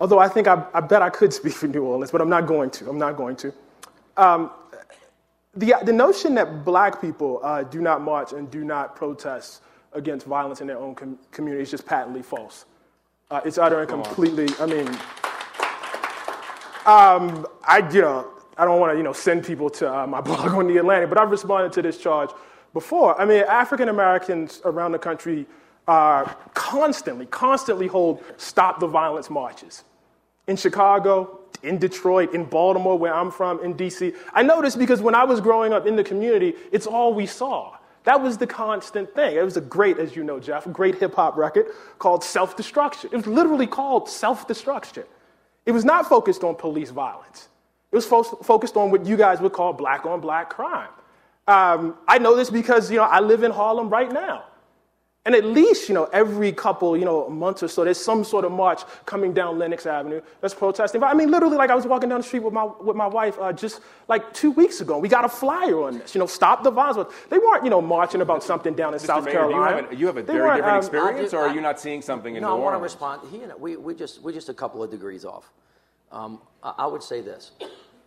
although 0.00 0.18
I 0.18 0.28
think 0.28 0.48
I, 0.48 0.66
I 0.74 0.80
bet 0.80 1.02
I 1.02 1.10
could 1.10 1.32
speak 1.32 1.52
for 1.52 1.68
New 1.68 1.84
Orleans, 1.84 2.10
but 2.10 2.20
I'm 2.20 2.28
not 2.28 2.46
going 2.46 2.70
to. 2.70 2.90
I'm 2.90 2.98
not 2.98 3.16
going 3.16 3.36
to. 3.36 3.52
Um, 4.16 4.50
the, 5.54 5.74
the 5.84 5.92
notion 5.92 6.34
that 6.34 6.64
black 6.64 7.00
people 7.00 7.38
uh, 7.44 7.62
do 7.62 7.80
not 7.80 8.00
march 8.00 8.32
and 8.32 8.50
do 8.50 8.64
not 8.64 8.96
protest 8.96 9.62
against 9.92 10.26
violence 10.26 10.60
in 10.60 10.66
their 10.66 10.78
own 10.78 10.96
com- 10.96 11.18
community 11.30 11.62
is 11.62 11.70
just 11.70 11.86
patently 11.86 12.22
false. 12.22 12.64
Uh, 13.34 13.40
it's 13.44 13.58
uttering 13.58 13.88
completely, 13.88 14.46
I 14.60 14.66
mean, 14.66 14.86
um, 16.86 17.44
I, 17.64 17.82
you 17.92 18.00
know, 18.00 18.30
I 18.56 18.64
don't 18.64 18.78
want 18.78 18.92
to, 18.92 18.96
you 18.96 19.02
know, 19.02 19.12
send 19.12 19.44
people 19.44 19.68
to 19.70 19.92
uh, 19.92 20.06
my 20.06 20.20
blog 20.28 20.52
on 20.52 20.68
the 20.68 20.76
Atlantic, 20.76 21.08
but 21.08 21.18
I've 21.18 21.32
responded 21.32 21.72
to 21.72 21.82
this 21.82 21.98
charge 21.98 22.30
before. 22.74 23.20
I 23.20 23.24
mean, 23.24 23.42
African 23.42 23.88
Americans 23.88 24.60
around 24.64 24.92
the 24.92 25.00
country 25.00 25.46
uh, 25.88 26.32
constantly, 26.54 27.26
constantly 27.26 27.88
hold 27.88 28.22
stop 28.36 28.78
the 28.78 28.86
violence 28.86 29.28
marches. 29.28 29.82
In 30.46 30.54
Chicago, 30.54 31.40
in 31.64 31.78
Detroit, 31.78 32.34
in 32.34 32.44
Baltimore, 32.44 32.96
where 32.96 33.12
I'm 33.12 33.32
from, 33.32 33.58
in 33.64 33.74
DC. 33.74 34.14
I 34.32 34.44
know 34.44 34.62
this 34.62 34.76
because 34.76 35.02
when 35.02 35.16
I 35.16 35.24
was 35.24 35.40
growing 35.40 35.72
up 35.72 35.88
in 35.88 35.96
the 35.96 36.04
community, 36.04 36.54
it's 36.70 36.86
all 36.86 37.12
we 37.12 37.26
saw. 37.26 37.78
That 38.04 38.20
was 38.20 38.36
the 38.38 38.46
constant 38.46 39.14
thing. 39.14 39.36
It 39.36 39.42
was 39.44 39.56
a 39.56 39.62
great, 39.62 39.98
as 39.98 40.14
you 40.14 40.24
know, 40.24 40.38
Jeff, 40.38 40.70
great 40.72 40.96
hip 40.96 41.14
hop 41.14 41.36
record 41.36 41.66
called 41.98 42.22
Self 42.22 42.56
Destruction. 42.56 43.10
It 43.12 43.16
was 43.16 43.26
literally 43.26 43.66
called 43.66 44.08
Self 44.08 44.46
Destruction. 44.46 45.04
It 45.66 45.72
was 45.72 45.84
not 45.84 46.06
focused 46.08 46.44
on 46.44 46.54
police 46.54 46.90
violence. 46.90 47.48
It 47.90 47.96
was 47.96 48.06
fo- 48.06 48.22
focused 48.22 48.76
on 48.76 48.90
what 48.90 49.06
you 49.06 49.16
guys 49.16 49.40
would 49.40 49.52
call 49.52 49.72
black 49.72 50.04
on 50.04 50.20
black 50.20 50.50
crime. 50.50 50.90
Um, 51.48 51.96
I 52.06 52.18
know 52.18 52.36
this 52.36 52.50
because 52.50 52.90
you 52.90 52.98
know 52.98 53.04
I 53.04 53.20
live 53.20 53.42
in 53.42 53.50
Harlem 53.50 53.88
right 53.88 54.10
now. 54.12 54.44
And 55.26 55.34
at 55.34 55.44
least, 55.46 55.88
you 55.88 55.94
know, 55.94 56.04
every 56.12 56.52
couple, 56.52 56.98
you 56.98 57.06
know, 57.06 57.30
months 57.30 57.62
or 57.62 57.68
so, 57.68 57.82
there's 57.82 57.98
some 57.98 58.24
sort 58.24 58.44
of 58.44 58.52
march 58.52 58.82
coming 59.06 59.32
down 59.32 59.58
Lenox 59.58 59.86
Avenue 59.86 60.20
that's 60.42 60.52
protesting. 60.52 61.02
I 61.02 61.14
mean, 61.14 61.30
literally, 61.30 61.56
like 61.56 61.70
I 61.70 61.74
was 61.74 61.86
walking 61.86 62.10
down 62.10 62.20
the 62.20 62.26
street 62.26 62.42
with 62.42 62.52
my, 62.52 62.64
with 62.64 62.94
my 62.94 63.06
wife 63.06 63.38
uh, 63.40 63.50
just 63.50 63.80
like 64.06 64.34
two 64.34 64.50
weeks 64.50 64.82
ago. 64.82 64.98
We 64.98 65.08
got 65.08 65.24
a 65.24 65.28
flyer 65.30 65.82
on 65.84 65.98
this, 65.98 66.14
you 66.14 66.18
know, 66.18 66.26
stop 66.26 66.62
the 66.62 66.70
violence. 66.70 67.10
They 67.30 67.38
weren't, 67.38 67.64
you 67.64 67.70
know, 67.70 67.80
marching 67.80 68.20
about 68.20 68.42
something 68.42 68.74
down 68.74 68.92
in 68.92 69.00
Mr. 69.00 69.06
South 69.06 69.24
Mayor, 69.24 69.32
do 69.32 69.40
you 69.40 69.54
Carolina. 69.54 69.82
have, 69.82 69.92
a, 69.92 69.96
you 69.96 70.06
have 70.06 70.16
a 70.18 70.22
They 70.22 70.34
very 70.34 70.56
different 70.56 70.72
um, 70.72 70.78
experience, 70.78 71.32
I 71.32 71.36
or 71.38 71.48
are 71.48 71.54
you 71.54 71.62
not 71.62 71.80
seeing 71.80 72.02
something 72.02 72.36
in 72.36 72.42
No, 72.42 72.54
I 72.54 72.60
want 72.60 72.76
to 72.76 72.82
respond. 72.82 73.22
He, 73.30 73.38
you 73.38 73.46
know, 73.46 73.56
we, 73.56 73.76
we 73.76 73.94
just, 73.94 74.20
we're 74.20 74.32
just 74.32 74.50
a 74.50 74.54
couple 74.54 74.82
of 74.82 74.90
degrees 74.90 75.24
off. 75.24 75.50
Um, 76.12 76.38
I, 76.62 76.74
I 76.80 76.86
would 76.86 77.02
say 77.02 77.22
this. 77.22 77.52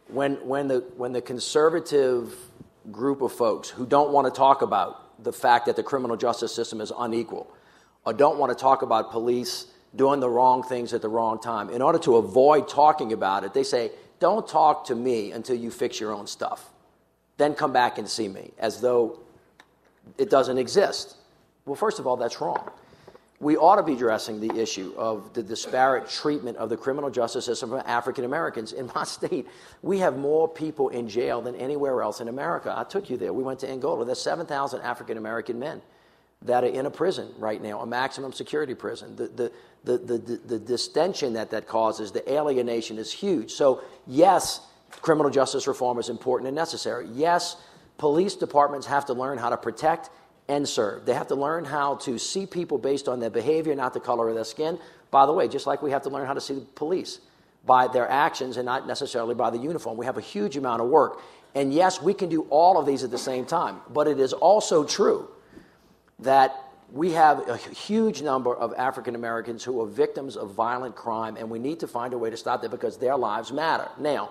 When, 0.08 0.36
when, 0.48 0.68
the, 0.68 0.86
when 0.96 1.14
the 1.14 1.22
conservative 1.24 2.38
group 2.92 3.24
of 3.24 3.34
folks 3.34 3.70
who 3.70 3.88
don't 3.88 4.12
want 4.12 4.32
to 4.32 4.38
talk 4.38 4.62
about 4.62 5.07
the 5.20 5.34
fact 5.34 5.66
that 5.66 5.76
the 5.76 5.84
criminal 5.84 6.18
justice 6.18 6.54
system 6.54 6.82
is 6.82 6.92
unequal 6.98 7.52
or 8.06 8.14
don't 8.14 8.38
want 8.38 8.56
to 8.56 8.62
talk 8.62 8.82
about 8.82 9.12
police 9.12 9.68
doing 9.96 10.20
the 10.20 10.30
wrong 10.30 10.64
things 10.64 10.94
at 10.94 11.02
the 11.02 11.10
wrong 11.10 11.40
time, 11.40 11.70
in 11.70 11.82
order 11.82 12.00
to 12.00 12.18
avoid 12.18 12.68
talking 12.68 13.14
about 13.14 13.44
it, 13.44 13.54
they 13.54 13.64
say, 13.64 13.92
don't 14.20 14.48
talk 14.48 14.86
to 14.86 14.96
me 14.96 15.32
until 15.32 15.56
you 15.56 15.72
fix 15.72 16.00
your 16.00 16.14
own 16.14 16.28
stuff. 16.28 16.70
Then 17.38 17.54
come 17.54 17.74
back 17.74 17.98
and 17.98 18.08
see 18.08 18.28
me, 18.28 18.52
as 18.58 18.82
though 18.82 19.20
it 20.18 20.30
doesn't 20.30 20.58
exist. 20.58 21.16
Well, 21.66 21.76
first 21.76 22.00
of 22.00 22.08
all, 22.08 22.18
that's 22.18 22.40
wrong. 22.42 22.70
We 23.40 23.56
ought 23.56 23.76
to 23.76 23.84
be 23.84 23.94
addressing 23.94 24.40
the 24.40 24.60
issue 24.60 24.94
of 24.98 25.34
the 25.34 25.44
disparate 25.44 26.10
treatment 26.10 26.58
of 26.58 26.70
the 26.70 26.78
criminal 26.78 27.12
justice 27.12 27.46
system 27.46 27.70
for 27.70 27.88
African 27.88 28.26
Americans. 28.26 28.74
In 28.74 28.90
my 28.96 29.04
state, 29.06 29.48
we 29.84 30.00
have 30.00 30.18
more 30.18 30.48
people 30.48 30.90
in 30.90 31.08
jail 31.08 31.42
than 31.42 31.56
anywhere 31.56 32.02
else 32.02 32.20
in 32.20 32.30
America. 32.30 32.74
I 32.76 32.84
took 32.84 33.10
you 33.10 33.18
there. 33.18 33.32
We 33.34 33.44
went 33.44 33.60
to 33.60 33.70
Angola. 33.70 34.06
There's 34.06 34.22
7,000 34.22 34.82
African 34.82 35.18
American 35.18 35.60
men 35.60 35.82
that 36.44 36.64
are 36.64 36.68
in 36.68 36.86
a 36.86 36.92
prison 36.92 37.32
right 37.38 37.62
now, 37.62 37.82
a 37.82 37.86
maximum 37.86 38.32
security 38.34 38.74
prison. 38.74 39.16
The, 39.16 39.28
the, 39.28 39.52
the, 39.84 39.98
the, 39.98 40.18
the, 40.18 40.38
the 40.38 40.60
distension 40.60 41.34
that 41.34 41.52
that 41.52 41.68
causes, 41.68 42.12
the 42.12 42.32
alienation 42.32 42.98
is 42.98 43.12
huge. 43.12 43.52
So, 43.52 43.82
yes, 44.06 44.62
criminal 45.02 45.32
justice 45.32 45.68
reform 45.68 46.00
is 46.00 46.10
important 46.10 46.48
and 46.48 46.56
necessary. 46.56 47.08
Yes, 47.12 47.58
police 47.98 48.36
departments 48.36 48.88
have 48.88 49.06
to 49.06 49.14
learn 49.14 49.38
how 49.38 49.50
to 49.50 49.58
protect 49.58 50.10
and 50.48 50.68
serve. 50.68 51.06
They 51.06 51.14
have 51.14 51.28
to 51.28 51.36
learn 51.36 51.66
how 51.66 51.96
to 51.96 52.18
see 52.18 52.46
people 52.46 52.78
based 52.78 53.08
on 53.08 53.20
their 53.20 53.30
behavior, 53.30 53.76
not 53.76 53.94
the 53.94 54.00
color 54.00 54.30
of 54.30 54.36
their 54.36 54.44
skin. 54.44 54.80
By 55.12 55.26
the 55.26 55.34
way, 55.34 55.48
just 55.48 55.68
like 55.68 55.82
we 55.82 55.92
have 55.92 56.04
to 56.04 56.10
learn 56.10 56.26
how 56.26 56.34
to 56.34 56.42
see 56.42 56.56
the 56.56 56.62
police 56.62 57.20
by 57.66 57.88
their 57.88 58.10
actions 58.10 58.58
and 58.58 58.66
not 58.66 58.88
necessarily 58.88 59.36
by 59.36 59.50
the 59.50 59.58
uniform. 59.58 59.98
We 59.98 60.06
have 60.06 60.18
a 60.18 60.22
huge 60.22 60.56
amount 60.56 60.82
of 60.82 60.88
work. 60.88 61.22
And 61.56 61.74
yes, 61.74 62.02
we 62.02 62.14
can 62.14 62.30
do 62.30 62.44
all 62.50 62.78
of 62.78 62.86
these 62.86 63.04
at 63.04 63.12
the 63.12 63.18
same 63.18 63.46
time. 63.46 63.82
But 63.90 64.08
it 64.08 64.20
is 64.20 64.32
also 64.32 64.84
true 64.84 65.28
that 66.20 66.56
we 66.94 67.12
have 67.12 67.50
a 67.50 67.58
huge 67.58 68.22
number 68.22 68.56
of 68.56 68.74
African 68.78 69.16
Americans 69.16 69.64
who 69.64 69.82
are 69.82 69.88
victims 69.88 70.38
of 70.38 70.52
violent 70.52 70.96
crime, 70.96 71.36
and 71.36 71.50
we 71.50 71.60
need 71.60 71.82
to 71.82 71.88
find 71.88 72.14
a 72.14 72.18
way 72.18 72.30
to 72.30 72.38
stop 72.38 72.62
that 72.62 72.72
because 72.72 72.98
their 72.98 73.18
lives 73.18 73.52
matter. 73.52 73.90
Now, 74.00 74.30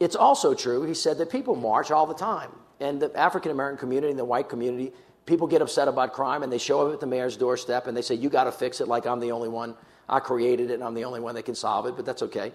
It's 0.00 0.16
also 0.16 0.54
true, 0.54 0.82
he 0.84 0.94
said, 0.94 1.18
that 1.18 1.30
people 1.30 1.54
march 1.54 1.90
all 1.90 2.06
the 2.06 2.14
time. 2.14 2.50
And 2.80 3.00
the 3.00 3.14
African 3.14 3.52
American 3.52 3.78
community 3.78 4.10
and 4.10 4.18
the 4.18 4.24
white 4.24 4.48
community, 4.48 4.92
people 5.26 5.46
get 5.46 5.62
upset 5.62 5.88
about 5.88 6.12
crime 6.12 6.42
and 6.42 6.52
they 6.52 6.58
show 6.58 6.86
up 6.86 6.94
at 6.94 7.00
the 7.00 7.06
mayor's 7.06 7.36
doorstep 7.36 7.86
and 7.86 7.96
they 7.96 8.02
say, 8.02 8.14
You 8.14 8.28
got 8.28 8.44
to 8.44 8.52
fix 8.52 8.80
it 8.80 8.88
like 8.88 9.06
I'm 9.06 9.20
the 9.20 9.32
only 9.32 9.48
one. 9.48 9.74
I 10.08 10.20
created 10.20 10.70
it 10.70 10.74
and 10.74 10.84
I'm 10.84 10.94
the 10.94 11.04
only 11.04 11.20
one 11.20 11.34
that 11.36 11.44
can 11.44 11.54
solve 11.54 11.86
it, 11.86 11.96
but 11.96 12.04
that's 12.04 12.22
okay. 12.22 12.52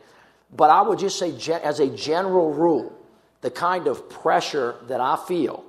But 0.56 0.69
I 0.69 0.82
would 0.82 0.99
just 0.99 1.17
say, 1.17 1.34
as 1.63 1.80
a 1.80 1.89
general 1.89 2.54
rule, 2.54 2.93
the 3.41 3.49
kind 3.49 3.88
of 3.88 4.10
pressure 4.10 4.75
that 4.88 4.99
I 4.99 5.17
feel 5.28 5.63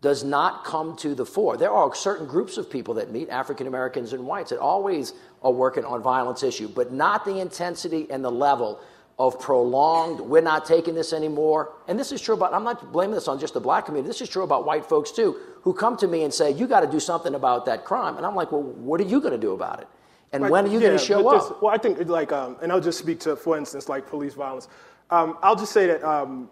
does 0.00 0.24
not 0.24 0.64
come 0.64 0.96
to 0.96 1.14
the 1.14 1.24
fore. 1.24 1.56
There 1.56 1.70
are 1.70 1.94
certain 1.94 2.26
groups 2.26 2.56
of 2.56 2.68
people 2.68 2.94
that 2.94 3.12
meet, 3.12 3.28
African 3.28 3.68
Americans 3.68 4.12
and 4.12 4.26
whites, 4.26 4.50
that 4.50 4.58
always 4.58 5.12
are 5.42 5.52
working 5.52 5.84
on 5.84 6.02
violence 6.02 6.42
issue, 6.42 6.68
but 6.68 6.92
not 6.92 7.24
the 7.24 7.38
intensity 7.38 8.08
and 8.10 8.24
the 8.24 8.30
level 8.30 8.80
of 9.22 9.38
prolonged, 9.38 10.18
we're 10.18 10.42
not 10.42 10.66
taking 10.66 10.96
this 10.96 11.12
anymore. 11.12 11.72
And 11.86 11.96
this 11.96 12.10
is 12.10 12.20
true 12.20 12.34
about, 12.34 12.52
I'm 12.52 12.64
not 12.64 12.92
blaming 12.92 13.14
this 13.14 13.28
on 13.28 13.38
just 13.38 13.54
the 13.54 13.60
black 13.60 13.86
community, 13.86 14.08
this 14.08 14.20
is 14.20 14.28
true 14.28 14.42
about 14.42 14.66
white 14.66 14.84
folks 14.84 15.12
too, 15.12 15.36
who 15.62 15.72
come 15.72 15.96
to 15.98 16.08
me 16.08 16.24
and 16.24 16.34
say, 16.34 16.50
you 16.50 16.66
got 16.66 16.80
to 16.80 16.88
do 16.88 16.98
something 16.98 17.36
about 17.36 17.64
that 17.66 17.84
crime. 17.84 18.16
And 18.16 18.26
I'm 18.26 18.34
like, 18.34 18.50
well, 18.50 18.62
what 18.62 19.00
are 19.00 19.04
you 19.04 19.20
going 19.20 19.32
to 19.32 19.38
do 19.38 19.52
about 19.52 19.80
it? 19.80 19.86
And 20.32 20.50
when 20.50 20.64
are 20.64 20.68
you 20.68 20.80
yeah, 20.80 20.88
going 20.88 20.98
to 20.98 21.04
show 21.04 21.28
up? 21.28 21.62
Well, 21.62 21.72
I 21.72 21.78
think, 21.78 22.08
like, 22.08 22.32
um, 22.32 22.56
and 22.62 22.72
I'll 22.72 22.80
just 22.80 22.98
speak 22.98 23.20
to, 23.20 23.36
for 23.36 23.56
instance, 23.56 23.88
like 23.88 24.08
police 24.08 24.34
violence. 24.34 24.66
Um, 25.10 25.38
I'll 25.40 25.54
just 25.54 25.72
say 25.72 25.86
that 25.86 26.02
um, 26.02 26.50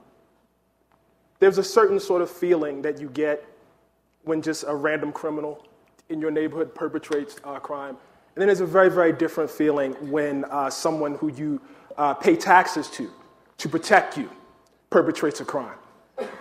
there's 1.41 1.59
a 1.59 1.65
certain 1.65 1.99
sort 1.99 2.23
of 2.23 2.31
feeling 2.31 2.83
that 2.83 3.01
you 3.01 3.09
get 3.09 3.45
when 4.23 4.43
just 4.43 4.65
a 4.69 4.75
random 4.77 5.13
criminal 5.13 5.67
in 6.09 6.21
your 6.21 6.31
neighborhood 6.31 6.73
perpetrates 6.73 7.37
uh, 7.43 7.59
crime. 7.59 7.97
And 8.35 8.43
then 8.43 8.47
there's 8.47 8.61
a 8.61 8.67
very, 8.67 8.91
very 8.91 9.13
different 9.13 9.51
feeling 9.51 9.93
when 10.09 10.45
uh, 10.45 10.71
someone 10.71 11.17
who 11.17 11.33
you 11.33 11.61
uh, 12.01 12.15
pay 12.15 12.35
taxes 12.35 12.89
to, 12.89 13.11
to 13.59 13.69
protect 13.69 14.17
you, 14.17 14.31
perpetrates 14.89 15.41
a 15.41 15.45
crime. 15.45 15.77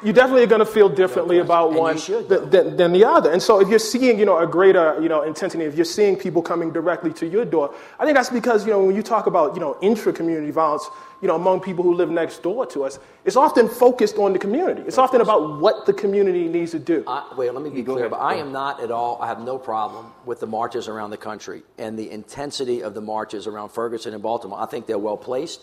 You 0.01 0.13
definitely 0.13 0.43
are 0.43 0.47
going 0.47 0.59
to 0.59 0.65
feel 0.65 0.87
differently 0.87 1.37
no 1.37 1.43
about 1.43 1.73
one 1.73 1.97
should, 1.97 2.29
than, 2.29 2.77
than, 2.77 2.93
the 2.93 3.03
other. 3.05 3.31
And 3.31 3.41
so 3.41 3.59
if 3.59 3.67
you're 3.67 3.79
seeing, 3.79 4.17
you 4.19 4.25
know, 4.25 4.37
a 4.39 4.47
greater, 4.47 4.97
you 5.01 5.09
know, 5.09 5.23
intensity, 5.23 5.65
if 5.65 5.75
you're 5.75 5.85
seeing 5.85 6.15
people 6.15 6.41
coming 6.41 6.71
directly 6.71 7.11
to 7.13 7.27
your 7.27 7.43
door, 7.43 7.75
I 7.99 8.05
think 8.05 8.15
that's 8.15 8.29
because, 8.29 8.65
you 8.65 8.71
know, 8.71 8.83
when 8.83 8.95
you 8.95 9.03
talk 9.03 9.27
about, 9.27 9.53
you 9.53 9.59
know, 9.59 9.77
intra-community 9.81 10.51
violence, 10.51 10.87
you 11.21 11.27
know, 11.27 11.35
among 11.35 11.59
people 11.59 11.83
who 11.83 11.93
live 11.93 12.09
next 12.09 12.41
door 12.41 12.65
to 12.67 12.83
us, 12.83 12.99
it's 13.25 13.35
often 13.35 13.67
focused 13.67 14.17
on 14.17 14.33
the 14.33 14.39
community. 14.39 14.81
It's 14.85 14.97
often 14.97 15.21
about 15.21 15.59
what 15.59 15.85
the 15.85 15.93
community 15.93 16.47
needs 16.47 16.71
to 16.71 16.79
do. 16.79 17.03
I, 17.07 17.33
wait, 17.37 17.53
let 17.53 17.63
me 17.63 17.69
be 17.69 17.83
clear, 17.83 18.09
but 18.09 18.17
I 18.17 18.35
am 18.35 18.51
not 18.51 18.81
at 18.81 18.91
all, 18.91 19.21
I 19.21 19.27
have 19.27 19.41
no 19.41 19.57
problem 19.57 20.11
with 20.25 20.39
the 20.39 20.47
marches 20.47 20.87
around 20.87 21.09
the 21.09 21.17
country 21.17 21.63
and 21.77 21.97
the 21.97 22.09
intensity 22.09 22.81
of 22.83 22.93
the 22.93 23.01
marches 23.01 23.47
around 23.47 23.69
Ferguson 23.69 24.13
and 24.13 24.23
Baltimore. 24.23 24.61
I 24.61 24.65
think 24.65 24.87
they're 24.87 24.97
well 24.97 25.17
placed 25.17 25.61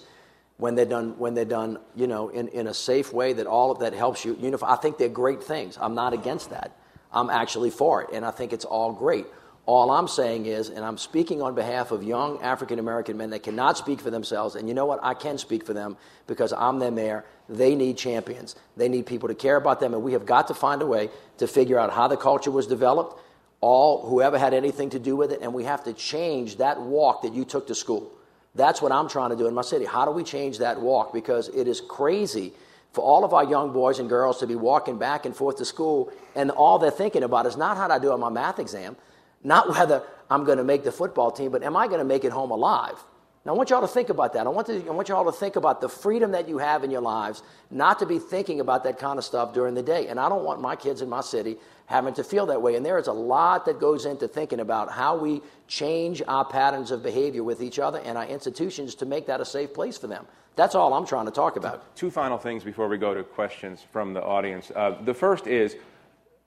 when 0.58 0.74
they're 0.74 0.84
done, 0.86 1.18
when 1.18 1.34
they're 1.34 1.44
done, 1.44 1.78
you 1.94 2.06
know, 2.06 2.28
in, 2.28 2.48
in 2.48 2.66
a 2.66 2.74
safe 2.74 3.12
way 3.12 3.32
that 3.34 3.46
all 3.46 3.70
of 3.70 3.78
that 3.80 3.92
helps 3.92 4.24
you 4.24 4.36
unify. 4.40 4.72
I 4.72 4.76
think 4.76 4.98
they're 4.98 5.08
great 5.08 5.42
things. 5.42 5.78
I'm 5.80 5.94
not 5.94 6.12
against 6.12 6.50
that. 6.50 6.76
I'm 7.12 7.30
actually 7.30 7.70
for 7.70 8.02
it, 8.02 8.10
and 8.12 8.24
I 8.24 8.30
think 8.30 8.52
it's 8.52 8.64
all 8.64 8.92
great. 8.92 9.26
All 9.66 9.90
I'm 9.90 10.06
saying 10.06 10.46
is, 10.46 10.70
and 10.70 10.84
I'm 10.84 10.96
speaking 10.96 11.42
on 11.42 11.56
behalf 11.56 11.90
of 11.90 12.04
young 12.04 12.40
African 12.40 12.78
American 12.78 13.16
men 13.16 13.30
that 13.30 13.42
cannot 13.42 13.76
speak 13.76 14.00
for 14.00 14.10
themselves, 14.10 14.54
and 14.54 14.68
you 14.68 14.74
know 14.74 14.86
what? 14.86 15.00
I 15.02 15.12
can 15.14 15.38
speak 15.38 15.66
for 15.66 15.74
them 15.74 15.96
because 16.28 16.52
I'm 16.52 16.78
their 16.78 16.92
mayor. 16.92 17.24
They 17.48 17.74
need 17.74 17.98
champions. 17.98 18.54
They 18.76 18.88
need 18.88 19.06
people 19.06 19.28
to 19.28 19.34
care 19.34 19.56
about 19.56 19.80
them, 19.80 19.92
and 19.92 20.04
we 20.04 20.12
have 20.12 20.24
got 20.24 20.46
to 20.48 20.54
find 20.54 20.82
a 20.82 20.86
way 20.86 21.10
to 21.38 21.48
figure 21.48 21.80
out 21.80 21.92
how 21.92 22.06
the 22.06 22.16
culture 22.16 22.52
was 22.52 22.68
developed, 22.68 23.20
all 23.60 24.06
whoever 24.06 24.38
had 24.38 24.54
anything 24.54 24.90
to 24.90 25.00
do 25.00 25.16
with 25.16 25.32
it, 25.32 25.40
and 25.42 25.52
we 25.52 25.64
have 25.64 25.82
to 25.84 25.92
change 25.92 26.58
that 26.58 26.80
walk 26.80 27.22
that 27.22 27.34
you 27.34 27.44
took 27.44 27.66
to 27.66 27.74
school. 27.74 28.12
That's 28.54 28.80
what 28.80 28.92
I'm 28.92 29.08
trying 29.08 29.30
to 29.30 29.36
do 29.36 29.48
in 29.48 29.54
my 29.54 29.62
city. 29.62 29.84
How 29.84 30.04
do 30.04 30.12
we 30.12 30.22
change 30.22 30.58
that 30.58 30.80
walk? 30.80 31.12
Because 31.12 31.48
it 31.48 31.66
is 31.66 31.80
crazy 31.80 32.52
for 32.92 33.02
all 33.02 33.24
of 33.24 33.34
our 33.34 33.44
young 33.44 33.72
boys 33.72 33.98
and 33.98 34.08
girls 34.08 34.38
to 34.38 34.46
be 34.46 34.54
walking 34.54 34.96
back 34.96 35.26
and 35.26 35.34
forth 35.34 35.56
to 35.56 35.64
school, 35.64 36.12
and 36.36 36.52
all 36.52 36.78
they're 36.78 36.92
thinking 36.92 37.24
about 37.24 37.46
is 37.46 37.56
not 37.56 37.76
how 37.76 37.88
do 37.88 37.94
I 37.94 37.98
do 37.98 38.12
on 38.12 38.20
my 38.20 38.30
math 38.30 38.60
exam 38.60 38.96
not 39.44 39.68
whether 39.68 40.02
I'm 40.30 40.44
going 40.44 40.58
to 40.58 40.64
make 40.64 40.84
the 40.84 40.92
football 40.92 41.30
team, 41.30 41.50
but 41.50 41.62
am 41.62 41.76
I 41.76 41.86
going 41.86 42.00
to 42.00 42.04
make 42.04 42.24
it 42.24 42.32
home 42.32 42.50
alive? 42.50 43.02
Now, 43.46 43.52
I 43.52 43.56
want 43.56 43.70
y'all 43.70 43.80
to 43.80 43.86
think 43.86 44.08
about 44.08 44.32
that. 44.32 44.44
I 44.44 44.50
want, 44.50 44.66
to, 44.66 44.84
I 44.88 44.90
want 44.90 45.08
y'all 45.08 45.24
to 45.24 45.30
think 45.30 45.54
about 45.54 45.80
the 45.80 45.88
freedom 45.88 46.32
that 46.32 46.48
you 46.48 46.58
have 46.58 46.82
in 46.82 46.90
your 46.90 47.00
lives, 47.00 47.44
not 47.70 48.00
to 48.00 48.06
be 48.06 48.18
thinking 48.18 48.58
about 48.58 48.82
that 48.82 48.98
kind 48.98 49.18
of 49.18 49.24
stuff 49.24 49.54
during 49.54 49.74
the 49.74 49.84
day. 49.84 50.08
And 50.08 50.18
I 50.18 50.28
don't 50.28 50.42
want 50.42 50.60
my 50.60 50.74
kids 50.74 51.00
in 51.00 51.08
my 51.08 51.20
city 51.20 51.56
having 51.86 52.12
to 52.14 52.24
feel 52.24 52.46
that 52.46 52.60
way. 52.60 52.74
And 52.74 52.84
there 52.84 52.98
is 52.98 53.06
a 53.06 53.12
lot 53.12 53.64
that 53.66 53.78
goes 53.78 54.04
into 54.04 54.26
thinking 54.26 54.58
about 54.58 54.90
how 54.90 55.16
we 55.16 55.42
change 55.68 56.22
our 56.26 56.44
patterns 56.44 56.90
of 56.90 57.04
behavior 57.04 57.44
with 57.44 57.62
each 57.62 57.78
other 57.78 58.00
and 58.00 58.18
our 58.18 58.26
institutions 58.26 58.96
to 58.96 59.06
make 59.06 59.26
that 59.28 59.40
a 59.40 59.44
safe 59.44 59.72
place 59.72 59.96
for 59.96 60.08
them. 60.08 60.26
That's 60.56 60.74
all 60.74 60.92
I'm 60.92 61.06
trying 61.06 61.26
to 61.26 61.30
talk 61.30 61.54
about. 61.54 61.94
Two 61.94 62.10
final 62.10 62.38
things 62.38 62.64
before 62.64 62.88
we 62.88 62.98
go 62.98 63.14
to 63.14 63.22
questions 63.22 63.86
from 63.92 64.12
the 64.12 64.24
audience. 64.24 64.72
Uh, 64.74 64.96
the 65.04 65.14
first 65.14 65.46
is 65.46 65.76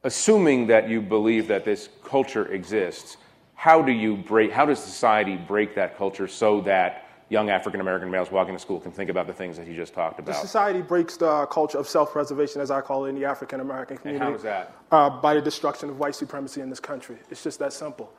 assuming 0.03 0.67
that 0.67 0.89
you 0.89 1.01
believe 1.01 1.47
that 1.47 1.65
this 1.65 1.89
culture 2.03 2.51
exists, 2.53 3.17
how 3.55 3.81
do 3.81 3.91
you 3.91 4.15
break, 4.15 4.51
how 4.51 4.65
does 4.65 4.79
society 4.79 5.35
break 5.35 5.75
that 5.75 5.97
culture 5.97 6.27
so 6.27 6.61
that 6.61 7.05
young 7.29 7.49
African 7.49 7.81
American 7.81 8.09
males 8.09 8.31
walking 8.31 8.55
to 8.55 8.59
school 8.59 8.79
can 8.79 8.91
think 8.91 9.09
about 9.09 9.27
the 9.27 9.33
things 9.33 9.57
that 9.57 9.67
you 9.67 9.75
just 9.75 9.93
talked 9.93 10.19
about? 10.19 10.33
The 10.33 10.39
society 10.39 10.81
breaks 10.81 11.17
the 11.17 11.45
culture 11.47 11.77
of 11.77 11.87
self 11.87 12.11
preservation, 12.11 12.61
as 12.61 12.71
I 12.71 12.81
call 12.81 13.05
it, 13.05 13.09
in 13.09 13.15
the 13.15 13.25
African 13.25 13.59
American 13.59 13.97
community. 13.97 14.25
And 14.25 14.31
how 14.31 14.37
is 14.37 14.43
that? 14.43 14.75
Uh, 14.91 15.09
by 15.09 15.33
the 15.33 15.41
destruction 15.41 15.89
of 15.89 15.99
white 15.99 16.15
supremacy 16.15 16.61
in 16.61 16.69
this 16.69 16.79
country. 16.79 17.17
It's 17.29 17.43
just 17.43 17.59
that 17.59 17.73
simple. 17.73 18.11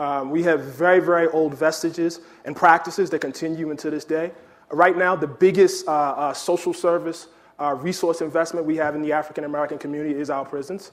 Um, 0.00 0.30
we 0.30 0.44
have 0.44 0.60
very, 0.60 1.00
very 1.00 1.26
old 1.28 1.54
vestiges 1.54 2.20
and 2.44 2.54
practices 2.54 3.10
that 3.10 3.20
continue 3.20 3.70
into 3.70 3.90
this 3.90 4.04
day. 4.04 4.30
Right 4.70 4.96
now, 4.96 5.16
the 5.16 5.26
biggest 5.26 5.88
uh, 5.88 5.90
uh, 5.90 6.32
social 6.34 6.72
service 6.72 7.28
uh, 7.58 7.74
resource 7.74 8.20
investment 8.20 8.64
we 8.66 8.76
have 8.76 8.94
in 8.94 9.02
the 9.02 9.12
African 9.12 9.44
American 9.44 9.78
community 9.78 10.18
is 10.18 10.30
our 10.30 10.44
prisons. 10.44 10.92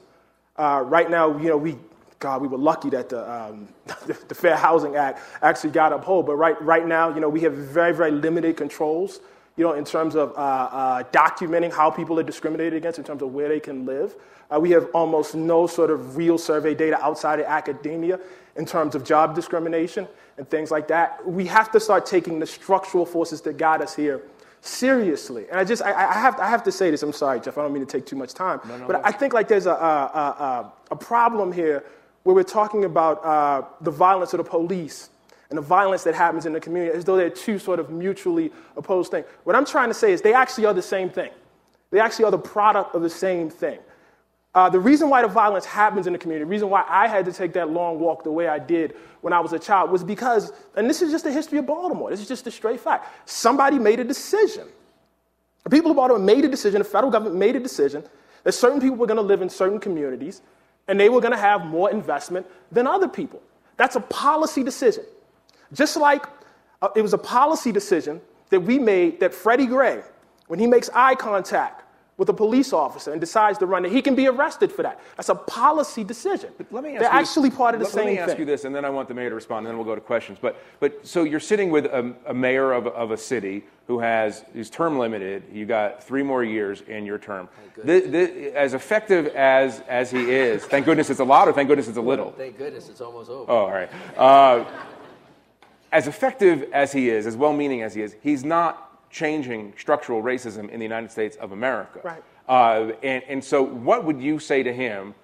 Uh, 0.58 0.82
right 0.86 1.10
now, 1.10 1.36
you 1.38 1.48
know, 1.48 1.56
we, 1.56 1.76
God, 2.18 2.40
we 2.40 2.48
were 2.48 2.58
lucky 2.58 2.90
that 2.90 3.08
the, 3.08 3.30
um, 3.30 3.68
the, 4.06 4.34
Fair 4.34 4.56
Housing 4.56 4.96
Act 4.96 5.20
actually 5.42 5.70
got 5.70 5.92
upheld. 5.92 6.26
But 6.26 6.36
right, 6.36 6.60
right 6.62 6.86
now, 6.86 7.14
you 7.14 7.20
know, 7.20 7.28
we 7.28 7.40
have 7.42 7.54
very, 7.54 7.92
very 7.94 8.10
limited 8.10 8.56
controls, 8.56 9.20
you 9.56 9.64
know, 9.64 9.74
in 9.74 9.84
terms 9.84 10.14
of 10.14 10.32
uh, 10.32 10.40
uh, 10.40 11.02
documenting 11.12 11.72
how 11.72 11.90
people 11.90 12.18
are 12.18 12.22
discriminated 12.22 12.74
against 12.74 12.98
in 12.98 13.04
terms 13.04 13.22
of 13.22 13.32
where 13.32 13.48
they 13.48 13.60
can 13.60 13.84
live. 13.84 14.14
Uh, 14.50 14.60
we 14.60 14.70
have 14.70 14.88
almost 14.94 15.34
no 15.34 15.66
sort 15.66 15.90
of 15.90 16.16
real 16.16 16.38
survey 16.38 16.74
data 16.74 16.98
outside 17.04 17.40
of 17.40 17.46
academia 17.46 18.18
in 18.56 18.64
terms 18.64 18.94
of 18.94 19.04
job 19.04 19.34
discrimination 19.34 20.06
and 20.38 20.48
things 20.48 20.70
like 20.70 20.88
that. 20.88 21.26
We 21.26 21.46
have 21.46 21.70
to 21.72 21.80
start 21.80 22.06
taking 22.06 22.38
the 22.38 22.46
structural 22.46 23.04
forces 23.04 23.40
that 23.42 23.58
got 23.58 23.82
us 23.82 23.94
here 23.94 24.22
seriously. 24.66 25.46
And 25.50 25.58
I 25.58 25.64
just, 25.64 25.82
I, 25.82 25.92
I, 25.92 26.14
have, 26.14 26.38
I 26.40 26.48
have 26.48 26.62
to 26.64 26.72
say 26.72 26.90
this. 26.90 27.02
I'm 27.02 27.12
sorry, 27.12 27.40
Jeff. 27.40 27.58
I 27.58 27.62
don't 27.62 27.72
mean 27.72 27.84
to 27.84 27.90
take 27.90 28.06
too 28.06 28.16
much 28.16 28.34
time. 28.34 28.60
No, 28.66 28.76
no, 28.76 28.86
but 28.86 28.92
no. 28.94 29.02
I 29.04 29.12
think 29.12 29.32
like 29.32 29.48
there's 29.48 29.66
a, 29.66 29.70
a, 29.70 29.72
a, 29.72 30.72
a, 30.90 30.96
problem 30.96 31.52
here 31.52 31.84
where 32.24 32.34
we're 32.34 32.42
talking 32.42 32.84
about 32.84 33.24
uh, 33.24 33.62
the 33.80 33.90
violence 33.90 34.32
of 34.32 34.38
the 34.38 34.44
police 34.44 35.10
and 35.50 35.56
the 35.56 35.62
violence 35.62 36.02
that 36.04 36.14
happens 36.14 36.46
in 36.46 36.52
the 36.52 36.60
community 36.60 36.96
as 36.96 37.04
though 37.04 37.16
they're 37.16 37.30
two 37.30 37.58
sort 37.58 37.78
of 37.78 37.90
mutually 37.90 38.50
opposed 38.76 39.10
things. 39.10 39.26
What 39.44 39.54
I'm 39.54 39.64
trying 39.64 39.88
to 39.88 39.94
say 39.94 40.12
is 40.12 40.22
they 40.22 40.34
actually 40.34 40.66
are 40.66 40.74
the 40.74 40.82
same 40.82 41.08
thing. 41.08 41.30
They 41.90 42.00
actually 42.00 42.24
are 42.24 42.30
the 42.30 42.38
product 42.38 42.94
of 42.94 43.02
the 43.02 43.10
same 43.10 43.48
thing. 43.48 43.78
Uh, 44.56 44.70
the 44.70 44.80
reason 44.80 45.10
why 45.10 45.20
the 45.20 45.28
violence 45.28 45.66
happens 45.66 46.06
in 46.06 46.14
the 46.14 46.18
community, 46.18 46.42
the 46.42 46.48
reason 46.48 46.70
why 46.70 46.82
I 46.88 47.08
had 47.08 47.26
to 47.26 47.32
take 47.32 47.52
that 47.52 47.68
long 47.68 48.00
walk 48.00 48.24
the 48.24 48.30
way 48.30 48.48
I 48.48 48.58
did 48.58 48.96
when 49.20 49.34
I 49.34 49.38
was 49.38 49.52
a 49.52 49.58
child 49.58 49.90
was 49.90 50.02
because, 50.02 50.50
and 50.76 50.88
this 50.88 51.02
is 51.02 51.12
just 51.12 51.24
the 51.24 51.30
history 51.30 51.58
of 51.58 51.66
Baltimore, 51.66 52.08
this 52.08 52.20
is 52.20 52.26
just 52.26 52.46
a 52.46 52.50
straight 52.50 52.80
fact. 52.80 53.28
Somebody 53.28 53.78
made 53.78 54.00
a 54.00 54.04
decision. 54.04 54.66
The 55.64 55.68
people 55.68 55.90
of 55.90 55.98
Baltimore 55.98 56.18
made 56.24 56.46
a 56.46 56.48
decision, 56.48 56.78
the 56.78 56.86
federal 56.86 57.12
government 57.12 57.36
made 57.36 57.54
a 57.54 57.60
decision 57.60 58.02
that 58.44 58.52
certain 58.52 58.80
people 58.80 58.96
were 58.96 59.06
going 59.06 59.18
to 59.18 59.22
live 59.22 59.42
in 59.42 59.50
certain 59.50 59.78
communities 59.78 60.40
and 60.88 60.98
they 60.98 61.10
were 61.10 61.20
going 61.20 61.34
to 61.34 61.38
have 61.38 61.66
more 61.66 61.90
investment 61.90 62.46
than 62.72 62.86
other 62.86 63.08
people. 63.08 63.42
That's 63.76 63.96
a 63.96 64.00
policy 64.00 64.62
decision. 64.62 65.04
Just 65.74 65.98
like 65.98 66.24
uh, 66.80 66.88
it 66.96 67.02
was 67.02 67.12
a 67.12 67.18
policy 67.18 67.72
decision 67.72 68.22
that 68.48 68.60
we 68.60 68.78
made 68.78 69.20
that 69.20 69.34
Freddie 69.34 69.66
Gray, 69.66 70.00
when 70.46 70.58
he 70.58 70.66
makes 70.66 70.88
eye 70.94 71.14
contact 71.14 71.82
with 72.18 72.28
a 72.30 72.32
police 72.32 72.72
officer 72.72 73.12
and 73.12 73.20
decides 73.20 73.58
to 73.58 73.66
run 73.66 73.84
it, 73.84 73.92
he 73.92 74.00
can 74.00 74.14
be 74.14 74.26
arrested 74.26 74.72
for 74.72 74.82
that. 74.82 75.00
That's 75.16 75.28
a 75.28 75.34
policy 75.34 76.02
decision. 76.02 76.50
But 76.56 76.72
let 76.72 76.82
me 76.82 76.90
ask 76.90 77.00
They're 77.00 77.12
you, 77.12 77.18
actually 77.18 77.50
part 77.50 77.74
of 77.74 77.80
the 77.80 77.84
let, 77.84 77.92
same 77.92 78.04
thing. 78.04 78.06
Let 78.06 78.14
me 78.14 78.18
ask 78.20 78.30
thing. 78.30 78.40
you 78.40 78.46
this, 78.46 78.64
and 78.64 78.74
then 78.74 78.84
I 78.84 78.90
want 78.90 79.08
the 79.08 79.14
mayor 79.14 79.28
to 79.28 79.34
respond, 79.34 79.66
and 79.66 79.72
then 79.72 79.76
we'll 79.76 79.86
go 79.86 79.94
to 79.94 80.00
questions. 80.00 80.38
But, 80.40 80.56
but 80.80 81.06
so 81.06 81.24
you're 81.24 81.40
sitting 81.40 81.70
with 81.70 81.84
a, 81.86 82.14
a 82.26 82.34
mayor 82.34 82.72
of, 82.72 82.86
of 82.86 83.10
a 83.10 83.16
city 83.16 83.64
who 83.86 84.00
has 84.00 84.44
is 84.54 84.68
term 84.70 84.98
limited. 84.98 85.44
You 85.52 85.66
got 85.66 86.02
three 86.02 86.22
more 86.22 86.42
years 86.42 86.80
in 86.80 87.06
your 87.06 87.18
term. 87.18 87.48
The, 87.76 88.00
the, 88.00 88.56
as 88.56 88.74
effective 88.74 89.26
as 89.28 89.80
as 89.86 90.10
he 90.10 90.30
is, 90.30 90.64
thank 90.64 90.86
goodness 90.86 91.10
it's 91.10 91.20
a 91.20 91.24
lot, 91.24 91.46
or 91.46 91.52
thank 91.52 91.68
goodness 91.68 91.86
it's 91.86 91.98
a 91.98 92.02
little. 92.02 92.32
Thank 92.32 92.58
goodness 92.58 92.88
it's 92.88 93.00
almost 93.00 93.30
over. 93.30 93.50
Oh, 93.50 93.66
all 93.66 93.70
right. 93.70 93.90
Uh, 94.16 94.64
as 95.92 96.08
effective 96.08 96.68
as 96.72 96.92
he 96.92 97.10
is, 97.10 97.26
as 97.26 97.36
well-meaning 97.36 97.82
as 97.82 97.94
he 97.94 98.02
is, 98.02 98.16
he's 98.22 98.44
not 98.44 98.85
changing 99.16 99.72
structural 99.78 100.22
racism 100.22 100.68
in 100.68 100.78
the 100.78 100.84
United 100.84 101.10
States 101.10 101.36
of 101.38 101.52
America. 101.52 102.00
Right. 102.04 102.22
Uh, 102.46 102.92
and, 103.02 103.24
and 103.28 103.42
so, 103.42 103.62
what 103.62 104.04
would 104.04 104.20
you 104.20 104.38
say 104.38 104.62
to 104.62 104.72
him 104.72 105.14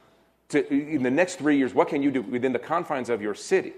to, 0.49 0.67
in 0.73 1.03
the 1.03 1.11
next 1.11 1.37
three 1.37 1.59
years? 1.59 1.75
What 1.75 1.89
can 1.89 2.03
you 2.03 2.11
do 2.11 2.23
within 2.23 2.53
the 2.55 2.59
confines 2.59 3.11
of 3.11 3.21
your 3.21 3.35
city 3.35 3.75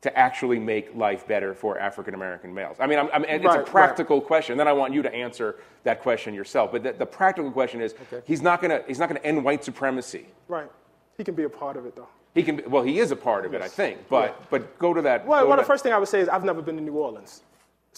to 0.00 0.16
actually 0.18 0.58
make 0.58 0.94
life 0.96 1.26
better 1.26 1.54
for 1.54 1.78
African 1.78 2.14
American 2.14 2.52
males? 2.52 2.76
I 2.80 2.88
mean, 2.88 2.98
I'm, 2.98 3.08
I'm, 3.12 3.24
it's 3.24 3.44
Right, 3.44 3.54
a 3.54 3.58
right. 3.60 3.66
practical 3.66 4.20
question. 4.20 4.58
Then 4.58 4.66
I 4.66 4.72
want 4.72 4.92
you 4.92 5.02
to 5.02 5.14
answer 5.14 5.56
that 5.84 6.02
question 6.02 6.34
yourself. 6.34 6.72
But 6.72 6.82
the, 6.82 6.92
the 6.92 7.06
practical 7.06 7.52
question 7.52 7.80
is, 7.80 7.94
he's 8.24 8.42
not 8.42 8.60
going 8.60 8.72
to 8.72 8.84
he's 8.88 8.98
not 8.98 9.08
going 9.08 9.20
to 9.20 9.26
end 9.26 9.44
white 9.44 9.64
supremacy. 9.64 10.26
Right. 10.48 10.70
He 11.16 11.22
can 11.22 11.36
be 11.36 11.44
a 11.44 11.48
part 11.48 11.76
of 11.76 11.86
it, 11.86 11.94
though. 11.94 12.08
He 12.34 12.42
can, 12.42 12.56
be- 12.56 12.64
well, 12.64 12.82
he 12.82 12.98
is 12.98 13.10
a 13.12 13.16
part 13.16 13.46
of 13.46 13.54
it, 13.54 13.62
I 13.62 13.68
think. 13.68 14.08
But 14.08 14.36
Yeah. 14.36 14.46
but 14.50 14.78
go 14.80 14.92
to 14.94 15.02
that. 15.02 15.24
Well, 15.26 15.46
well 15.46 15.56
the 15.56 15.64
first 15.64 15.84
thing 15.84 15.92
I 15.92 15.98
would 15.98 16.08
say 16.08 16.20
is 16.20 16.28
I've 16.28 16.44
never 16.44 16.60
been 16.60 16.76
to 16.76 16.82
New 16.82 16.98
Orleans. 17.06 17.42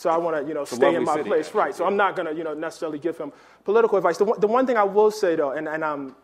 So 0.00 0.08
I 0.08 0.16
want 0.16 0.34
to, 0.34 0.48
you 0.48 0.54
know, 0.54 0.62
a 0.62 0.66
stay 0.66 0.94
in 0.94 1.04
my 1.04 1.12
city, 1.16 1.28
place. 1.28 1.48
actually, 1.48 1.60
Right. 1.60 1.74
So. 1.74 1.84
I'm 1.84 1.94
not 1.94 2.16
going 2.16 2.26
to, 2.26 2.34
you 2.34 2.42
know, 2.42 2.54
necessarily 2.54 2.98
give 2.98 3.18
him 3.18 3.34
political 3.64 3.98
advice. 3.98 4.16
The 4.16 4.24
one, 4.24 4.40
the 4.40 4.46
one 4.46 4.66
thing 4.66 4.78
I 4.78 4.82
will 4.82 5.10
say, 5.10 5.36
though, 5.36 5.50
and, 5.50 5.68
and 5.68 5.84
um, 5.84 6.16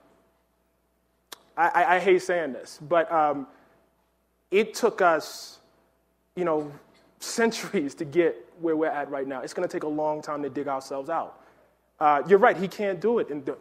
I, 1.58 1.68
I, 1.68 1.96
I 1.96 1.98
hate 1.98 2.22
saying 2.22 2.54
this, 2.54 2.78
but 2.88 3.12
um, 3.12 3.46
it 4.50 4.72
took 4.72 5.02
us, 5.02 5.58
you 6.36 6.46
know, 6.46 6.72
centuries 7.20 7.94
to 7.96 8.06
get 8.06 8.48
where 8.62 8.76
we're 8.78 8.86
at 8.86 9.10
right 9.10 9.26
now. 9.26 9.42
It's 9.42 9.52
going 9.52 9.68
to 9.68 9.70
take 9.70 9.82
a 9.82 9.88
long 9.88 10.22
time 10.22 10.42
to 10.42 10.48
dig 10.48 10.68
ourselves 10.68 11.10
out. 11.10 11.38
Uh, 12.00 12.22
you're 12.26 12.38
right. 12.38 12.56
He 12.56 12.68
can't 12.68 12.98
do 12.98 13.18
it. 13.18 13.28
In 13.28 13.44
the, 13.44 13.58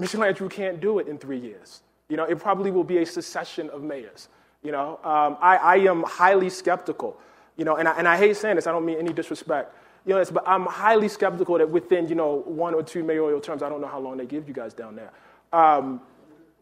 Mr. 0.00 0.18
Landrieu 0.18 0.50
can't 0.50 0.80
do 0.80 1.00
it 1.00 1.06
in 1.06 1.18
three 1.18 1.38
years. 1.38 1.82
You 2.08 2.16
know, 2.16 2.24
it 2.24 2.38
probably 2.38 2.70
will 2.70 2.82
be 2.82 2.96
a 2.96 3.04
succession 3.04 3.68
of 3.68 3.82
mayors. 3.82 4.30
You 4.62 4.72
know, 4.72 4.98
um, 5.04 5.36
I, 5.42 5.56
I 5.58 5.76
am 5.80 6.02
highly 6.04 6.48
skeptical. 6.48 7.20
You 7.58 7.66
know, 7.66 7.76
and 7.76 7.86
I, 7.86 7.98
and 7.98 8.08
I 8.08 8.16
hate 8.16 8.36
saying 8.38 8.56
this. 8.56 8.66
I 8.66 8.72
don't 8.72 8.86
mean 8.86 8.96
any 8.96 9.12
disrespect. 9.12 9.74
You 10.06 10.14
know, 10.14 10.24
but 10.32 10.44
I'm 10.46 10.64
highly 10.64 11.08
skeptical 11.08 11.58
that 11.58 11.68
within 11.68 12.08
you 12.08 12.14
know 12.14 12.42
one 12.46 12.72
or 12.72 12.82
two 12.82 13.04
mayoral 13.04 13.40
terms, 13.40 13.62
I 13.62 13.68
don't 13.68 13.82
know 13.82 13.88
how 13.88 13.98
long 13.98 14.16
they 14.16 14.24
give 14.24 14.48
you 14.48 14.54
guys 14.54 14.72
down 14.72 14.96
there. 14.96 15.10
Um, 15.52 16.00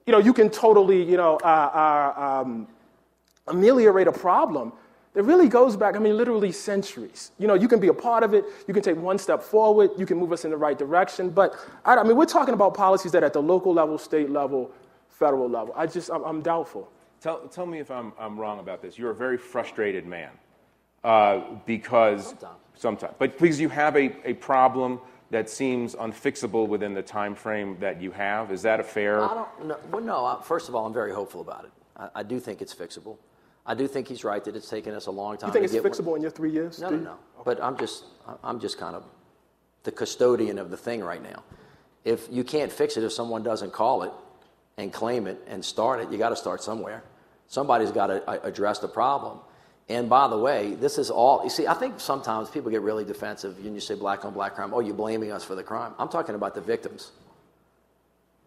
you 0.07 0.13
know, 0.13 0.19
you 0.19 0.33
can 0.33 0.51
totally 0.51 1.01
you 1.09 1.17
know 1.17 1.37
uh, 1.45 1.47
uh, 2.17 2.41
um, 2.43 2.67
ameliorate 3.47 4.09
a 4.09 4.13
problem 4.13 4.73
that 5.17 5.23
really 5.23 5.49
goes 5.49 5.79
back, 5.79 5.97
I 5.97 5.99
mean, 5.99 6.15
literally 6.15 6.53
centuries. 6.53 7.31
You 7.39 7.47
know, 7.47 7.55
you 7.55 7.69
can 7.69 7.81
be 7.81 7.89
a 7.89 7.95
part 7.95 8.23
of 8.23 8.35
it, 8.35 8.45
you 8.69 8.75
can 8.75 8.83
take 8.83 8.99
one 8.99 9.17
step 9.17 9.43
forward, 9.43 9.91
you 9.97 10.05
can 10.05 10.19
move 10.19 10.31
us 10.31 10.45
in 10.45 10.51
the 10.51 10.59
right 10.59 10.79
direction. 10.79 11.31
But 11.31 11.55
I, 11.87 11.97
I 11.97 12.03
mean, 12.03 12.17
we're 12.19 12.27
talking 12.27 12.53
about 12.53 12.75
policies 12.75 13.13
that 13.13 13.25
at 13.25 13.33
the 13.33 13.41
local 13.41 13.73
level, 13.73 13.97
state 13.97 14.29
level, 14.29 14.71
federal 15.09 15.49
level. 15.49 15.73
I 15.75 15.87
just, 15.87 16.11
I'm, 16.11 16.23
I'm 16.23 16.43
doubtful. 16.43 16.91
Tell, 17.23 17.49
tell 17.49 17.65
me 17.65 17.79
if 17.79 17.91
I'm, 17.91 18.13
I'm 18.19 18.39
wrong 18.39 18.59
about 18.61 18.83
this. 18.83 18.99
You're 18.99 19.13
a 19.13 19.15
very 19.15 19.39
frustrated 19.39 20.05
man 20.05 20.29
uh, 21.07 21.41
because 21.67 22.31
Sometimes. 22.31 22.57
sometimes, 22.75 23.15
but 23.19 23.39
because 23.39 23.61
you 23.61 23.69
have 23.69 23.97
a, 23.97 24.29
a 24.29 24.35
problem 24.35 25.01
that 25.31 25.49
seems 25.49 25.95
unfixable 25.95 26.67
within 26.69 26.95
the 26.95 27.03
time 27.03 27.35
frame 27.35 27.77
that 27.81 28.01
you 28.03 28.11
have. 28.11 28.51
Is 28.53 28.63
that 28.63 28.81
a 28.81 28.83
fair? 28.85 29.23
I 29.25 29.35
don't 29.35 29.67
know. 29.69 29.79
Well, 29.91 30.03
no, 30.03 30.25
I, 30.25 30.41
first 30.43 30.69
of 30.69 30.75
all, 30.75 30.85
I'm 30.87 30.93
very 30.93 31.13
hopeful 31.13 31.41
about 31.41 31.65
it. 31.65 31.71
I, 31.97 32.21
I 32.21 32.23
do 32.23 32.39
think 32.41 32.61
it's 32.61 32.75
fixable. 32.75 33.17
I 33.65 33.75
do 33.75 33.89
think 33.89 34.07
he's 34.09 34.23
right 34.25 34.43
that 34.45 34.55
it's 34.55 34.69
taken 34.69 34.95
us 34.95 35.07
a 35.07 35.11
long 35.11 35.37
time 35.37 35.49
You 35.49 35.53
think 35.53 35.63
to 35.63 35.65
it's 35.65 35.73
get 35.75 35.83
one- 35.85 35.93
fixable 35.93 36.17
in 36.17 36.23
your 36.23 36.31
three 36.31 36.51
years? 36.53 36.79
No, 36.81 36.91
do 36.91 36.95
no, 36.97 37.01
you? 37.01 37.05
no. 37.07 37.17
But 37.45 37.63
I'm 37.63 37.77
just, 37.77 38.05
I'm 38.45 38.61
just 38.61 38.79
kind 38.79 38.95
of 38.97 39.05
the 39.85 39.93
custodian 39.93 40.59
of 40.59 40.71
the 40.71 40.77
thing 40.77 41.03
right 41.03 41.23
now. 41.23 41.43
If 42.05 42.29
you 42.31 42.43
can't 42.45 42.71
fix 42.73 42.97
it 42.97 43.03
if 43.05 43.13
someone 43.13 43.43
doesn't 43.43 43.73
call 43.73 44.03
it 44.05 44.13
and 44.77 44.93
claim 44.93 45.27
it 45.27 45.39
and 45.49 45.65
start 45.65 46.01
it, 46.01 46.11
you 46.13 46.19
got 46.19 46.29
to 46.31 46.37
start 46.37 46.63
somewhere. 46.63 47.03
Somebody's 47.49 47.91
got 47.93 48.09
to 48.09 48.43
address 48.45 48.79
the 48.81 48.89
problem. 48.89 49.39
And 49.89 50.09
by 50.09 50.27
the 50.27 50.39
way, 50.39 50.75
this 50.75 50.99
is 50.99 51.11
all, 51.11 51.45
you 51.45 51.51
see, 51.51 51.67
I 51.67 51.75
think 51.75 52.01
sometimes 52.01 52.51
people 52.51 52.71
get 52.71 52.81
really 52.81 53.05
defensive 53.05 53.63
when 53.63 53.75
you 53.75 53.81
say 53.81 53.95
black 53.95 54.25
on 54.25 54.33
black 54.33 54.55
crime. 54.57 54.75
Oh, 54.75 54.81
you're 54.81 54.95
blaming 54.95 55.31
us 55.31 55.45
for 55.45 55.55
the 55.55 55.63
crime. 55.63 55.93
I'm 55.99 56.09
talking 56.09 56.35
about 56.35 56.55
the 56.55 56.61
victims 56.61 57.13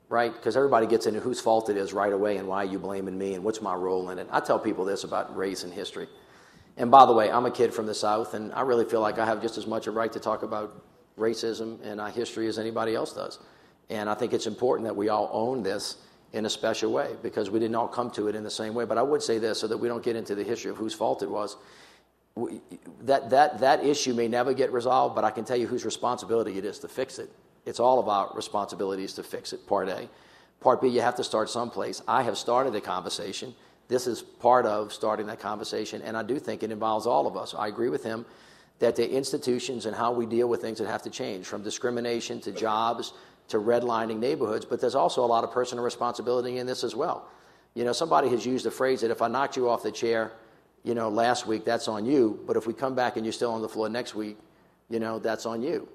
right? 0.09 0.33
Because 0.33 0.57
everybody 0.57 0.87
gets 0.87 1.05
into 1.05 1.19
whose 1.19 1.39
fault 1.39 1.69
it 1.69 1.77
is 1.77 1.93
right 1.93 2.11
away 2.11 2.37
and 2.37 2.47
why 2.47 2.63
are 2.63 2.65
you 2.65 2.79
blaming 2.79 3.17
me 3.17 3.35
and 3.35 3.43
what's 3.43 3.61
my 3.61 3.75
role 3.75 4.09
in 4.09 4.17
it. 4.17 4.27
I 4.31 4.39
tell 4.39 4.59
people 4.59 4.83
this 4.83 5.03
about 5.03 5.35
race 5.37 5.63
and 5.63 5.71
history. 5.71 6.07
And 6.77 6.89
by 6.89 7.05
the 7.05 7.13
way, 7.13 7.31
I'm 7.31 7.45
a 7.45 7.51
kid 7.51 7.73
from 7.73 7.85
the 7.85 7.93
South, 7.93 8.33
and 8.33 8.51
I 8.53 8.61
really 8.61 8.85
feel 8.85 9.01
like 9.01 9.19
I 9.19 9.25
have 9.25 9.41
just 9.41 9.57
as 9.57 9.67
much 9.67 9.85
a 9.87 9.91
right 9.91 10.11
to 10.11 10.19
talk 10.19 10.43
about 10.43 10.83
racism 11.17 11.77
and 11.83 12.01
our 12.01 12.09
history 12.09 12.47
as 12.47 12.57
anybody 12.57 12.95
else 12.95 13.13
does. 13.13 13.37
And 13.89 14.09
I 14.09 14.13
think 14.13 14.33
it's 14.33 14.47
important 14.47 14.87
that 14.87 14.95
we 14.95 15.09
all 15.09 15.29
own 15.31 15.61
this 15.61 15.97
in 16.33 16.45
a 16.45 16.49
special 16.49 16.91
way 16.91 17.15
because 17.23 17.49
we 17.49 17.59
didn't 17.59 17.75
all 17.75 17.87
come 17.87 18.11
to 18.11 18.27
it 18.27 18.35
in 18.35 18.43
the 18.43 18.51
same 18.51 18.73
way. 18.73 18.85
But 18.85 18.97
I 18.97 19.01
would 19.01 19.21
say 19.21 19.39
this 19.39 19.59
so 19.59 19.67
that 19.67 19.77
we 19.77 19.87
don't 19.87 20.03
get 20.03 20.15
into 20.15 20.35
the 20.35 20.43
history 20.43 20.69
of 20.71 20.77
whose 20.77 20.93
fault 20.93 21.23
it 21.23 21.29
was. 21.29 21.57
We- 22.35 22.61
That, 23.01 23.29
that, 23.31 23.59
that 23.59 23.83
issue 23.83 24.13
may 24.13 24.27
never 24.27 24.53
get 24.53 24.71
resolved, 24.71 25.15
but 25.15 25.23
I 25.23 25.31
can 25.31 25.43
tell 25.45 25.57
you 25.57 25.67
whose 25.67 25.85
responsibility 25.85 26.57
it 26.57 26.65
is 26.65 26.79
to 26.79 26.87
fix 26.87 27.19
it. 27.19 27.31
It's 27.65 27.79
all 27.79 27.99
about 27.99 28.35
responsibilities 28.35 29.13
to 29.13 29.23
fix 29.23 29.53
it, 29.53 29.65
part 29.67 29.89
A. 29.89 30.09
Part 30.59 30.81
B, 30.81 30.87
you 30.87 31.01
have 31.01 31.15
to 31.15 31.23
start 31.23 31.49
someplace. 31.49 32.01
I 32.07 32.23
have 32.23 32.37
started 32.37 32.75
a 32.75 32.81
conversation. 32.81 33.55
This 33.87 34.07
is 34.07 34.21
part 34.21 34.65
of 34.65 34.93
starting 34.93 35.25
that 35.27 35.39
conversation, 35.39 36.01
and 36.01 36.15
I 36.15 36.23
do 36.23 36.37
think 36.37 36.63
it 36.63 36.71
involves 36.71 37.07
all 37.07 37.25
of 37.27 37.35
us. 37.35 37.55
I 37.57 37.67
agree 37.67 37.89
with 37.89 38.03
him 38.03 38.25
that 38.79 38.95
the 38.95 39.09
institutions 39.09 39.85
and 39.85 39.95
how 39.95 40.11
we 40.11 40.25
deal 40.25 40.47
with 40.47 40.61
things 40.61 40.77
that 40.79 40.87
have 40.87 41.01
to 41.03 41.09
change, 41.09 41.45
from 41.47 41.63
discrimination 41.63 42.39
to 42.41 42.51
jobs 42.51 43.13
to 43.49 43.57
redlining 43.57 44.19
neighborhoods, 44.19 44.65
but 44.65 44.81
there's 44.81 44.95
also 44.95 45.23
a 45.23 45.27
lot 45.27 45.43
of 45.43 45.51
personal 45.51 45.83
responsibility 45.83 46.57
in 46.57 46.67
this 46.67 46.83
as 46.83 46.95
well. 46.95 47.27
You 47.75 47.83
know, 47.83 47.93
somebody 47.93 48.29
has 48.29 48.45
used 48.45 48.65
the 48.65 48.71
phrase 48.71 49.01
that 49.01 49.11
if 49.11 49.21
I 49.21 49.27
knocked 49.27 49.55
you 49.55 49.69
off 49.69 49.83
the 49.83 49.91
chair, 49.91 50.31
you 50.83 50.95
know, 50.95 51.09
last 51.09 51.45
week, 51.45 51.65
that's 51.65 51.87
on 51.87 52.05
you, 52.05 52.39
but 52.47 52.57
if 52.57 52.65
we 52.65 52.73
come 52.73 52.95
back 52.95 53.17
and 53.17 53.25
you're 53.25 53.33
still 53.33 53.51
on 53.51 53.61
the 53.61 53.69
floor 53.69 53.89
next 53.89 54.15
week, 54.15 54.37
you 54.89 54.99
know, 54.99 55.19
that's 55.19 55.45
on 55.45 55.61
you. 55.61 55.87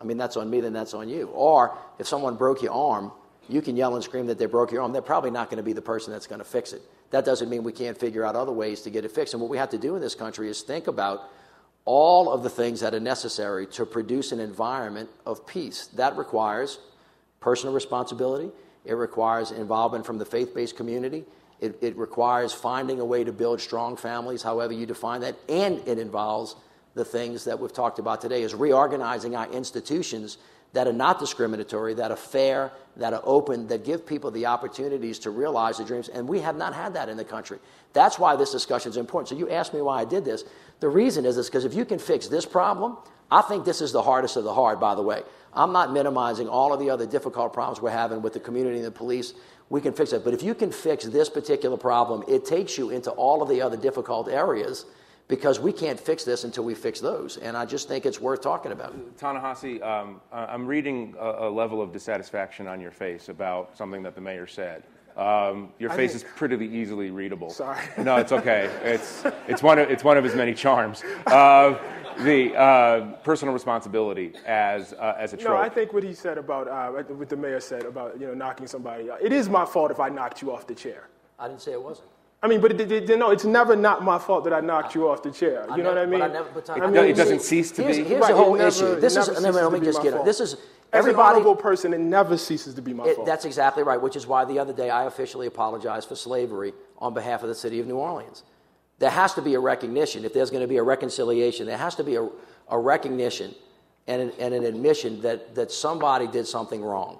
I 0.00 0.04
mean, 0.04 0.16
that's 0.16 0.36
on 0.36 0.48
me, 0.48 0.60
then 0.60 0.72
that's 0.72 0.94
on 0.94 1.08
you. 1.08 1.26
Or 1.28 1.76
if 1.98 2.08
someone 2.08 2.36
broke 2.36 2.62
your 2.62 2.72
arm, 2.72 3.12
you 3.48 3.60
can 3.60 3.76
yell 3.76 3.94
and 3.94 4.02
scream 4.02 4.26
that 4.26 4.38
they 4.38 4.46
broke 4.46 4.72
your 4.72 4.82
arm. 4.82 4.92
They're 4.92 5.02
probably 5.02 5.30
not 5.30 5.50
going 5.50 5.58
to 5.58 5.62
be 5.62 5.72
the 5.72 5.82
person 5.82 6.12
that's 6.12 6.26
going 6.26 6.38
to 6.38 6.44
fix 6.44 6.72
it. 6.72 6.82
That 7.10 7.24
doesn't 7.24 7.50
mean 7.50 7.64
we 7.64 7.72
can't 7.72 7.98
figure 7.98 8.24
out 8.24 8.36
other 8.36 8.52
ways 8.52 8.82
to 8.82 8.90
get 8.90 9.04
it 9.04 9.10
fixed. 9.10 9.34
And 9.34 9.40
what 9.40 9.50
we 9.50 9.58
have 9.58 9.70
to 9.70 9.78
do 9.78 9.96
in 9.96 10.00
this 10.00 10.14
country 10.14 10.48
is 10.48 10.62
think 10.62 10.86
about 10.86 11.28
all 11.84 12.30
of 12.30 12.42
the 12.42 12.50
things 12.50 12.80
that 12.80 12.94
are 12.94 13.00
necessary 13.00 13.66
to 13.66 13.84
produce 13.84 14.32
an 14.32 14.40
environment 14.40 15.10
of 15.26 15.46
peace. 15.46 15.88
That 15.94 16.16
requires 16.16 16.78
personal 17.40 17.74
responsibility, 17.74 18.50
it 18.84 18.94
requires 18.94 19.50
involvement 19.50 20.06
from 20.06 20.18
the 20.18 20.24
faith 20.24 20.54
based 20.54 20.76
community, 20.76 21.24
it, 21.60 21.76
it 21.82 21.96
requires 21.96 22.52
finding 22.52 23.00
a 23.00 23.04
way 23.04 23.24
to 23.24 23.32
build 23.32 23.60
strong 23.60 23.96
families, 23.96 24.42
however 24.42 24.72
you 24.72 24.86
define 24.86 25.20
that, 25.20 25.36
and 25.48 25.86
it 25.86 25.98
involves 25.98 26.56
the 26.94 27.04
things 27.04 27.44
that 27.44 27.58
we've 27.58 27.72
talked 27.72 27.98
about 27.98 28.20
today 28.20 28.42
is 28.42 28.54
reorganizing 28.54 29.36
our 29.36 29.50
institutions 29.52 30.38
that 30.72 30.86
are 30.86 30.92
not 30.92 31.18
discriminatory, 31.18 31.94
that 31.94 32.10
are 32.10 32.16
fair, 32.16 32.70
that 32.96 33.12
are 33.12 33.22
open, 33.24 33.66
that 33.68 33.84
give 33.84 34.06
people 34.06 34.30
the 34.30 34.46
opportunities 34.46 35.18
to 35.18 35.30
realize 35.30 35.78
their 35.78 35.86
dreams. 35.86 36.08
And 36.08 36.28
we 36.28 36.40
have 36.40 36.56
not 36.56 36.74
had 36.74 36.94
that 36.94 37.08
in 37.08 37.16
the 37.16 37.24
country. 37.24 37.58
That's 37.92 38.18
why 38.18 38.36
this 38.36 38.52
discussion 38.52 38.90
is 38.90 38.96
important. 38.96 39.28
So 39.28 39.36
you 39.36 39.50
asked 39.50 39.74
me 39.74 39.82
why 39.82 40.00
I 40.00 40.04
did 40.04 40.24
this. 40.24 40.44
The 40.78 40.88
reason 40.88 41.24
is 41.24 41.44
because 41.44 41.64
if 41.64 41.74
you 41.74 41.84
can 41.84 41.98
fix 41.98 42.28
this 42.28 42.46
problem, 42.46 42.98
I 43.30 43.42
think 43.42 43.64
this 43.64 43.80
is 43.80 43.92
the 43.92 44.02
hardest 44.02 44.36
of 44.36 44.44
the 44.44 44.54
hard, 44.54 44.78
by 44.78 44.94
the 44.94 45.02
way. 45.02 45.22
I'm 45.54 45.72
not 45.72 45.92
minimizing 45.92 46.48
all 46.48 46.72
of 46.72 46.80
the 46.80 46.90
other 46.90 47.06
difficult 47.06 47.52
problems 47.52 47.80
we're 47.80 47.90
having 47.90 48.22
with 48.22 48.32
the 48.32 48.40
community 48.40 48.76
and 48.76 48.86
the 48.86 48.90
police. 48.90 49.34
We 49.68 49.80
can 49.80 49.92
fix 49.92 50.12
it. 50.12 50.24
But 50.24 50.34
if 50.34 50.42
you 50.42 50.54
can 50.54 50.70
fix 50.72 51.04
this 51.04 51.28
particular 51.28 51.76
problem, 51.76 52.24
it 52.28 52.44
takes 52.44 52.76
you 52.76 52.90
into 52.90 53.10
all 53.12 53.42
of 53.42 53.48
the 53.48 53.60
other 53.62 53.76
difficult 53.76 54.28
areas 54.28 54.86
because 55.28 55.60
we 55.60 55.72
can't 55.72 55.98
fix 55.98 56.24
this 56.24 56.42
until 56.42 56.64
we 56.64 56.74
fix 56.74 56.98
those. 57.00 57.36
And 57.36 57.56
I 57.56 57.64
just 57.64 57.86
think 57.86 58.04
it's 58.04 58.20
worth 58.20 58.40
talking 58.40 58.72
about. 58.72 58.94
Ta-Nehisi, 59.18 59.80
um, 59.80 60.20
I- 60.32 60.46
I'm 60.46 60.66
reading 60.66 61.14
a, 61.20 61.46
a 61.46 61.50
level 61.50 61.80
of 61.80 61.92
dissatisfaction 61.92 62.66
on 62.66 62.80
your 62.80 62.90
face 62.90 63.28
about 63.28 63.76
something 63.78 64.02
that 64.02 64.16
the 64.16 64.20
mayor 64.20 64.48
said. 64.48 64.82
Um, 65.16 65.68
your 65.78 65.90
I 65.92 65.96
face 65.96 66.12
think- 66.14 66.24
is 66.24 66.30
pretty 66.36 66.66
easily 66.66 67.10
readable. 67.10 67.50
Sorry. 67.50 67.78
No, 67.98 68.16
it's 68.16 68.32
okay. 68.32 68.70
It's, 68.82 69.22
it's, 69.46 69.62
one, 69.62 69.78
of, 69.78 69.88
it's 69.88 70.02
one 70.02 70.16
of 70.16 70.24
his 70.24 70.34
many 70.34 70.52
charms. 70.54 71.04
Uh, 71.26 71.78
the 72.24 72.54
uh, 72.56 73.00
personal 73.22 73.54
responsibility 73.54 74.32
as, 74.46 74.92
uh, 74.94 75.14
as 75.18 75.32
a 75.32 75.36
trope. 75.36 75.54
No, 75.54 75.60
I 75.60 75.68
think 75.68 75.92
what 75.92 76.02
he 76.02 76.12
said 76.14 76.38
about, 76.38 76.68
uh, 76.68 76.88
what 76.90 77.28
the 77.28 77.36
mayor 77.36 77.60
said 77.60 77.84
about, 77.84 78.20
you 78.20 78.26
know, 78.26 78.34
knocking 78.34 78.66
somebody 78.66 79.10
out. 79.10 79.22
It 79.22 79.32
is 79.32 79.48
my 79.48 79.64
fault 79.64 79.90
if 79.90 80.00
I 80.00 80.08
knocked 80.08 80.42
you 80.42 80.52
off 80.52 80.66
the 80.66 80.74
chair. 80.74 81.08
I 81.38 81.48
didn't 81.48 81.62
say 81.62 81.72
it 81.72 81.82
wasn't. 81.82 82.08
I 82.42 82.48
mean, 82.48 82.60
but 82.62 82.72
it, 82.72 82.90
it, 82.90 83.18
no, 83.18 83.30
it's 83.30 83.44
never 83.44 83.76
not 83.76 84.02
my 84.02 84.18
fault 84.18 84.44
that 84.44 84.54
I 84.54 84.60
knocked 84.60 84.94
you 84.94 85.08
off 85.10 85.22
the 85.22 85.30
chair. 85.30 85.64
You 85.68 85.74
I 85.74 85.76
know 85.78 85.84
what 85.90 85.98
I 85.98 86.06
mean? 86.06 86.20
but 86.20 86.30
I 86.30 86.32
never- 86.32 86.50
but 86.54 86.70
I 86.70 86.76
It 86.76 86.80
do- 86.80 86.86
mean, 86.88 87.04
it 87.10 87.16
doesn't 87.16 87.42
cease 87.42 87.70
to 87.72 87.82
here's, 87.82 87.98
be. 87.98 88.04
Here's 88.04 88.20
Right, 88.22 88.30
the 88.30 88.36
whole 88.36 88.54
it 88.54 88.58
never- 88.58 88.68
issue. 88.68 89.00
This 89.00 89.16
it 89.16 89.20
is, 89.20 89.42
never 89.42 89.62
let 89.62 89.64
me, 89.64 89.70
let 89.72 89.80
me 89.80 89.86
just 89.86 89.98
my 89.98 90.04
get 90.04 90.14
it. 90.14 90.24
This 90.24 90.40
is 90.40 90.56
As 90.92 91.04
an 91.06 91.14
honorable 91.16 91.54
person, 91.54 91.92
it 91.94 92.00
never 92.00 92.36
ceases 92.38 92.74
to 92.74 92.82
be 92.82 92.94
my 92.94 93.04
It, 93.06 93.14
fault. 93.16 93.26
that's 93.26 93.44
exactly 93.44 93.82
right, 93.82 94.00
which 94.00 94.16
is 94.16 94.26
why 94.26 94.44
the 94.46 94.58
other 94.58 94.72
day 94.72 94.88
I 94.90 95.04
officially 95.04 95.46
apologized 95.46 96.08
for 96.08 96.16
slavery 96.16 96.72
on 96.98 97.12
behalf 97.14 97.42
of 97.42 97.48
the 97.48 97.54
city 97.54 97.78
of 97.78 97.86
New 97.86 97.96
Orleans. 97.96 98.42
There 99.00 99.10
has 99.10 99.34
to 99.34 99.42
be 99.42 99.54
a 99.54 99.60
recognition. 99.60 100.24
If 100.24 100.32
there's 100.32 100.50
going 100.50 100.62
to 100.62 100.68
be 100.68 100.76
a 100.76 100.82
reconciliation, 100.82 101.66
there 101.66 101.78
has 101.78 101.96
to 101.96 102.04
be 102.04 102.14
a, 102.14 102.28
a 102.68 102.78
recognition 102.78 103.54
and 104.06 104.22
an, 104.22 104.32
and 104.38 104.54
an 104.54 104.64
admission 104.64 105.22
that, 105.22 105.56
that 105.56 105.72
somebody 105.72 106.28
did 106.28 106.46
something 106.46 106.82
wrong 106.82 107.18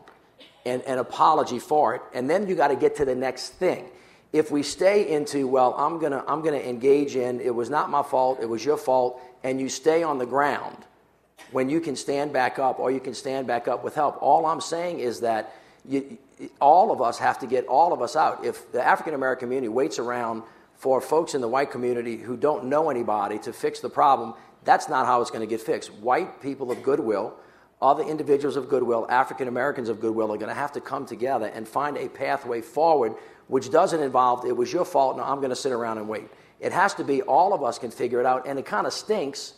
and 0.64 0.83
an 0.83 0.99
apology 0.99 1.59
for 1.59 1.95
it. 1.95 2.03
And 2.14 2.31
then 2.31 2.47
you 2.47 2.55
got 2.55 2.68
to 2.68 2.76
get 2.76 2.97
to 2.97 3.05
the 3.05 3.14
next 3.14 3.55
thing. 3.55 3.87
If 4.33 4.51
we 4.51 4.62
stay 4.62 5.11
into, 5.11 5.49
well, 5.49 5.74
I'm 5.76 5.99
going 5.99 6.12
to 6.12 6.22
I'm 6.28 6.43
going 6.43 6.55
to 6.55 6.68
engage 6.68 7.16
in, 7.16 7.41
it 7.41 7.53
was 7.53 7.68
not 7.68 7.91
my 7.91 8.03
fault, 8.03 8.39
it 8.41 8.49
was 8.49 8.64
your 8.64 8.76
fault, 8.76 9.20
and 9.43 9.61
you 9.61 9.68
stay 9.68 10.05
on 10.05 10.18
the 10.18 10.26
ground, 10.26 10.76
when 11.51 11.68
you 11.68 11.81
can 11.81 11.97
stand 11.97 12.33
back 12.33 12.59
up 12.59 12.78
or 12.78 12.91
you 12.91 13.01
can 13.01 13.14
stand 13.14 13.47
back 13.47 13.66
up 13.68 13.83
with 13.83 13.95
help. 13.95 14.22
All 14.22 14.47
I'm 14.47 14.61
saying 14.61 15.01
is 15.01 15.20
that 15.20 15.55
you, 15.85 16.18
all 16.61 16.93
of 16.93 17.01
us 17.01 17.18
have 17.18 17.39
to 17.41 17.47
get 17.47 17.66
all 17.66 17.93
of 17.93 18.03
us 18.03 18.14
out. 18.14 18.45
If 18.45 18.70
the 18.70 18.87
African 18.87 19.14
American 19.14 19.49
community 19.49 19.68
waits 19.68 19.99
around 19.99 20.43
for 20.81 21.03
folks 21.03 21.35
in 21.35 21.43
the 21.43 21.49
white 21.49 21.70
community 21.70 22.16
who 22.16 22.39
don't 22.39 22.64
know 22.64 22.89
anybody 22.89 23.39
to 23.39 23.53
fix 23.53 23.81
the 23.81 23.91
problem, 23.91 24.33
that's 24.64 24.89
not 24.89 25.05
how 25.05 25.20
it's 25.20 25.31
going 25.31 25.47
to 25.47 25.47
get 25.47 25.61
fixed. 25.61 25.93
White 25.93 26.41
people 26.41 26.70
of 26.70 26.83
goodwill, 26.83 27.37
other 27.83 28.03
individuals 28.03 28.57
of 28.57 28.70
goodwill, 28.70 29.07
African 29.11 29.47
Americans 29.47 29.91
of 29.91 30.01
goodwill 30.01 30.33
are 30.33 30.39
going 30.39 30.49
to 30.49 30.55
have 30.55 30.72
to 30.72 30.81
come 30.81 31.05
together 31.05 31.49
and 31.49 31.68
find 31.68 31.99
a 31.99 32.09
pathway 32.09 32.62
forward 32.62 33.14
which 33.49 33.70
doesn't 33.70 34.01
involve 34.01 34.47
it 34.47 34.57
was 34.57 34.72
your 34.72 34.87
fault, 34.87 35.18
now 35.18 35.24
I'm 35.24 35.37
going 35.37 35.51
to 35.51 35.57
sit 35.57 35.72
around 35.72 35.99
and 35.99 36.09
wait. 36.09 36.28
It 36.61 36.72
has 36.72 36.95
to 36.95 37.05
be 37.05 37.20
all 37.22 37.53
of 37.53 37.62
us 37.62 37.78
can 37.78 37.91
figure 37.91 38.18
it 38.18 38.24
out, 38.24 38.47
and 38.47 38.59
it 38.59 38.64
kind 38.64 38.87
of 38.87 38.95
stinks 38.95 39.55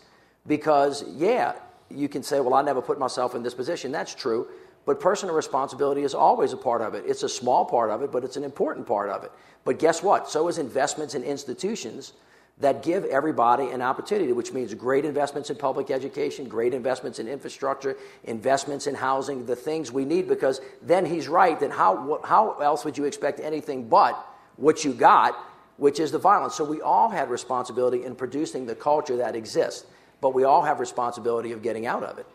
because, 0.49 1.05
yeah, 1.09 1.53
you 1.89 2.09
can 2.09 2.25
say, 2.25 2.41
well, 2.41 2.55
I 2.55 2.63
never 2.63 2.83
put 2.83 2.99
myself 2.99 3.37
in 3.37 3.45
this 3.45 3.55
position. 3.55 3.93
That's 3.93 4.13
true. 4.13 4.49
But 4.85 5.01
personal 5.01 5.35
responsibility 5.35 6.03
is 6.03 6.15
always 6.15 6.53
a 6.53 6.57
part 6.57 6.83
of 6.83 6.95
it. 6.95 7.05
It's 7.07 7.23
a 7.23 7.29
small 7.29 7.65
part 7.65 7.91
of 7.91 8.03
it, 8.03 8.11
but 8.11 8.25
it's 8.25 8.37
an 8.37 8.45
important 8.45 8.87
part 8.87 9.11
of 9.11 9.23
it. 9.23 9.31
But 9.65 9.79
guess 9.79 10.03
what? 10.03 10.29
So 10.29 10.49
is 10.49 10.59
investments 10.59 11.15
in 11.15 11.23
institutions 11.23 12.13
that 12.59 12.83
give 12.83 13.05
everybody 13.07 13.71
an 13.71 13.81
opportunity, 13.81 14.33
which 14.33 14.53
means 14.53 14.75
great 14.75 15.05
investments 15.05 15.51
in 15.51 15.57
public 15.57 15.91
education, 15.91 16.49
great 16.49 16.75
investments 16.75 17.19
in 17.19 17.29
infrastructure, 17.29 17.97
investments 18.25 18.87
in 18.87 18.95
housing, 18.95 19.47
the 19.47 19.57
things 19.57 19.91
we 19.91 20.05
need, 20.05 20.29
because 20.29 20.61
then 20.83 21.07
he's 21.07 21.29
right 21.29 21.59
that 21.61 21.71
how, 21.71 22.21
how 22.25 22.59
else 22.59 22.85
would 22.85 22.99
you 22.99 23.05
expect 23.05 23.41
anything 23.41 23.89
but 23.89 24.15
what 24.57 24.85
you 24.85 24.93
got, 24.93 25.37
which 25.77 25.99
is 25.99 26.13
the 26.13 26.19
violence? 26.19 26.55
So 26.55 26.65
we 26.65 26.81
all 26.81 27.09
had 27.09 27.31
responsibility 27.31 28.05
in 28.05 28.15
producing 28.15 28.67
the 28.67 28.75
culture 28.75 29.17
that 29.17 29.35
exists, 29.35 29.87
but 30.21 30.35
we 30.35 30.45
all 30.45 30.63
have 30.63 30.79
responsibility 30.79 31.53
of 31.53 31.63
getting 31.63 31.87
out 31.87 32.03
of 32.03 32.19
it. 32.19 32.27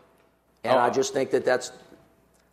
And 0.64 0.74
oh. 0.74 0.80
I 0.80 0.90
just 0.90 1.14
think 1.14 1.30
that 1.30 1.44
that's 1.44 1.72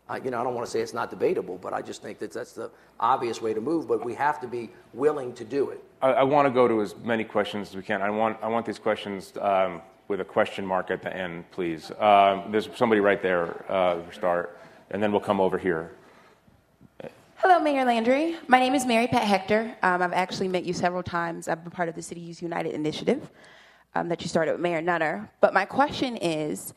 uh, 0.09 0.19
you 0.23 0.29
know, 0.29 0.39
I 0.39 0.43
don't 0.43 0.53
want 0.53 0.65
to 0.65 0.71
say 0.71 0.81
it's 0.81 0.93
not 0.93 1.09
debatable, 1.09 1.57
but 1.57 1.73
I 1.73 1.81
just 1.81 2.01
think 2.01 2.19
that 2.19 2.31
that's 2.31 2.53
the 2.53 2.69
obvious 2.99 3.41
way 3.41 3.53
to 3.53 3.61
move. 3.61 3.87
But 3.87 4.05
we 4.05 4.13
have 4.13 4.39
to 4.41 4.47
be 4.47 4.69
willing 4.93 5.33
to 5.33 5.43
do 5.43 5.69
it. 5.69 5.83
I, 6.01 6.11
I 6.11 6.23
want 6.23 6.47
to 6.47 6.51
go 6.51 6.67
to 6.67 6.81
as 6.81 6.95
many 7.03 7.23
questions 7.23 7.69
as 7.69 7.75
we 7.75 7.81
can. 7.81 8.01
I 8.01 8.09
want 8.09 8.37
I 8.41 8.47
want 8.47 8.65
these 8.65 8.79
questions 8.79 9.33
um, 9.41 9.81
with 10.07 10.21
a 10.21 10.25
question 10.25 10.65
mark 10.65 10.91
at 10.91 11.01
the 11.01 11.15
end, 11.15 11.49
please. 11.51 11.91
Um, 11.99 12.51
there's 12.51 12.69
somebody 12.75 13.01
right 13.01 13.21
there 13.21 13.65
uh, 13.71 13.99
start, 14.11 14.59
and 14.91 15.01
then 15.01 15.11
we'll 15.11 15.21
come 15.21 15.41
over 15.41 15.57
here. 15.57 15.91
Hello, 17.37 17.59
Mayor 17.59 17.85
Landrieu. 17.85 18.37
My 18.47 18.59
name 18.59 18.75
is 18.75 18.85
Mary 18.85 19.07
Pat 19.07 19.23
Hector. 19.23 19.75
Um, 19.83 20.01
I've 20.01 20.13
actually 20.13 20.47
met 20.47 20.65
you 20.65 20.73
several 20.73 21.03
times. 21.03 21.47
I've 21.47 21.63
been 21.63 21.71
part 21.71 21.89
of 21.89 21.95
the 21.95 22.01
Cities 22.01 22.41
United 22.41 22.73
initiative 22.73 23.29
um, 23.93 24.07
that 24.09 24.21
you 24.21 24.27
started 24.27 24.53
with 24.53 24.61
Mayor 24.61 24.81
Nutter. 24.81 25.29
But 25.41 25.53
my 25.53 25.65
question 25.65 26.17
is, 26.17 26.73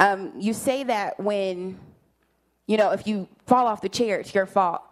um, 0.00 0.32
you 0.38 0.52
say 0.52 0.84
that 0.84 1.18
when 1.18 1.78
you 2.66 2.76
know, 2.76 2.90
if 2.90 3.06
you 3.06 3.28
fall 3.46 3.66
off 3.66 3.80
the 3.80 3.88
chair, 3.88 4.20
it's 4.20 4.34
your 4.34 4.46
fault. 4.46 4.82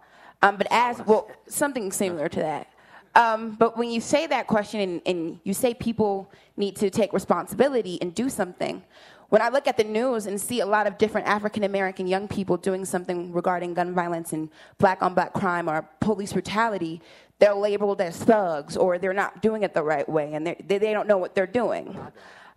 Um, 0.41 0.57
but 0.57 0.67
as 0.71 1.01
well, 1.05 1.29
something 1.47 1.91
similar 1.91 2.27
to 2.29 2.39
that. 2.39 2.67
Um, 3.13 3.55
but 3.55 3.77
when 3.77 3.89
you 3.89 3.99
say 4.01 4.25
that 4.27 4.47
question 4.47 4.79
and, 4.79 5.01
and, 5.05 5.39
you 5.43 5.53
say 5.53 5.73
people 5.73 6.31
need 6.55 6.77
to 6.77 6.89
take 6.89 7.11
responsibility 7.11 8.01
and 8.01 8.15
do 8.15 8.29
something, 8.29 8.81
when 9.27 9.41
I 9.41 9.49
look 9.49 9.67
at 9.67 9.75
the 9.75 9.83
news 9.83 10.27
and 10.27 10.39
see 10.39 10.61
a 10.61 10.65
lot 10.65 10.87
of 10.87 10.97
different 10.97 11.27
African 11.27 11.63
American 11.63 12.07
young 12.07 12.27
people 12.27 12.57
doing 12.57 12.85
something 12.85 13.31
regarding 13.31 13.73
gun 13.73 13.93
violence 13.93 14.33
and 14.33 14.49
black 14.77 15.01
on 15.01 15.13
black 15.13 15.33
crime 15.33 15.69
or 15.69 15.87
police 15.99 16.33
brutality, 16.33 17.01
they're 17.39 17.53
labeled 17.53 18.01
as 18.01 18.17
thugs 18.17 18.77
or 18.77 18.97
they're 18.97 19.13
not 19.13 19.41
doing 19.41 19.63
it 19.63 19.73
the 19.73 19.83
right 19.83 20.07
way 20.07 20.33
and 20.33 20.47
they, 20.47 20.55
they 20.67 20.93
don't 20.93 21.07
know 21.07 21.17
what 21.17 21.35
they're 21.35 21.47
doing. 21.47 21.97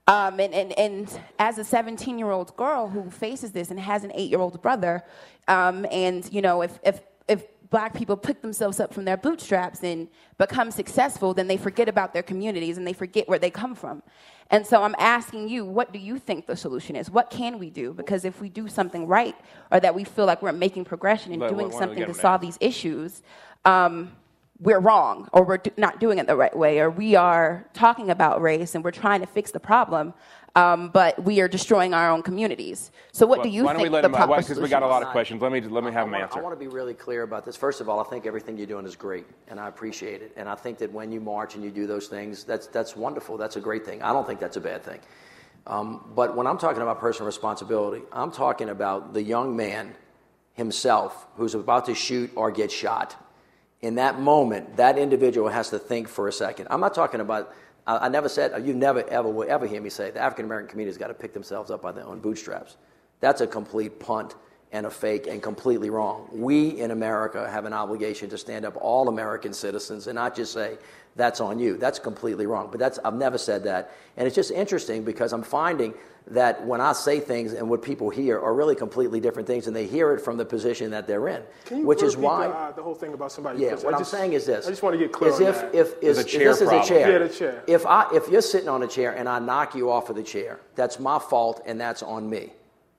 Um, 0.06 0.38
and, 0.38 0.52
and, 0.52 0.78
and 0.78 1.20
as 1.38 1.58
a 1.58 1.64
17 1.64 2.18
year 2.18 2.30
old 2.30 2.54
girl 2.56 2.88
who 2.88 3.10
faces 3.10 3.52
this 3.52 3.70
and 3.70 3.80
has 3.80 4.04
an 4.04 4.12
eight 4.14 4.30
year 4.30 4.40
old 4.40 4.60
brother, 4.60 5.02
um, 5.48 5.86
and 5.90 6.30
you 6.32 6.42
know, 6.42 6.62
if, 6.62 6.78
if, 6.82 7.00
if 7.26 7.44
black 7.70 7.94
people 7.94 8.16
pick 8.16 8.42
themselves 8.42 8.80
up 8.80 8.92
from 8.92 9.04
their 9.06 9.16
bootstraps 9.16 9.82
and 9.82 10.08
become 10.36 10.70
successful, 10.70 11.32
then 11.32 11.46
they 11.46 11.56
forget 11.56 11.88
about 11.88 12.12
their 12.12 12.22
communities 12.22 12.76
and 12.76 12.86
they 12.86 12.92
forget 12.92 13.28
where 13.28 13.38
they 13.38 13.50
come 13.50 13.74
from. 13.74 14.02
And 14.50 14.66
so 14.66 14.82
I'm 14.82 14.94
asking 14.98 15.48
you, 15.48 15.64
what 15.64 15.90
do 15.90 15.98
you 15.98 16.18
think 16.18 16.46
the 16.46 16.56
solution 16.56 16.96
is? 16.96 17.10
What 17.10 17.30
can 17.30 17.58
we 17.58 17.70
do? 17.70 17.94
Because 17.94 18.26
if 18.26 18.42
we 18.42 18.50
do 18.50 18.68
something 18.68 19.06
right, 19.06 19.34
or 19.72 19.80
that 19.80 19.94
we 19.94 20.04
feel 20.04 20.26
like 20.26 20.42
we're 20.42 20.52
making 20.52 20.84
progression 20.84 21.32
and 21.32 21.48
doing 21.48 21.72
something 21.72 22.04
to 22.04 22.12
solve 22.12 22.42
these 22.42 22.58
issues, 22.60 23.22
um, 23.64 24.12
we're 24.60 24.80
wrong 24.80 25.28
or 25.32 25.44
we're 25.44 25.60
not 25.76 25.98
doing 26.00 26.18
it 26.18 26.26
the 26.26 26.36
right 26.36 26.56
way 26.56 26.78
or 26.78 26.90
we 26.90 27.14
are 27.14 27.68
talking 27.74 28.10
about 28.10 28.40
race 28.40 28.74
and 28.74 28.84
we're 28.84 28.90
trying 28.90 29.20
to 29.20 29.26
fix 29.26 29.50
the 29.50 29.60
problem 29.60 30.14
um, 30.56 30.90
but 30.90 31.22
we 31.24 31.40
are 31.40 31.48
destroying 31.48 31.94
our 31.94 32.10
own 32.10 32.22
communities. 32.22 32.92
So 33.12 33.26
what 33.26 33.38
well, 33.38 33.44
do 33.44 33.50
you 33.50 33.62
think 33.62 33.66
Why 33.66 33.72
don't 33.72 33.82
we 33.82 33.88
let 33.88 34.02
the 34.02 34.08
proper 34.08 34.36
because 34.36 34.60
we 34.60 34.68
got 34.68 34.84
a 34.84 34.86
lot 34.86 35.02
of 35.02 35.08
questions. 35.08 35.42
Let 35.42 35.50
me 35.50 35.60
let 35.60 35.82
me 35.82 35.90
have 35.90 36.06
him 36.06 36.14
answer 36.14 36.38
i 36.38 36.42
want 36.42 36.54
to 36.54 36.58
be 36.58 36.68
really 36.68 36.94
clear 36.94 37.22
about 37.22 37.44
this. 37.44 37.56
First 37.56 37.80
of 37.80 37.88
all 37.88 37.98
i 37.98 38.04
think 38.04 38.24
everything 38.24 38.56
you're 38.56 38.68
doing 38.68 38.86
is 38.86 38.94
great 38.94 39.26
and 39.48 39.58
i 39.58 39.66
appreciate 39.66 40.22
it. 40.22 40.32
And 40.36 40.48
i 40.48 40.54
think 40.54 40.78
that 40.78 40.92
when 40.92 41.10
you 41.10 41.20
march 41.20 41.56
and 41.56 41.64
you 41.64 41.70
do 41.70 41.86
those 41.86 42.06
things 42.06 42.44
that's 42.44 42.68
that's 42.68 42.94
wonderful. 42.94 43.36
That's 43.36 43.56
a 43.56 43.60
great 43.60 43.84
thing. 43.84 44.02
I 44.02 44.12
don't 44.12 44.26
think 44.26 44.38
that's 44.38 44.56
a 44.56 44.60
bad 44.60 44.84
thing. 44.84 45.00
Um, 45.66 46.12
but 46.14 46.36
when 46.36 46.46
i'm 46.46 46.58
talking 46.58 46.82
about 46.82 47.00
personal 47.00 47.26
responsibility 47.26 48.04
i'm 48.12 48.30
talking 48.30 48.68
about 48.68 49.14
the 49.14 49.22
young 49.22 49.56
man 49.56 49.94
himself 50.52 51.26
who's 51.36 51.54
about 51.54 51.86
to 51.86 51.94
shoot 51.94 52.30
or 52.36 52.50
get 52.50 52.70
shot 52.70 53.16
in 53.84 53.96
that 53.96 54.18
moment, 54.18 54.78
that 54.78 54.96
individual 54.96 55.48
has 55.48 55.68
to 55.68 55.78
think 55.78 56.08
for 56.08 56.26
a 56.26 56.32
second. 56.32 56.68
I'm 56.70 56.80
not 56.80 56.94
talking 56.94 57.20
about, 57.20 57.54
I, 57.86 58.06
I 58.06 58.08
never 58.08 58.30
said, 58.30 58.66
you 58.66 58.72
never 58.72 59.06
ever 59.10 59.28
will 59.28 59.48
ever 59.48 59.66
hear 59.66 59.80
me 59.80 59.90
say 59.90 60.10
the 60.10 60.20
African 60.20 60.46
American 60.46 60.70
community's 60.70 60.96
got 60.96 61.08
to 61.08 61.14
pick 61.14 61.34
themselves 61.34 61.70
up 61.70 61.82
by 61.82 61.92
their 61.92 62.06
own 62.06 62.18
bootstraps. 62.18 62.78
That's 63.20 63.42
a 63.42 63.46
complete 63.46 64.00
punt 64.00 64.36
and 64.72 64.86
a 64.86 64.90
fake 64.90 65.26
and 65.26 65.42
completely 65.42 65.90
wrong. 65.90 66.28
We 66.32 66.80
in 66.80 66.92
America 66.92 67.48
have 67.48 67.66
an 67.66 67.74
obligation 67.74 68.30
to 68.30 68.38
stand 68.38 68.64
up 68.64 68.74
all 68.80 69.08
American 69.08 69.52
citizens 69.52 70.06
and 70.06 70.16
not 70.16 70.34
just 70.34 70.54
say, 70.54 70.78
that's 71.16 71.40
on 71.40 71.58
you. 71.58 71.76
That's 71.76 71.98
completely 71.98 72.46
wrong. 72.46 72.68
But 72.70 72.80
that's, 72.80 72.98
I've 73.04 73.14
never 73.14 73.38
said 73.38 73.64
that. 73.64 73.92
And 74.16 74.26
it's 74.26 74.36
just 74.36 74.50
interesting 74.50 75.04
because 75.04 75.32
I'm 75.32 75.42
finding 75.42 75.94
that 76.28 76.64
when 76.66 76.80
I 76.80 76.92
say 76.92 77.20
things 77.20 77.52
and 77.52 77.68
what 77.68 77.82
people 77.82 78.08
hear 78.08 78.40
are 78.40 78.54
really 78.54 78.74
completely 78.74 79.20
different 79.20 79.46
things, 79.46 79.66
and 79.66 79.76
they 79.76 79.86
hear 79.86 80.14
it 80.14 80.20
from 80.20 80.38
the 80.38 80.44
position 80.44 80.90
that 80.90 81.06
they're 81.06 81.28
in, 81.28 81.42
which 81.84 82.02
is 82.02 82.16
why 82.16 82.46
the, 82.46 82.54
uh, 82.54 82.72
the, 82.72 82.82
whole 82.82 82.94
thing 82.94 83.12
about 83.12 83.30
somebody. 83.30 83.60
Yeah, 83.60 83.74
what 83.74 83.94
I 83.94 83.98
am 83.98 84.04
saying 84.04 84.32
is 84.32 84.46
this. 84.46 84.66
I 84.66 84.70
just 84.70 84.82
want 84.82 84.94
to 84.94 84.98
get 84.98 85.12
clear. 85.12 85.30
Is 85.30 85.40
if 85.40 85.60
that. 85.60 85.74
if 85.74 86.02
is, 86.02 86.18
is 86.18 86.24
this 86.24 86.60
is 86.62 86.68
a 86.68 86.82
chair? 86.82 87.10
Yeah, 87.10 87.18
the 87.18 87.28
chair. 87.28 87.62
If 87.66 87.84
I 87.84 88.08
if 88.14 88.28
you're 88.28 88.40
sitting 88.40 88.70
on 88.70 88.82
a 88.82 88.88
chair 88.88 89.14
and 89.14 89.28
I 89.28 89.38
knock 89.38 89.74
you 89.74 89.90
off 89.90 90.08
of 90.08 90.16
the 90.16 90.22
chair, 90.22 90.60
that's 90.76 90.98
my 90.98 91.18
fault 91.18 91.62
and 91.66 91.78
that's 91.78 92.02
on 92.02 92.28
me. 92.30 92.52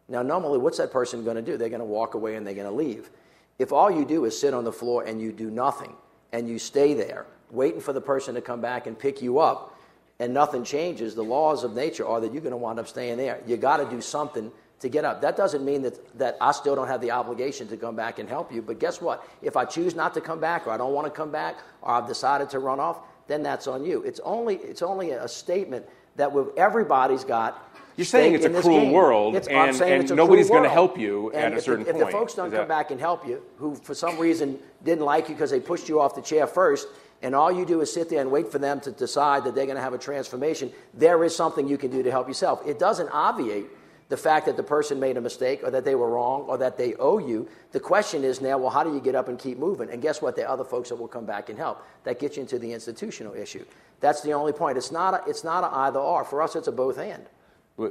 Now, 0.08 0.22
normally, 0.22 0.60
what's 0.60 0.78
that 0.78 0.92
person 0.92 1.24
going 1.24 1.36
to 1.36 1.42
do? 1.42 1.58
They're 1.58 1.70
going 1.70 1.80
to 1.80 1.86
walk 1.86 2.14
away 2.14 2.36
and 2.36 2.46
they're 2.46 2.54
going 2.54 2.68
to 2.68 2.74
leave. 2.74 3.10
If 3.58 3.72
all 3.72 3.90
you 3.90 4.06
do 4.06 4.26
is 4.26 4.40
sit 4.40 4.54
on 4.54 4.64
the 4.64 4.72
floor 4.72 5.04
and 5.04 5.20
you 5.20 5.32
do 5.32 5.50
nothing 5.50 5.94
and 6.32 6.48
you 6.48 6.60
stay 6.60 6.94
there, 6.94 7.26
waiting 7.52 7.82
for 7.82 7.94
the 7.94 8.02
person 8.02 8.36
to 8.36 8.42
come 8.42 8.62
back 8.62 8.88
and 8.88 8.98
pick 8.98 9.22
you 9.22 9.40
up, 9.40 9.78
and 10.20 10.34
nothing 10.34 10.64
changes, 10.64 11.16
the 11.16 11.24
laws 11.24 11.64
of 11.64 11.76
nature 11.76 12.06
are 12.08 12.22
that 12.22 12.32
you're 12.32 12.42
going 12.42 12.52
to 12.52 12.58
wind 12.58 12.80
up 12.80 12.88
staying 12.88 13.18
there. 13.18 13.42
You 13.46 13.58
got 13.58 13.78
to 13.78 13.86
do 13.86 14.02
something 14.02 14.52
to 14.80 14.90
get 14.90 15.06
up. 15.06 15.22
That 15.22 15.36
doesn't 15.36 15.64
mean 15.64 15.82
that, 15.84 16.18
that 16.18 16.38
I 16.40 16.52
still 16.52 16.76
don't 16.76 16.88
have 16.88 17.02
the 17.02 17.12
obligation 17.12 17.68
to 17.70 17.78
come 17.78 17.96
back 17.96 18.20
and 18.20 18.28
help 18.30 18.52
you. 18.52 18.62
But 18.62 18.80
guess 18.80 19.02
what? 19.02 19.28
If 19.42 19.58
I 19.58 19.66
choose 19.66 19.96
not 19.96 20.14
to 20.14 20.22
come 20.22 20.40
back, 20.40 20.68
or 20.68 20.72
I 20.72 20.78
don't 20.78 20.94
want 20.94 21.06
to 21.08 21.12
come 21.12 21.32
back, 21.32 21.58
or 21.82 21.92
I've 21.92 22.08
decided 22.08 22.50
to 22.52 22.60
run 22.60 22.80
off, 22.80 23.00
then 23.28 23.44
that's 23.44 23.68
on 23.68 23.84
you. 23.84 24.04
It's 24.04 24.20
only, 24.22 24.56
it's 24.58 24.82
only 24.82 25.12
a 25.12 25.28
statement 25.28 25.86
that 26.16 26.32
everybody's 26.58 27.24
got. 27.24 27.62
You're 27.98 28.06
saying 28.06 28.34
it's 28.36 28.46
a 28.46 28.50
cruel 28.50 28.82
game. 28.82 28.92
world, 28.92 29.36
it's, 29.36 29.48
and, 29.48 29.82
and 29.82 30.16
nobody's 30.16 30.50
going 30.50 30.64
to 30.64 30.70
help 30.70 30.98
you 30.98 31.32
and 31.32 31.54
at 31.54 31.60
a 31.60 31.62
certain 31.62 31.86
the, 31.86 31.94
point. 31.94 32.04
If 32.04 32.08
the 32.08 32.12
folks 32.12 32.34
don't 32.34 32.48
Is 32.48 32.54
come 32.54 32.68
back 32.68 32.92
and 32.92 33.00
help 33.00 33.26
you, 33.26 33.42
who 33.58 33.76
for 33.76 33.96
some 33.96 34.18
reason 34.20 34.60
didn't 34.84 35.06
like 35.06 35.30
you 35.30 35.36
because 35.36 35.50
they 35.50 35.62
pushed 35.62 35.88
you 35.88 36.02
off 36.02 36.14
the 36.14 36.22
chair 36.22 36.46
first, 36.46 36.88
and 37.22 37.34
all 37.34 37.52
you 37.52 37.66
do 37.66 37.82
is 37.82 37.92
sit 37.92 38.10
there 38.10 38.22
and 38.22 38.32
wait 38.32 38.52
for 38.52 38.60
them 38.60 38.80
to 38.82 38.92
decide 38.92 39.44
that 39.46 39.56
they're 39.56 39.66
going 39.66 39.78
to 39.78 39.82
have 39.82 39.94
a 39.94 39.98
transformation, 39.98 40.72
there 40.94 41.24
is 41.24 41.36
something 41.36 41.68
you 41.68 41.78
can 41.78 41.92
do 41.92 42.04
to 42.04 42.12
help 42.12 42.28
yourself. 42.28 42.62
It 42.66 42.80
doesn't 42.80 43.10
obviate 43.10 43.66
the 44.10 44.18
fact 44.18 44.46
that 44.46 44.56
the 44.56 44.64
person 44.64 45.00
made 45.00 45.18
a 45.18 45.22
mistake 45.22 45.62
or 45.64 45.72
that 45.72 45.84
they 45.84 45.96
were 45.96 46.10
wrong 46.10 46.42
or 46.42 46.58
that 46.60 46.78
they 46.78 46.94
owe 46.96 47.18
you. 47.18 47.48
The 47.72 47.80
question 47.80 48.24
is 48.24 48.40
now, 48.40 48.58
well, 48.58 48.70
how 48.70 48.84
do 48.84 48.94
you 48.94 49.00
get 49.00 49.16
up 49.16 49.28
and 49.28 49.40
keep 49.40 49.58
moving? 49.58 49.90
And 49.90 50.02
guess 50.02 50.22
what? 50.22 50.36
There 50.36 50.46
are 50.46 50.54
other 50.54 50.64
folks 50.64 50.90
that 50.90 50.96
will 50.96 51.08
come 51.08 51.26
back 51.26 51.50
and 51.50 51.58
help. 51.58 51.84
That 52.04 52.20
gets 52.20 52.38
you 52.38 52.44
into 52.44 52.60
the 52.60 52.72
institutional 52.72 53.34
issue. 53.34 53.66
That's 54.02 54.22
the 54.22 54.34
only 54.34 54.54
point. 54.54 54.78
It's 54.78 54.92
not 54.92 55.14
a, 55.14 55.30
it's 55.30 55.44
not 55.44 55.64
an 55.64 55.72
either 55.74 56.00
or. 56.00 56.24
For 56.24 56.42
us, 56.42 56.56
it's 56.56 56.68
a 56.68 56.72
both 56.72 57.00
and. 57.00 57.26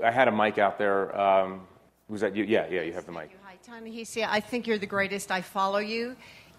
I 0.05 0.11
had 0.11 0.29
a 0.29 0.33
mic 0.33 0.59
out 0.59 0.79
there. 0.79 1.19
Um, 1.19 1.67
was 2.09 2.21
that 2.21 2.37
you? 2.37 2.45
Yeah, 2.45 2.67
yeah, 2.71 2.83
you 2.83 2.93
have 2.93 3.07
the 3.07 3.13
mic. 3.13 3.31
Hi, 3.43 3.57
Ta-Nehisi. 3.67 4.25
I 4.29 4.41
think 4.41 4.67
you're 4.67 4.79
the 4.79 4.87
greatest. 4.87 5.31
I 5.31 5.41
follow 5.41 5.79
you. 5.79 6.17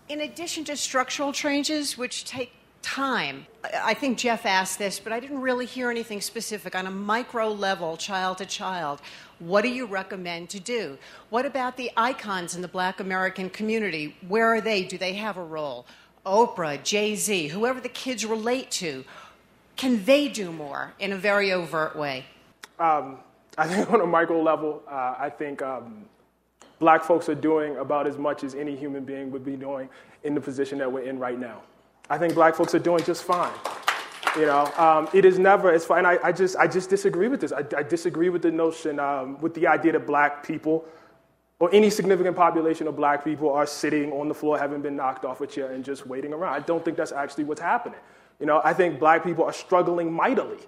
In 0.07 0.21
addition 0.21 0.63
to 0.65 0.77
structural 0.77 1.33
changes, 1.33 1.97
which 1.97 2.25
take 2.25 2.51
time. 2.85 3.47
I 3.73 3.95
think 3.95 4.19
Jeff 4.19 4.45
asked 4.45 4.77
this, 4.77 4.99
but 4.99 5.11
I 5.11 5.19
didn't 5.19 5.41
really 5.41 5.65
hear 5.65 5.89
anything 5.89 6.21
specific 6.21 6.75
on 6.75 6.85
a 6.85 6.91
micro 6.91 7.49
level, 7.49 7.97
child 7.97 8.37
to 8.37 8.45
child. 8.45 9.01
What 9.39 9.63
do 9.63 9.69
you 9.69 9.87
recommend 9.87 10.51
to 10.51 10.59
do? 10.59 10.99
What 11.31 11.47
about 11.47 11.77
the 11.77 11.91
icons 11.97 12.55
in 12.55 12.61
the 12.61 12.67
black 12.67 12.99
American 12.99 13.49
community? 13.49 14.15
Where 14.27 14.53
are 14.53 14.61
they? 14.61 14.83
Do 14.83 14.99
they 14.99 15.13
have 15.13 15.35
a 15.37 15.43
role? 15.43 15.87
Oprah, 16.27 16.81
Jay 16.83 17.15
Z, 17.15 17.47
whoever 17.47 17.79
the 17.81 17.89
kids 17.89 18.23
relate 18.23 18.69
to, 18.71 19.03
can 19.75 20.05
they 20.05 20.27
do 20.27 20.51
more 20.51 20.93
in 20.99 21.11
a 21.11 21.17
very 21.17 21.51
overt 21.51 21.95
way? 21.95 22.25
Um, 22.77 23.17
I 23.57 23.67
think 23.67 23.91
on 23.93 24.01
a 24.01 24.05
micro 24.05 24.41
level, 24.41 24.83
uh, 24.87 25.15
I 25.17 25.31
think 25.31 25.63
um, 25.63 26.05
black 26.85 27.03
folks 27.03 27.27
are 27.29 27.41
doing 27.51 27.77
about 27.77 28.05
as 28.05 28.15
much 28.19 28.43
as 28.43 28.53
any 28.53 28.75
human 28.75 29.03
being 29.03 29.31
would 29.31 29.43
be 29.43 29.55
doing 29.55 29.89
in 30.23 30.35
the 30.35 30.41
position 30.49 30.77
that 30.77 30.91
we're 30.93 31.01
in 31.11 31.17
right 31.17 31.39
now. 31.39 31.63
I 32.11 32.19
think 32.19 32.35
black 32.35 32.53
folks 32.53 32.75
are 32.75 32.83
doing 32.89 33.03
just 33.03 33.23
fine. 33.23 33.55
You 34.37 34.45
know, 34.45 34.71
um, 34.77 35.09
it 35.11 35.25
is 35.25 35.39
never 35.39 35.67
far, 35.79 35.97
and 35.97 36.05
I, 36.05 36.19
I, 36.23 36.31
just, 36.31 36.55
I 36.57 36.67
just 36.67 36.87
disagree 36.91 37.27
with 37.27 37.41
this. 37.41 37.51
I, 37.51 37.63
I 37.75 37.81
disagree 37.81 38.29
with 38.29 38.43
the 38.43 38.51
notion, 38.51 38.99
um, 38.99 39.41
with 39.41 39.55
the 39.55 39.65
idea 39.65 39.93
that 39.93 40.05
black 40.05 40.45
people 40.45 40.85
or 41.57 41.73
any 41.73 41.89
significant 41.89 42.35
population 42.35 42.85
of 42.85 42.95
black 42.95 43.23
people 43.23 43.49
are 43.51 43.65
sitting 43.65 44.11
on 44.11 44.27
the 44.27 44.35
floor, 44.35 44.59
having 44.59 44.81
been 44.83 44.95
knocked 44.95 45.25
off 45.25 45.41
a 45.41 45.47
chair, 45.47 45.71
and 45.71 45.83
just 45.83 46.05
waiting 46.05 46.33
around. 46.33 46.53
I 46.53 46.59
don't 46.59 46.85
think 46.85 46.97
that's 46.97 47.13
actually 47.13 47.45
what's 47.45 47.61
happening. 47.61 47.99
You 48.39 48.45
know, 48.45 48.61
I 48.63 48.73
think 48.73 48.99
black 48.99 49.23
people 49.23 49.43
are 49.43 49.53
struggling 49.53 50.13
mightily, 50.13 50.59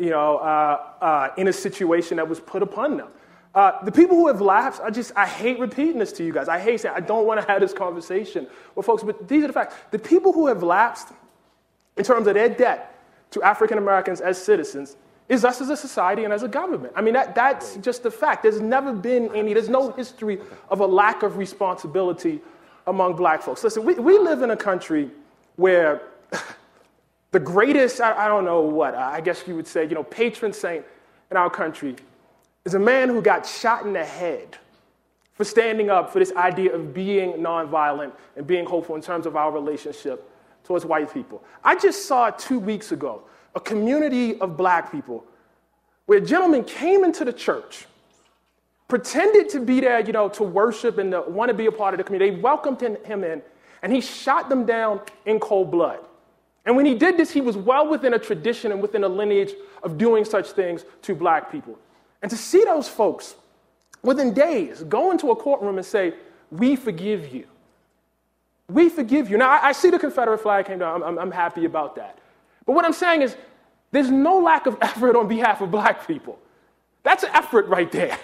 you 0.00 0.10
know, 0.10 0.38
uh, 0.38 0.76
uh, 1.00 1.28
in 1.36 1.46
a 1.46 1.52
situation 1.52 2.16
that 2.16 2.28
was 2.28 2.40
put 2.40 2.62
upon 2.62 2.96
them. 2.96 3.10
Uh, 3.56 3.82
the 3.84 3.90
people 3.90 4.18
who 4.18 4.26
have 4.26 4.42
lapsed, 4.42 4.82
I 4.82 4.90
just, 4.90 5.12
I 5.16 5.24
hate 5.24 5.58
repeating 5.58 5.98
this 5.98 6.12
to 6.12 6.24
you 6.24 6.30
guys. 6.30 6.46
I 6.46 6.58
hate 6.58 6.78
saying, 6.78 6.94
I 6.94 7.00
don't 7.00 7.26
want 7.26 7.40
to 7.40 7.46
have 7.46 7.62
this 7.62 7.72
conversation 7.72 8.46
with 8.74 8.84
folks, 8.84 9.02
but 9.02 9.26
these 9.26 9.44
are 9.44 9.46
the 9.46 9.52
facts. 9.54 9.74
The 9.92 9.98
people 9.98 10.34
who 10.34 10.46
have 10.46 10.62
lapsed 10.62 11.08
in 11.96 12.04
terms 12.04 12.26
of 12.26 12.34
their 12.34 12.50
debt 12.50 13.00
to 13.30 13.42
African 13.42 13.78
Americans 13.78 14.20
as 14.20 14.36
citizens 14.36 14.98
is 15.30 15.42
us 15.42 15.62
as 15.62 15.70
a 15.70 15.76
society 15.76 16.24
and 16.24 16.34
as 16.34 16.42
a 16.42 16.48
government. 16.48 16.92
I 16.94 17.00
mean, 17.00 17.14
that, 17.14 17.34
that's 17.34 17.76
just 17.76 18.02
the 18.02 18.10
fact. 18.10 18.42
There's 18.42 18.60
never 18.60 18.92
been 18.92 19.34
any, 19.34 19.54
there's 19.54 19.70
no 19.70 19.90
history 19.90 20.38
of 20.68 20.80
a 20.80 20.86
lack 20.86 21.22
of 21.22 21.38
responsibility 21.38 22.42
among 22.86 23.16
black 23.16 23.40
folks. 23.40 23.64
Listen, 23.64 23.84
we, 23.84 23.94
we 23.94 24.18
live 24.18 24.42
in 24.42 24.50
a 24.50 24.56
country 24.56 25.10
where 25.56 26.02
the 27.30 27.40
greatest, 27.40 28.02
I, 28.02 28.26
I 28.26 28.28
don't 28.28 28.44
know 28.44 28.60
what, 28.60 28.94
I 28.94 29.22
guess 29.22 29.44
you 29.46 29.56
would 29.56 29.66
say, 29.66 29.84
you 29.84 29.94
know, 29.94 30.04
patron 30.04 30.52
saint 30.52 30.84
in 31.30 31.38
our 31.38 31.48
country 31.48 31.96
is 32.66 32.74
a 32.74 32.78
man 32.78 33.08
who 33.08 33.22
got 33.22 33.46
shot 33.46 33.86
in 33.86 33.92
the 33.92 34.04
head 34.04 34.58
for 35.34 35.44
standing 35.44 35.88
up 35.88 36.12
for 36.12 36.18
this 36.18 36.32
idea 36.32 36.74
of 36.74 36.92
being 36.92 37.34
nonviolent 37.34 38.12
and 38.36 38.46
being 38.46 38.66
hopeful 38.66 38.96
in 38.96 39.00
terms 39.00 39.24
of 39.24 39.36
our 39.36 39.52
relationship 39.52 40.28
towards 40.64 40.84
white 40.84 41.12
people. 41.14 41.44
I 41.62 41.76
just 41.76 42.06
saw 42.06 42.30
two 42.30 42.58
weeks 42.58 42.90
ago 42.90 43.22
a 43.54 43.60
community 43.60 44.38
of 44.40 44.56
black 44.56 44.90
people 44.90 45.24
where 46.06 46.18
a 46.18 46.20
gentleman 46.20 46.64
came 46.64 47.04
into 47.04 47.24
the 47.24 47.32
church, 47.32 47.86
pretended 48.88 49.48
to 49.50 49.60
be 49.60 49.80
there, 49.80 50.00
you 50.00 50.12
know, 50.12 50.28
to 50.30 50.42
worship 50.42 50.98
and 50.98 51.12
to 51.12 51.22
want 51.22 51.50
to 51.50 51.54
be 51.54 51.66
a 51.66 51.72
part 51.72 51.94
of 51.94 51.98
the 51.98 52.04
community. 52.04 52.34
They 52.34 52.40
welcomed 52.40 52.80
him 52.80 53.24
in, 53.24 53.42
and 53.82 53.92
he 53.92 54.00
shot 54.00 54.48
them 54.48 54.66
down 54.66 55.00
in 55.24 55.38
cold 55.38 55.70
blood. 55.70 56.00
And 56.64 56.76
when 56.76 56.86
he 56.86 56.94
did 56.94 57.16
this, 57.16 57.30
he 57.30 57.40
was 57.40 57.56
well 57.56 57.88
within 57.88 58.14
a 58.14 58.18
tradition 58.18 58.72
and 58.72 58.82
within 58.82 59.04
a 59.04 59.08
lineage 59.08 59.54
of 59.82 59.98
doing 59.98 60.24
such 60.24 60.50
things 60.50 60.84
to 61.02 61.14
black 61.14 61.50
people. 61.50 61.78
And 62.22 62.30
to 62.30 62.36
see 62.36 62.64
those 62.64 62.88
folks 62.88 63.34
within 64.02 64.32
days 64.32 64.82
go 64.84 65.10
into 65.10 65.30
a 65.30 65.36
courtroom 65.36 65.76
and 65.76 65.86
say, 65.86 66.14
We 66.50 66.76
forgive 66.76 67.32
you. 67.32 67.46
We 68.68 68.88
forgive 68.88 69.30
you. 69.30 69.38
Now, 69.38 69.50
I, 69.50 69.68
I 69.68 69.72
see 69.72 69.90
the 69.90 69.98
Confederate 69.98 70.38
flag 70.38 70.66
came 70.66 70.78
down. 70.78 71.02
I'm, 71.02 71.08
I'm, 71.08 71.18
I'm 71.18 71.30
happy 71.30 71.64
about 71.64 71.96
that. 71.96 72.18
But 72.64 72.72
what 72.72 72.84
I'm 72.84 72.92
saying 72.92 73.22
is, 73.22 73.36
there's 73.92 74.10
no 74.10 74.38
lack 74.38 74.66
of 74.66 74.76
effort 74.82 75.16
on 75.16 75.28
behalf 75.28 75.60
of 75.60 75.70
black 75.70 76.06
people. 76.06 76.38
That's 77.02 77.22
an 77.22 77.30
effort 77.34 77.68
right 77.68 77.90
there. 77.92 78.18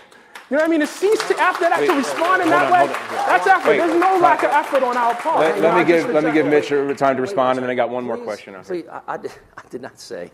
You 0.50 0.58
know 0.58 0.64
what 0.64 0.68
I 0.68 0.70
mean? 0.70 0.80
To 0.80 0.86
cease 0.86 1.28
to, 1.28 1.38
after 1.38 1.64
that, 1.64 1.80
Wait, 1.80 1.86
to 1.86 1.94
respond 1.94 2.42
in 2.42 2.50
that 2.50 2.66
on, 2.66 2.72
way, 2.72 2.86
that's 3.24 3.46
effort. 3.46 3.70
Wait, 3.70 3.78
There's 3.78 3.98
no 3.98 4.18
lack 4.18 4.42
of 4.42 4.50
effort 4.50 4.82
on 4.82 4.98
our 4.98 5.14
part. 5.14 5.38
Let, 5.40 5.60
let 5.60 5.76
me 5.78 5.84
give, 5.84 6.10
let 6.10 6.24
me 6.24 6.32
give 6.32 6.44
Mitch 6.44 6.68
time 6.98 7.16
to 7.16 7.22
respond, 7.22 7.58
and 7.58 7.64
then 7.64 7.70
I 7.70 7.74
got 7.74 7.88
one 7.88 8.04
more 8.04 8.18
question. 8.18 8.62
See, 8.62 8.84
I, 8.86 9.00
I, 9.08 9.16
did, 9.16 9.32
I 9.56 9.62
did 9.70 9.80
not 9.80 9.98
say, 9.98 10.30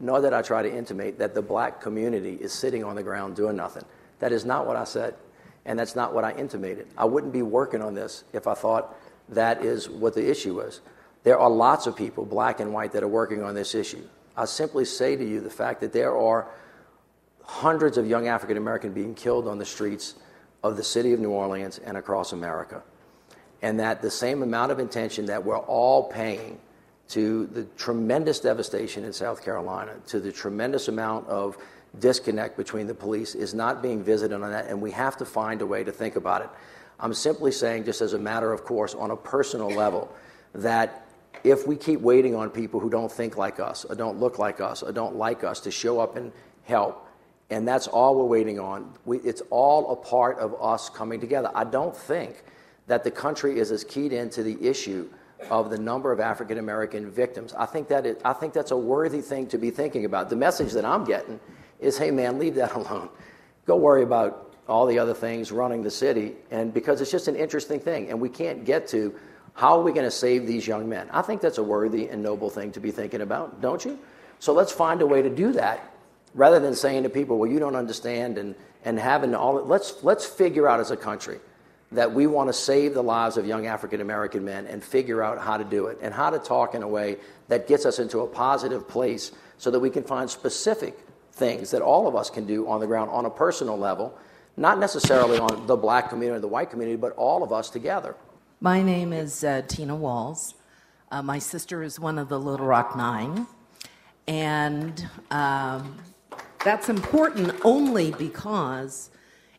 nor 0.00 0.20
did 0.20 0.32
I 0.32 0.42
try 0.42 0.62
to 0.62 0.72
intimate 0.72 1.18
that 1.18 1.34
the 1.34 1.42
black 1.42 1.80
community 1.80 2.34
is 2.34 2.52
sitting 2.52 2.84
on 2.84 2.96
the 2.96 3.02
ground 3.02 3.36
doing 3.36 3.56
nothing. 3.56 3.84
That 4.20 4.32
is 4.32 4.44
not 4.44 4.66
what 4.66 4.76
I 4.76 4.84
said, 4.84 5.14
and 5.64 5.78
that's 5.78 5.96
not 5.96 6.14
what 6.14 6.24
I 6.24 6.32
intimated. 6.32 6.86
I 6.96 7.04
wouldn't 7.04 7.32
be 7.32 7.42
working 7.42 7.82
on 7.82 7.94
this 7.94 8.24
if 8.32 8.46
I 8.46 8.54
thought 8.54 8.96
that 9.28 9.64
is 9.64 9.88
what 9.88 10.14
the 10.14 10.28
issue 10.28 10.60
is. 10.60 10.80
There 11.24 11.38
are 11.38 11.50
lots 11.50 11.86
of 11.86 11.96
people, 11.96 12.24
black 12.24 12.60
and 12.60 12.72
white, 12.72 12.92
that 12.92 13.02
are 13.02 13.08
working 13.08 13.42
on 13.42 13.54
this 13.54 13.74
issue. 13.74 14.02
I 14.36 14.44
simply 14.44 14.84
say 14.84 15.16
to 15.16 15.24
you 15.24 15.40
the 15.40 15.50
fact 15.50 15.80
that 15.80 15.92
there 15.92 16.16
are 16.16 16.48
hundreds 17.42 17.98
of 17.98 18.06
young 18.06 18.28
African 18.28 18.56
Americans 18.56 18.94
being 18.94 19.14
killed 19.14 19.48
on 19.48 19.58
the 19.58 19.64
streets 19.64 20.14
of 20.62 20.76
the 20.76 20.84
city 20.84 21.12
of 21.12 21.20
New 21.20 21.30
Orleans 21.30 21.78
and 21.78 21.96
across 21.96 22.32
America. 22.32 22.82
And 23.62 23.80
that 23.80 24.00
the 24.00 24.10
same 24.10 24.42
amount 24.42 24.70
of 24.70 24.78
attention 24.78 25.26
that 25.26 25.44
we're 25.44 25.58
all 25.58 26.04
paying 26.04 26.60
to 27.08 27.46
the 27.46 27.64
tremendous 27.76 28.40
devastation 28.40 29.04
in 29.04 29.12
South 29.12 29.42
Carolina, 29.42 29.94
to 30.08 30.20
the 30.20 30.30
tremendous 30.30 30.88
amount 30.88 31.26
of 31.26 31.56
disconnect 31.98 32.56
between 32.56 32.86
the 32.86 32.94
police 32.94 33.34
is 33.34 33.54
not 33.54 33.82
being 33.82 34.02
visited 34.02 34.34
on 34.34 34.50
that, 34.50 34.66
and 34.66 34.80
we 34.80 34.90
have 34.90 35.16
to 35.16 35.24
find 35.24 35.62
a 35.62 35.66
way 35.66 35.82
to 35.82 35.90
think 35.90 36.16
about 36.16 36.42
it. 36.42 36.50
I'm 37.00 37.14
simply 37.14 37.52
saying, 37.52 37.84
just 37.84 38.00
as 38.00 38.12
a 38.12 38.18
matter 38.18 38.52
of 38.52 38.64
course, 38.64 38.94
on 38.94 39.10
a 39.10 39.16
personal 39.16 39.70
level, 39.70 40.12
that 40.54 41.06
if 41.44 41.66
we 41.66 41.76
keep 41.76 42.00
waiting 42.00 42.34
on 42.34 42.50
people 42.50 42.80
who 42.80 42.90
don't 42.90 43.10
think 43.10 43.36
like 43.36 43.58
us, 43.60 43.84
or 43.84 43.94
don't 43.94 44.18
look 44.18 44.38
like 44.38 44.60
us, 44.60 44.82
or 44.82 44.92
don't 44.92 45.16
like 45.16 45.44
us 45.44 45.60
to 45.60 45.70
show 45.70 46.00
up 46.00 46.16
and 46.16 46.32
help, 46.64 47.06
and 47.50 47.66
that's 47.66 47.86
all 47.86 48.16
we're 48.16 48.24
waiting 48.24 48.60
on, 48.60 48.92
we, 49.06 49.18
it's 49.18 49.42
all 49.48 49.92
a 49.92 49.96
part 49.96 50.38
of 50.38 50.54
us 50.60 50.90
coming 50.90 51.20
together. 51.20 51.50
I 51.54 51.64
don't 51.64 51.96
think 51.96 52.42
that 52.86 53.04
the 53.04 53.10
country 53.10 53.58
is 53.58 53.70
as 53.70 53.84
keyed 53.84 54.12
into 54.12 54.42
the 54.42 54.62
issue 54.66 55.08
of 55.50 55.70
the 55.70 55.78
number 55.78 56.12
of 56.12 56.20
African 56.20 56.58
American 56.58 57.10
victims. 57.10 57.54
I 57.54 57.66
think, 57.66 57.88
that 57.88 58.06
it, 58.06 58.20
I 58.24 58.32
think 58.32 58.52
that's 58.52 58.70
a 58.70 58.76
worthy 58.76 59.20
thing 59.20 59.46
to 59.48 59.58
be 59.58 59.70
thinking 59.70 60.04
about. 60.04 60.30
The 60.30 60.36
message 60.36 60.72
that 60.72 60.84
I'm 60.84 61.04
getting 61.04 61.40
is 61.80 61.98
hey, 61.98 62.10
man, 62.10 62.38
leave 62.38 62.54
that 62.56 62.72
alone. 62.74 63.08
Go 63.66 63.76
worry 63.76 64.02
about 64.02 64.54
all 64.68 64.86
the 64.86 64.98
other 64.98 65.14
things 65.14 65.50
running 65.50 65.82
the 65.82 65.90
city, 65.90 66.34
and 66.50 66.74
because 66.74 67.00
it's 67.00 67.10
just 67.10 67.28
an 67.28 67.36
interesting 67.36 67.80
thing, 67.80 68.10
and 68.10 68.20
we 68.20 68.28
can't 68.28 68.64
get 68.64 68.86
to 68.88 69.14
how 69.54 69.78
are 69.78 69.82
we 69.82 69.92
going 69.92 70.04
to 70.04 70.10
save 70.10 70.46
these 70.46 70.66
young 70.66 70.88
men. 70.88 71.08
I 71.10 71.22
think 71.22 71.40
that's 71.40 71.58
a 71.58 71.62
worthy 71.62 72.08
and 72.08 72.22
noble 72.22 72.50
thing 72.50 72.70
to 72.72 72.80
be 72.80 72.90
thinking 72.90 73.22
about, 73.22 73.60
don't 73.60 73.84
you? 73.84 73.98
So 74.38 74.52
let's 74.52 74.70
find 74.70 75.02
a 75.02 75.06
way 75.06 75.22
to 75.22 75.30
do 75.30 75.52
that, 75.52 75.92
rather 76.34 76.60
than 76.60 76.74
saying 76.74 77.04
to 77.04 77.08
people, 77.08 77.38
"Well, 77.38 77.50
you 77.50 77.58
don't 77.58 77.76
understand," 77.76 78.38
and 78.38 78.54
and 78.84 78.98
having 78.98 79.34
all. 79.34 79.54
Let's 79.64 80.02
let's 80.02 80.26
figure 80.26 80.68
out 80.68 80.80
as 80.80 80.90
a 80.90 80.96
country 80.96 81.40
that 81.92 82.12
we 82.12 82.26
want 82.26 82.48
to 82.48 82.52
save 82.52 82.94
the 82.94 83.02
lives 83.02 83.36
of 83.36 83.46
young 83.46 83.66
African 83.66 84.00
American 84.00 84.44
men 84.44 84.66
and 84.66 84.82
figure 84.82 85.22
out 85.22 85.38
how 85.38 85.56
to 85.56 85.64
do 85.64 85.86
it 85.86 85.98
and 86.02 86.12
how 86.12 86.30
to 86.30 86.38
talk 86.38 86.74
in 86.74 86.82
a 86.82 86.88
way 86.88 87.16
that 87.48 87.66
gets 87.66 87.86
us 87.86 87.98
into 87.98 88.20
a 88.20 88.26
positive 88.26 88.86
place 88.86 89.32
so 89.56 89.70
that 89.70 89.80
we 89.80 89.90
can 89.90 90.02
find 90.02 90.28
specific 90.28 90.98
things 91.32 91.70
that 91.70 91.80
all 91.82 92.06
of 92.06 92.14
us 92.14 92.30
can 92.30 92.46
do 92.46 92.68
on 92.68 92.80
the 92.80 92.86
ground 92.86 93.10
on 93.10 93.24
a 93.24 93.30
personal 93.30 93.78
level 93.78 94.18
not 94.58 94.78
necessarily 94.78 95.38
on 95.38 95.66
the 95.66 95.76
black 95.76 96.08
community 96.10 96.36
or 96.36 96.40
the 96.40 96.48
white 96.48 96.70
community, 96.70 96.96
but 96.96 97.12
all 97.12 97.42
of 97.42 97.52
us 97.52 97.70
together. 97.70 98.16
My 98.60 98.82
name 98.82 99.12
is 99.12 99.44
uh, 99.44 99.62
Tina 99.68 99.94
Walls. 99.94 100.54
Uh, 101.10 101.22
my 101.22 101.38
sister 101.38 101.82
is 101.82 101.98
one 102.00 102.18
of 102.18 102.28
the 102.28 102.38
Little 102.38 102.66
Rock 102.66 102.96
Nine. 102.96 103.46
And 104.26 105.08
um, 105.30 105.96
that's 106.64 106.88
important 106.88 107.54
only 107.64 108.10
because 108.10 109.10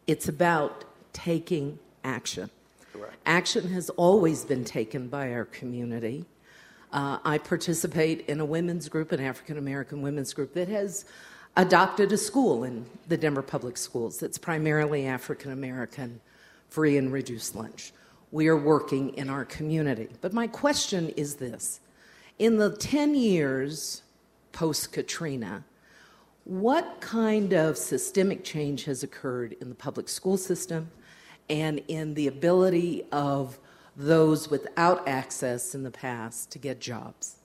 it's 0.06 0.28
about 0.28 0.84
taking 1.14 1.80
action. 2.04 2.50
Correct. 2.94 3.16
Action 3.26 3.70
has 3.70 3.90
always 3.92 4.46
been 4.46 4.66
taken 4.66 5.08
by 5.08 5.34
our 5.34 5.46
community. 5.46 6.26
Uh, 6.92 7.20
I 7.24 7.38
participate 7.38 8.28
in 8.28 8.40
a 8.40 8.46
women's 8.46 8.90
group, 8.90 9.12
an 9.12 9.20
African 9.20 9.58
American 9.58 10.02
women's 10.02 10.34
group, 10.34 10.54
that 10.54 10.68
has 10.70 11.06
adopted 11.56 12.12
a 12.12 12.18
school 12.18 12.64
in 12.64 12.86
the 13.08 13.18
Denver 13.18 13.42
Public 13.42 13.78
Schools 13.78 14.20
that's 14.20 14.38
primarily 14.38 15.06
African 15.06 15.52
American, 15.52 16.20
free 16.70 16.98
and 16.98 17.12
reduced 17.12 17.56
lunch. 17.56 17.94
We 18.32 18.48
are 18.48 18.58
working 18.58 19.14
in 19.16 19.30
our 19.30 19.46
community. 19.46 20.08
But 20.22 20.34
my 20.34 20.48
question 20.48 21.10
is 21.10 21.36
this 21.36 21.80
In 22.38 22.58
the 22.58 22.76
10 22.76 23.16
years 23.16 24.04
post 24.52 24.92
Katrina, 24.92 25.64
what 26.44 26.98
kind 27.00 27.54
of 27.54 27.78
systemic 27.78 28.44
change 28.44 28.86
has 28.86 29.04
occurred 29.04 29.56
in 29.62 29.70
the 29.70 29.76
public 29.76 30.10
school 30.10 30.38
system 30.38 30.90
and 31.50 31.82
in 31.88 32.14
the 32.14 32.28
ability 32.28 33.04
of 33.12 33.60
those 33.96 34.50
without 34.50 35.08
access 35.08 35.76
in 35.76 35.84
the 35.84 35.92
past 35.92 36.52
to 36.52 36.60
get 36.60 36.80
jobs? 36.80 37.38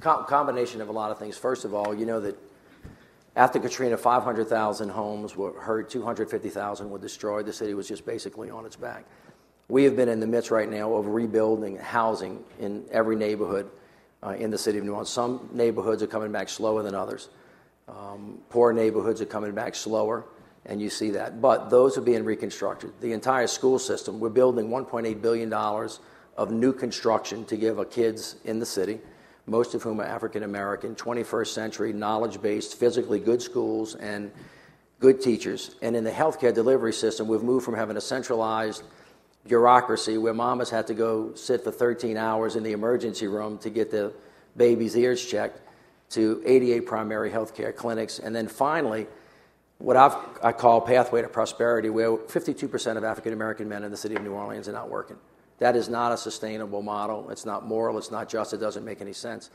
Com- 0.00 0.24
combination 0.26 0.80
of 0.80 0.88
a 0.88 0.92
lot 0.92 1.10
of 1.10 1.18
things. 1.18 1.36
First 1.36 1.64
of 1.64 1.74
all, 1.74 1.94
you 1.94 2.06
know 2.06 2.20
that 2.20 2.38
after 3.36 3.60
Katrina, 3.60 3.96
500,000 3.96 4.88
homes 4.88 5.36
were 5.36 5.52
hurt, 5.60 5.90
250,000 5.90 6.90
were 6.90 6.98
destroyed. 6.98 7.46
The 7.46 7.52
city 7.52 7.74
was 7.74 7.86
just 7.86 8.04
basically 8.04 8.50
on 8.50 8.66
its 8.66 8.76
back. 8.76 9.04
We 9.68 9.84
have 9.84 9.96
been 9.96 10.08
in 10.08 10.18
the 10.18 10.26
midst 10.26 10.50
right 10.50 10.68
now 10.68 10.94
of 10.94 11.06
rebuilding 11.08 11.76
housing 11.76 12.42
in 12.58 12.84
every 12.90 13.16
neighborhood 13.16 13.70
uh, 14.22 14.30
in 14.30 14.50
the 14.50 14.58
city 14.58 14.78
of 14.78 14.84
New 14.84 14.92
Orleans. 14.92 15.10
Some 15.10 15.50
neighborhoods 15.52 16.02
are 16.02 16.06
coming 16.06 16.32
back 16.32 16.48
slower 16.48 16.82
than 16.82 16.94
others. 16.94 17.28
Um, 17.86 18.38
poor 18.50 18.72
neighborhoods 18.72 19.20
are 19.20 19.26
coming 19.26 19.52
back 19.52 19.74
slower, 19.74 20.24
and 20.66 20.80
you 20.80 20.90
see 20.90 21.10
that. 21.10 21.40
But 21.40 21.70
those 21.70 21.96
are 21.96 22.02
being 22.02 22.24
reconstructed. 22.24 22.92
The 23.00 23.12
entire 23.12 23.46
school 23.46 23.78
system, 23.78 24.20
we're 24.20 24.28
building 24.28 24.68
$1.8 24.68 25.22
billion 25.22 25.52
of 25.52 26.50
new 26.50 26.72
construction 26.72 27.44
to 27.46 27.56
give 27.56 27.78
our 27.78 27.84
kids 27.84 28.36
in 28.44 28.58
the 28.58 28.66
city 28.66 29.00
most 29.48 29.74
of 29.74 29.82
whom 29.82 30.00
are 30.00 30.04
African 30.04 30.42
American, 30.42 30.94
21st 30.94 31.48
century, 31.48 31.92
knowledge 31.92 32.40
based, 32.40 32.78
physically 32.78 33.18
good 33.18 33.42
schools, 33.42 33.94
and 33.94 34.30
good 35.00 35.20
teachers. 35.20 35.76
And 35.82 35.96
in 35.96 36.04
the 36.04 36.10
healthcare 36.10 36.52
delivery 36.54 36.92
system, 36.92 37.28
we've 37.28 37.42
moved 37.42 37.64
from 37.64 37.74
having 37.74 37.96
a 37.96 38.00
centralized 38.00 38.82
bureaucracy 39.46 40.18
where 40.18 40.34
mamas 40.34 40.70
had 40.70 40.86
to 40.88 40.94
go 40.94 41.34
sit 41.34 41.64
for 41.64 41.70
13 41.70 42.16
hours 42.16 42.56
in 42.56 42.62
the 42.62 42.72
emergency 42.72 43.26
room 43.26 43.58
to 43.58 43.70
get 43.70 43.90
the 43.90 44.12
baby's 44.56 44.96
ears 44.96 45.24
checked 45.24 45.60
to 46.10 46.42
88 46.44 46.80
primary 46.80 47.30
health 47.30 47.54
care 47.54 47.72
clinics. 47.72 48.18
And 48.18 48.34
then 48.34 48.48
finally, 48.48 49.06
what 49.78 49.96
I've, 49.96 50.16
i 50.42 50.52
call 50.52 50.80
pathway 50.80 51.22
to 51.22 51.28
prosperity, 51.28 51.88
where 51.88 52.16
52% 52.16 52.96
of 52.96 53.04
African 53.04 53.32
American 53.32 53.68
men 53.68 53.84
in 53.84 53.90
the 53.90 53.96
city 53.96 54.16
of 54.16 54.22
New 54.22 54.32
Orleans 54.32 54.68
are 54.68 54.72
not 54.72 54.90
working. 54.90 55.16
That 55.58 55.76
is 55.76 55.88
not 55.88 56.12
a 56.12 56.16
sustainable 56.16 56.82
model. 56.82 57.30
It's 57.30 57.44
not 57.44 57.66
moral. 57.66 57.98
It's 57.98 58.10
not 58.10 58.28
just. 58.28 58.52
It 58.52 58.58
doesn't 58.58 58.84
make 58.84 59.00
any 59.00 59.12
sense. 59.12 59.50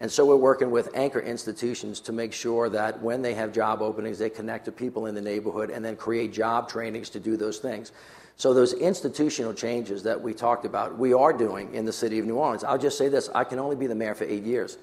And 0.00 0.10
so 0.10 0.26
we're 0.26 0.36
working 0.36 0.70
with 0.70 0.90
anchor 0.94 1.20
institutions 1.20 2.00
to 2.00 2.12
make 2.12 2.32
sure 2.32 2.68
that 2.68 3.00
when 3.00 3.22
they 3.22 3.34
have 3.34 3.52
job 3.52 3.80
openings, 3.80 4.18
they 4.18 4.30
connect 4.30 4.64
to 4.64 4.72
people 4.72 5.06
in 5.06 5.14
the 5.14 5.20
neighborhood 5.20 5.70
and 5.70 5.84
then 5.84 5.94
create 5.96 6.32
job 6.32 6.68
trainings 6.68 7.08
to 7.10 7.20
do 7.20 7.36
those 7.36 7.58
things. 7.58 7.92
So 8.36 8.52
those 8.52 8.72
institutional 8.72 9.54
changes 9.54 10.02
that 10.02 10.20
we 10.20 10.34
talked 10.34 10.64
about, 10.64 10.98
we 10.98 11.14
are 11.14 11.32
doing 11.32 11.72
in 11.72 11.84
the 11.84 11.92
city 11.92 12.18
of 12.18 12.26
New 12.26 12.34
Orleans. 12.34 12.64
I'll 12.64 12.78
just 12.78 12.98
say 12.98 13.08
this: 13.08 13.28
I 13.32 13.44
can 13.44 13.60
only 13.60 13.76
be 13.76 13.86
the 13.86 13.94
mayor 13.94 14.16
for 14.16 14.24
eight 14.24 14.42
years. 14.42 14.78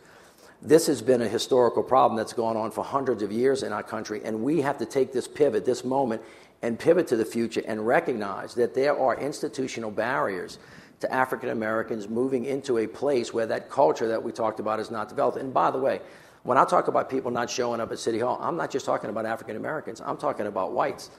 This 0.62 0.86
has 0.88 1.02
been 1.02 1.24
a 1.24 1.28
historical 1.28 1.82
problem 1.82 2.16
that's 2.16 2.34
gone 2.34 2.56
on 2.56 2.70
for 2.70 2.84
hundreds 2.84 3.24
of 3.24 3.32
years 3.32 3.64
in 3.64 3.74
our 3.74 3.82
country, 3.82 4.22
and 4.24 4.44
we 4.44 4.62
have 4.62 4.78
to 4.78 4.86
take 4.86 5.12
this 5.12 5.28
pivot, 5.28 5.66
this 5.66 5.84
moment, 5.84 6.22
and 6.62 6.78
pivot 6.78 7.08
to 7.08 7.16
the 7.16 7.26
future 7.26 7.64
and 7.66 7.88
recognize 7.88 8.54
that 8.56 8.76
there 8.76 8.98
are 8.98 9.20
institutional 9.20 9.90
barriers 9.90 10.60
to 11.00 11.12
African 11.12 11.50
Americans 11.50 12.08
moving 12.08 12.46
into 12.46 12.78
a 12.78 12.86
place 12.86 13.34
where 13.34 13.48
that 13.48 13.72
culture 13.72 14.08
that 14.08 14.22
we 14.22 14.32
talked 14.32 14.60
about 14.60 14.80
is 14.80 14.92
not 14.92 15.10
developed. 15.10 15.38
And 15.38 15.52
by 15.52 15.72
the 15.72 15.80
way, 15.80 16.00
when 16.44 16.60
I 16.60 16.66
talk 16.66 16.88
about 16.88 17.10
people 17.10 17.32
not 17.32 17.50
showing 17.50 17.82
up 17.82 17.92
at 17.92 17.98
City 17.98 18.20
Hall, 18.20 18.38
I'm 18.40 18.56
not 18.56 18.70
just 18.70 18.86
talking 18.86 19.10
about 19.10 19.26
African 19.26 19.56
Americans, 19.56 20.00
I'm 20.00 20.18
talking 20.18 20.46
about 20.46 20.74
whites. 20.74 21.10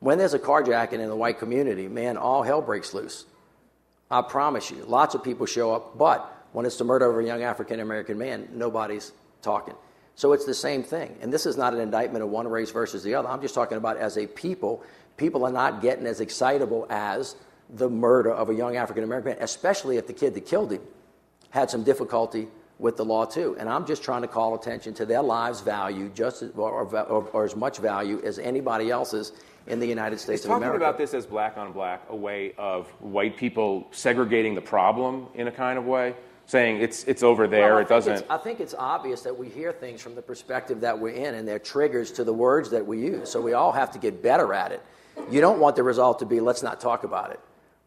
When 0.00 0.18
there's 0.18 0.34
a 0.34 0.38
carjacking 0.38 0.94
in 0.94 1.08
the 1.08 1.14
white 1.14 1.38
community, 1.38 1.86
man, 1.86 2.16
all 2.16 2.42
hell 2.42 2.60
breaks 2.60 2.92
loose. 2.92 3.24
I 4.10 4.22
promise 4.22 4.68
you, 4.68 4.84
lots 4.84 5.14
of 5.14 5.22
people 5.22 5.46
show 5.46 5.72
up, 5.72 5.96
but 5.96 6.39
when 6.52 6.66
it's 6.66 6.76
the 6.76 6.84
murder 6.84 7.10
of 7.10 7.18
a 7.22 7.26
young 7.26 7.42
African 7.42 7.80
American 7.80 8.18
man, 8.18 8.48
nobody's 8.52 9.12
talking. 9.42 9.74
So 10.14 10.32
it's 10.32 10.44
the 10.44 10.54
same 10.54 10.82
thing. 10.82 11.16
And 11.22 11.32
this 11.32 11.46
is 11.46 11.56
not 11.56 11.72
an 11.72 11.80
indictment 11.80 12.22
of 12.22 12.30
one 12.30 12.46
race 12.46 12.70
versus 12.70 13.02
the 13.02 13.14
other. 13.14 13.28
I'm 13.28 13.40
just 13.40 13.54
talking 13.54 13.78
about 13.78 13.96
as 13.96 14.18
a 14.18 14.26
people, 14.26 14.82
people 15.16 15.44
are 15.46 15.52
not 15.52 15.80
getting 15.80 16.06
as 16.06 16.20
excitable 16.20 16.86
as 16.90 17.36
the 17.70 17.88
murder 17.88 18.32
of 18.32 18.50
a 18.50 18.54
young 18.54 18.76
African 18.76 19.04
American 19.04 19.32
man, 19.32 19.42
especially 19.42 19.96
if 19.96 20.06
the 20.06 20.12
kid 20.12 20.34
that 20.34 20.46
killed 20.46 20.72
him 20.72 20.82
had 21.50 21.70
some 21.70 21.84
difficulty 21.84 22.48
with 22.78 22.96
the 22.96 23.04
law 23.04 23.24
too. 23.24 23.56
And 23.58 23.68
I'm 23.68 23.86
just 23.86 24.02
trying 24.02 24.22
to 24.22 24.28
call 24.28 24.54
attention 24.54 24.94
to 24.94 25.06
their 25.06 25.22
lives' 25.22 25.60
value 25.60 26.10
just 26.14 26.42
as, 26.42 26.50
or, 26.56 26.82
or, 26.82 27.28
or 27.32 27.44
as 27.44 27.54
much 27.54 27.78
value 27.78 28.20
as 28.24 28.38
anybody 28.38 28.90
else's 28.90 29.32
in 29.66 29.78
the 29.78 29.86
United 29.86 30.18
States 30.18 30.40
Is 30.40 30.46
of 30.46 30.52
America. 30.52 30.78
talking 30.78 30.88
about 30.88 30.98
this 30.98 31.14
as 31.14 31.26
black 31.26 31.56
on 31.56 31.72
black 31.72 32.02
a 32.08 32.16
way 32.16 32.54
of 32.56 32.88
white 33.00 33.36
people 33.36 33.86
segregating 33.90 34.54
the 34.54 34.60
problem 34.60 35.26
in 35.34 35.48
a 35.48 35.52
kind 35.52 35.78
of 35.78 35.84
way? 35.84 36.14
Saying 36.50 36.82
it's, 36.82 37.04
it's 37.04 37.22
over 37.22 37.46
there, 37.46 37.74
well, 37.74 37.78
it 37.78 37.88
doesn't. 37.88 38.26
I 38.28 38.36
think 38.36 38.58
it's 38.58 38.74
obvious 38.76 39.22
that 39.22 39.38
we 39.38 39.48
hear 39.48 39.70
things 39.70 40.02
from 40.02 40.16
the 40.16 40.22
perspective 40.22 40.80
that 40.80 40.98
we're 40.98 41.14
in, 41.14 41.36
and 41.36 41.46
they're 41.46 41.60
triggers 41.60 42.10
to 42.12 42.24
the 42.24 42.32
words 42.32 42.70
that 42.70 42.84
we 42.84 42.98
use. 42.98 43.30
So 43.30 43.40
we 43.40 43.52
all 43.52 43.70
have 43.70 43.92
to 43.92 44.00
get 44.00 44.20
better 44.20 44.52
at 44.52 44.72
it. 44.72 44.82
You 45.30 45.40
don't 45.40 45.60
want 45.60 45.76
the 45.76 45.84
result 45.84 46.18
to 46.18 46.26
be, 46.26 46.40
let's 46.40 46.64
not 46.64 46.80
talk 46.80 47.04
about 47.04 47.30
it, 47.30 47.38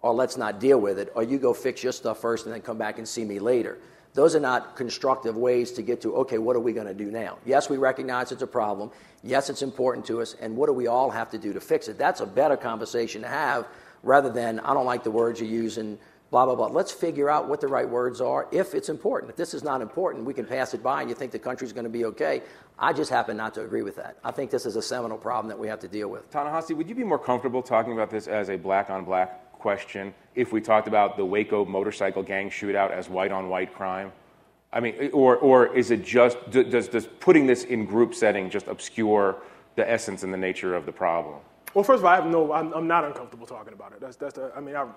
or 0.01 0.13
let's 0.13 0.37
not 0.37 0.61
deal 0.61 0.79
with 0.79 0.97
it, 0.97 1.11
or 1.13 1.23
you 1.23 1.39
go 1.39 1.53
fix 1.53 1.83
your 1.83 1.91
stuff 1.91 2.21
first 2.21 2.45
and 2.45 2.53
then 2.53 2.61
come 2.61 2.77
back 2.77 2.99
and 2.99 3.07
see 3.07 3.25
me 3.25 3.37
later. 3.39 3.79
Those 4.13 4.33
are 4.33 4.39
not 4.39 4.77
constructive 4.77 5.35
ways 5.35 5.73
to 5.73 5.81
get 5.81 5.99
to, 6.03 6.15
okay, 6.17 6.37
what 6.37 6.55
are 6.55 6.61
we 6.61 6.71
going 6.71 6.87
to 6.87 6.93
do 6.93 7.11
now? 7.11 7.39
Yes, 7.45 7.69
we 7.69 7.75
recognize 7.75 8.31
it's 8.31 8.43
a 8.43 8.47
problem. 8.47 8.91
Yes, 9.23 9.49
it's 9.49 9.61
important 9.61 10.05
to 10.05 10.21
us. 10.21 10.37
And 10.39 10.55
what 10.55 10.67
do 10.67 10.73
we 10.73 10.87
all 10.87 11.09
have 11.09 11.29
to 11.31 11.37
do 11.37 11.51
to 11.51 11.59
fix 11.59 11.89
it? 11.89 11.97
That's 11.97 12.21
a 12.21 12.25
better 12.25 12.55
conversation 12.55 13.23
to 13.23 13.27
have 13.27 13.67
rather 14.03 14.29
than, 14.29 14.61
I 14.61 14.73
don't 14.73 14.85
like 14.85 15.03
the 15.03 15.11
words 15.11 15.41
you 15.41 15.47
use 15.47 15.77
and 15.77 15.97
blah, 16.33 16.47
blah, 16.47 16.55
blah. 16.55 16.65
Let's 16.65 16.91
figure 16.91 17.29
out 17.29 17.47
what 17.47 17.61
the 17.61 17.67
right 17.67 17.87
words 17.87 18.19
are 18.19 18.47
if 18.51 18.73
it's 18.73 18.89
important. 18.89 19.29
If 19.29 19.35
this 19.35 19.53
is 19.53 19.63
not 19.63 19.81
important, 19.81 20.25
we 20.25 20.33
can 20.33 20.47
pass 20.47 20.73
it 20.73 20.81
by 20.81 21.01
and 21.01 21.07
you 21.07 21.15
think 21.15 21.31
the 21.31 21.37
country's 21.37 21.71
going 21.71 21.83
to 21.83 21.91
be 21.91 22.05
okay. 22.05 22.41
I 22.79 22.91
just 22.91 23.11
happen 23.11 23.37
not 23.37 23.53
to 23.53 23.61
agree 23.61 23.83
with 23.83 23.95
that. 23.97 24.17
I 24.23 24.31
think 24.31 24.49
this 24.49 24.65
is 24.65 24.75
a 24.75 24.81
seminal 24.81 25.15
problem 25.15 25.47
that 25.49 25.59
we 25.59 25.67
have 25.67 25.79
to 25.81 25.87
deal 25.87 26.07
with. 26.07 26.31
Ta-Nehisi, 26.31 26.75
would 26.75 26.89
you 26.89 26.95
be 26.95 27.03
more 27.03 27.19
comfortable 27.19 27.61
talking 27.61 27.93
about 27.93 28.09
this 28.09 28.27
as 28.27 28.49
a 28.49 28.55
black 28.55 28.89
on 28.89 29.05
black 29.05 29.51
question 29.51 30.11
if 30.33 30.51
we 30.51 30.59
talked 30.59 30.87
about 30.87 31.17
the 31.17 31.23
Waco 31.23 31.65
motorcycle 31.65 32.23
gang 32.23 32.49
shootout 32.49 32.89
as 32.89 33.09
white 33.09 33.31
on 33.31 33.47
white 33.47 33.71
crime? 33.71 34.11
I 34.73 34.79
mean, 34.79 35.11
or, 35.13 35.37
or 35.37 35.75
is 35.75 35.91
it 35.91 36.03
just, 36.03 36.37
does, 36.49 36.87
does 36.87 37.05
putting 37.19 37.45
this 37.45 37.63
in 37.65 37.85
group 37.85 38.15
setting 38.15 38.49
just 38.49 38.65
obscure 38.65 39.35
the 39.75 39.87
essence 39.87 40.23
and 40.23 40.33
the 40.33 40.37
nature 40.37 40.73
of 40.73 40.87
the 40.87 40.91
problem? 40.91 41.35
Well, 41.75 41.83
first 41.83 41.99
of 41.99 42.05
all, 42.05 42.11
I 42.11 42.15
have 42.15 42.25
no, 42.25 42.51
I'm, 42.51 42.73
I'm 42.73 42.87
not 42.87 43.05
uncomfortable 43.05 43.45
talking 43.45 43.73
about 43.73 43.91
it. 43.91 44.01
That's, 44.01 44.15
that's 44.15 44.33
the, 44.33 44.51
I 44.55 44.59
mean, 44.59 44.75
I, 44.75 44.87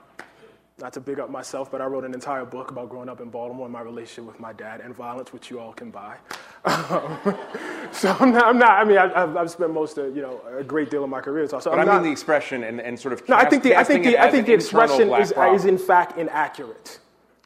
not 0.78 0.92
to 0.92 1.00
big 1.00 1.18
up 1.18 1.30
myself, 1.30 1.70
but 1.70 1.80
I 1.80 1.86
wrote 1.86 2.04
an 2.04 2.12
entire 2.12 2.44
book 2.44 2.70
about 2.70 2.90
growing 2.90 3.08
up 3.08 3.22
in 3.22 3.30
Baltimore 3.30 3.64
and 3.64 3.72
my 3.72 3.80
relationship 3.80 4.24
with 4.24 4.38
my 4.38 4.52
dad 4.52 4.82
and 4.82 4.94
violence, 4.94 5.32
which 5.32 5.50
you 5.50 5.58
all 5.58 5.72
can 5.72 5.90
buy. 5.90 6.16
Um, 6.66 7.38
so 7.92 8.16
I'm 8.18 8.32
not, 8.32 8.46
I'm 8.46 8.58
not, 8.58 8.70
I 8.72 8.82
mean, 8.84 8.98
I've, 8.98 9.36
I've 9.36 9.50
spent 9.52 9.72
most 9.72 9.98
of, 9.98 10.16
you 10.16 10.22
know, 10.22 10.40
a 10.58 10.64
great 10.64 10.90
deal 10.90 11.04
of 11.04 11.10
my 11.10 11.20
career. 11.20 11.46
So, 11.46 11.60
but 11.60 11.74
I'm 11.74 11.78
I 11.78 11.84
mean 11.84 11.86
not, 11.86 12.02
the 12.02 12.10
expression 12.10 12.64
and, 12.64 12.80
and 12.80 12.98
sort 12.98 13.12
of 13.14 13.28
No, 13.28 13.36
I 13.36 13.48
think 13.48 13.62
the, 13.62 13.76
I 13.76 13.84
think 13.84 14.02
the, 14.02 14.18
I 14.18 14.32
think 14.32 14.46
the 14.46 14.52
expression 14.52 15.12
is, 15.12 15.32
is 15.32 15.64
in 15.64 15.78
fact 15.78 16.18
inaccurate. 16.18 16.98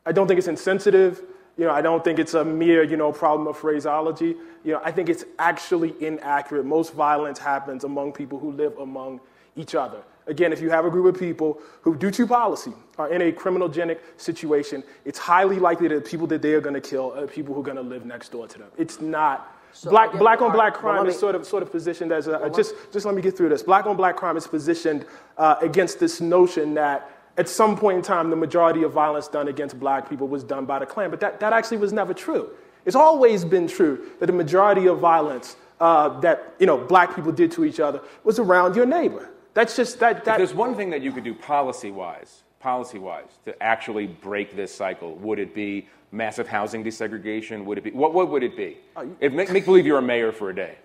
I 0.06 0.12
don't 0.12 0.26
think 0.26 0.38
it's 0.38 0.48
insensitive. 0.48 1.22
You 1.58 1.66
know, 1.66 1.72
I 1.72 1.82
don't 1.82 2.02
think 2.02 2.18
it's 2.18 2.32
a 2.32 2.42
mere, 2.42 2.82
you 2.82 2.96
know, 2.96 3.12
problem 3.12 3.46
of 3.46 3.58
phraseology. 3.58 4.36
You 4.64 4.72
know, 4.72 4.80
I 4.82 4.90
think 4.90 5.10
it's 5.10 5.26
actually 5.38 5.94
inaccurate. 6.00 6.64
Most 6.64 6.94
violence 6.94 7.38
happens 7.38 7.84
among 7.84 8.12
people 8.12 8.38
who 8.38 8.52
live 8.52 8.78
among 8.78 9.20
each 9.54 9.74
other. 9.74 10.02
Again, 10.30 10.52
if 10.52 10.62
you 10.62 10.70
have 10.70 10.84
a 10.84 10.90
group 10.90 11.12
of 11.12 11.20
people 11.20 11.60
who, 11.82 11.96
due 11.96 12.12
to 12.12 12.26
policy, 12.26 12.72
are 12.98 13.12
in 13.12 13.20
a 13.20 13.32
criminogenic 13.32 13.98
situation, 14.16 14.84
it's 15.04 15.18
highly 15.18 15.58
likely 15.58 15.88
that 15.88 16.04
people 16.04 16.26
that 16.28 16.40
they 16.40 16.54
are 16.54 16.60
going 16.60 16.74
to 16.74 16.80
kill 16.80 17.12
are 17.18 17.26
people 17.26 17.52
who 17.52 17.60
are 17.60 17.64
going 17.64 17.76
to 17.76 17.82
live 17.82 18.06
next 18.06 18.30
door 18.30 18.46
to 18.46 18.58
them. 18.58 18.68
It's 18.78 19.00
not. 19.00 19.56
So 19.72 19.90
black, 19.90 20.10
again, 20.10 20.20
black 20.20 20.40
on 20.40 20.52
black 20.52 20.74
crime 20.74 20.94
well, 20.94 21.04
me, 21.04 21.10
is 21.10 21.18
sort 21.18 21.34
of, 21.34 21.44
sort 21.44 21.64
of 21.64 21.72
positioned 21.72 22.12
as 22.12 22.28
a, 22.28 22.38
well, 22.38 22.50
just, 22.50 22.74
just 22.92 23.06
let 23.06 23.14
me 23.14 23.22
get 23.22 23.36
through 23.36 23.48
this. 23.48 23.62
Black 23.62 23.86
on 23.86 23.96
black 23.96 24.16
crime 24.16 24.36
is 24.36 24.46
positioned 24.46 25.04
uh, 25.36 25.56
against 25.60 25.98
this 25.98 26.20
notion 26.20 26.74
that 26.74 27.10
at 27.36 27.48
some 27.48 27.76
point 27.76 27.96
in 27.96 28.02
time, 28.02 28.30
the 28.30 28.36
majority 28.36 28.84
of 28.84 28.92
violence 28.92 29.26
done 29.26 29.48
against 29.48 29.80
black 29.80 30.08
people 30.08 30.28
was 30.28 30.44
done 30.44 30.64
by 30.64 30.78
the 30.78 30.86
Klan, 30.86 31.10
but 31.10 31.18
that, 31.20 31.40
that 31.40 31.52
actually 31.52 31.78
was 31.78 31.92
never 31.92 32.14
true. 32.14 32.50
It's 32.84 32.96
always 32.96 33.44
been 33.44 33.66
true 33.66 34.10
that 34.20 34.26
the 34.26 34.32
majority 34.32 34.86
of 34.86 35.00
violence 35.00 35.56
uh, 35.80 36.20
that 36.20 36.54
you 36.60 36.66
know, 36.66 36.78
black 36.78 37.16
people 37.16 37.32
did 37.32 37.50
to 37.52 37.64
each 37.64 37.80
other 37.80 38.00
was 38.22 38.38
around 38.38 38.76
your 38.76 38.86
neighbor. 38.86 39.28
That's 39.54 39.76
just 39.76 39.98
that. 40.00 40.24
that 40.24 40.32
if 40.32 40.36
there's 40.38 40.54
one 40.54 40.74
thing 40.74 40.90
that 40.90 41.02
you 41.02 41.12
could 41.12 41.24
do 41.24 41.34
policy 41.34 41.90
wise, 41.90 42.42
policy 42.60 42.98
wise, 42.98 43.38
to 43.44 43.62
actually 43.62 44.06
break 44.06 44.56
this 44.56 44.74
cycle, 44.74 45.14
would 45.16 45.38
it 45.38 45.54
be 45.54 45.88
massive 46.12 46.48
housing 46.48 46.84
desegregation? 46.84 47.64
Would 47.64 47.78
it 47.78 47.84
be 47.84 47.90
what? 47.90 48.14
What 48.14 48.28
would 48.30 48.42
it 48.42 48.56
be? 48.56 48.78
Uh, 48.96 49.06
if 49.20 49.32
make, 49.32 49.50
make 49.50 49.64
believe 49.64 49.86
you're 49.86 49.98
a 49.98 50.02
mayor 50.02 50.32
for 50.32 50.50
a 50.50 50.54
day. 50.54 50.76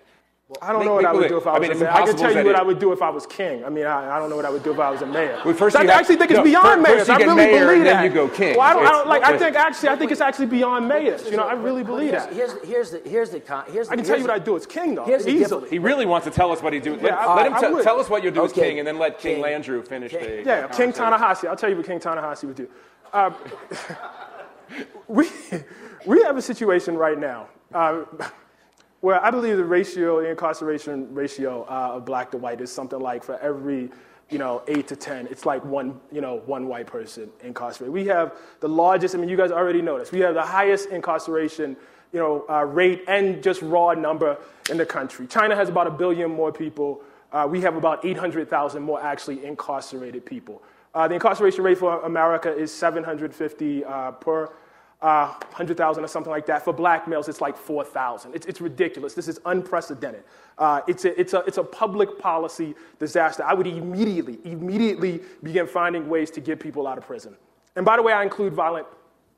Well, 0.48 0.58
I 0.62 0.70
don't 0.70 0.78
make, 0.78 0.86
know 0.86 0.94
what 0.94 1.04
I 1.04 1.12
would 1.12 1.28
do 1.28 1.38
if 1.38 1.46
I 1.48 1.58
was 1.58 1.68
I 1.68 1.72
mean, 1.72 1.76
a 1.76 1.80
mayor. 1.80 1.90
I 1.90 2.06
can 2.06 2.16
tell 2.16 2.32
you 2.32 2.44
what 2.44 2.54
I 2.54 2.62
would 2.62 2.78
do 2.78 2.92
if 2.92 3.02
I 3.02 3.10
was 3.10 3.26
king. 3.26 3.64
I 3.64 3.68
mean, 3.68 3.84
I, 3.84 4.14
I, 4.14 4.18
don't 4.20 4.30
know 4.30 4.36
what 4.36 4.44
I 4.44 4.50
would 4.50 4.62
do 4.62 4.70
if 4.70 4.78
I 4.78 4.90
was 4.90 5.02
a 5.02 5.06
mayor. 5.06 5.40
Well, 5.44 5.54
first 5.54 5.74
I 5.74 5.80
have, 5.80 5.90
actually 5.90 6.16
think 6.16 6.30
it's 6.30 6.38
no, 6.38 6.44
beyond 6.44 6.82
mayors. 6.82 7.08
I 7.08 7.16
really 7.16 7.34
mayor 7.34 7.66
believe 7.66 7.84
that. 7.84 7.94
Then 7.94 8.04
you 8.04 8.10
go 8.10 8.28
king. 8.28 8.56
Well, 8.56 8.60
I 8.60 8.72
don't, 8.72 8.86
I 8.86 8.90
don't 8.92 9.08
like. 9.08 9.24
I 9.24 9.36
think 9.36 9.56
actually, 9.56 9.88
I 9.88 9.96
think 9.96 10.12
it's 10.12 10.20
actually 10.20 10.46
beyond 10.46 10.86
mayors. 10.86 11.24
You 11.24 11.36
know, 11.36 11.48
I 11.48 11.54
really 11.54 11.82
believe 11.82 12.12
that. 12.12 12.32
Here's, 12.32 12.52
here's 12.62 12.92
the 12.92 13.00
here's 13.04 13.30
the 13.30 13.64
here's. 13.72 13.88
I 13.88 13.96
can 13.96 14.04
tell 14.04 14.18
you 14.18 14.22
what 14.22 14.30
I 14.30 14.38
do 14.38 14.56
as 14.56 14.66
king, 14.66 14.94
though. 14.94 15.12
Easily. 15.12 15.68
He 15.68 15.80
really 15.80 16.06
wants 16.06 16.26
to 16.26 16.30
tell 16.30 16.52
us 16.52 16.62
what 16.62 16.72
he 16.72 16.78
do. 16.78 16.94
Let, 16.94 17.52
him 17.52 17.82
tell 17.82 17.98
us 17.98 18.08
what 18.08 18.22
you 18.22 18.30
do 18.30 18.44
as 18.44 18.52
king, 18.52 18.78
and 18.78 18.86
then 18.86 19.00
let 19.00 19.18
King 19.18 19.42
Landrieu 19.42 19.84
finish 19.84 20.12
the. 20.12 20.44
Yeah, 20.46 20.68
King 20.68 20.92
Ta-Nehisi. 20.92 21.48
I'll 21.48 21.56
tell 21.56 21.70
you 21.70 21.76
what 21.76 21.86
King 21.86 21.98
Ta-Nehisi 21.98 22.44
would 22.44 22.56
do. 22.56 22.68
Uh, 23.12 23.32
we 25.08 25.28
we 26.06 26.22
have 26.22 26.36
a 26.36 26.42
situation 26.42 26.96
right 26.96 27.18
now. 27.18 27.48
Well, 29.06 29.20
I 29.22 29.30
believe 29.30 29.56
the 29.56 29.64
ratio, 29.64 30.20
the 30.20 30.30
incarceration 30.30 31.14
ratio 31.14 31.62
uh, 31.70 31.92
of 31.94 32.04
black 32.04 32.32
to 32.32 32.38
white 32.38 32.60
is 32.60 32.72
something 32.72 32.98
like 32.98 33.22
for 33.22 33.38
every, 33.38 33.88
you 34.30 34.38
know, 34.38 34.64
eight 34.66 34.88
to 34.88 34.96
10, 34.96 35.28
it's 35.28 35.46
like 35.46 35.64
one, 35.64 36.00
you 36.10 36.20
know, 36.20 36.42
one 36.46 36.66
white 36.66 36.88
person 36.88 37.30
incarcerated. 37.44 37.92
We 37.92 38.06
have 38.06 38.34
the 38.58 38.68
largest, 38.68 39.14
I 39.14 39.18
mean, 39.18 39.28
you 39.28 39.36
guys 39.36 39.52
already 39.52 39.80
noticed, 39.80 40.10
we 40.10 40.18
have 40.22 40.34
the 40.34 40.42
highest 40.42 40.88
incarceration, 40.88 41.76
you 42.12 42.18
know, 42.18 42.44
uh, 42.50 42.64
rate 42.64 43.04
and 43.06 43.44
just 43.44 43.62
raw 43.62 43.92
number 43.92 44.38
in 44.70 44.76
the 44.76 44.84
country. 44.84 45.28
China 45.28 45.54
has 45.54 45.68
about 45.68 45.86
a 45.86 45.92
billion 45.92 46.28
more 46.28 46.50
people. 46.50 47.00
Uh, 47.30 47.46
we 47.48 47.60
have 47.60 47.76
about 47.76 48.04
800,000 48.04 48.82
more 48.82 49.00
actually 49.00 49.44
incarcerated 49.44 50.26
people. 50.26 50.64
Uh, 50.96 51.06
the 51.06 51.14
incarceration 51.14 51.62
rate 51.62 51.78
for 51.78 52.00
America 52.00 52.52
is 52.52 52.74
750 52.74 53.84
uh, 53.84 54.10
per 54.10 54.50
uh, 55.02 55.28
100,000 55.28 56.02
or 56.02 56.06
something 56.08 56.30
like 56.30 56.46
that. 56.46 56.64
For 56.64 56.72
black 56.72 57.06
males, 57.06 57.28
it's 57.28 57.40
like 57.40 57.56
4,000. 57.56 58.34
It's, 58.34 58.46
it's 58.46 58.60
ridiculous. 58.60 59.14
This 59.14 59.28
is 59.28 59.38
unprecedented. 59.44 60.24
Uh, 60.58 60.80
it's, 60.86 61.04
a, 61.04 61.18
it's, 61.20 61.34
a, 61.34 61.40
it's 61.40 61.58
a 61.58 61.64
public 61.64 62.18
policy 62.18 62.74
disaster. 62.98 63.44
I 63.44 63.54
would 63.54 63.66
immediately, 63.66 64.38
immediately 64.44 65.20
begin 65.42 65.66
finding 65.66 66.08
ways 66.08 66.30
to 66.32 66.40
get 66.40 66.60
people 66.60 66.86
out 66.86 66.96
of 66.98 67.06
prison. 67.06 67.36
And 67.76 67.84
by 67.84 67.96
the 67.96 68.02
way, 68.02 68.14
I 68.14 68.22
include 68.22 68.54
violent, 68.54 68.86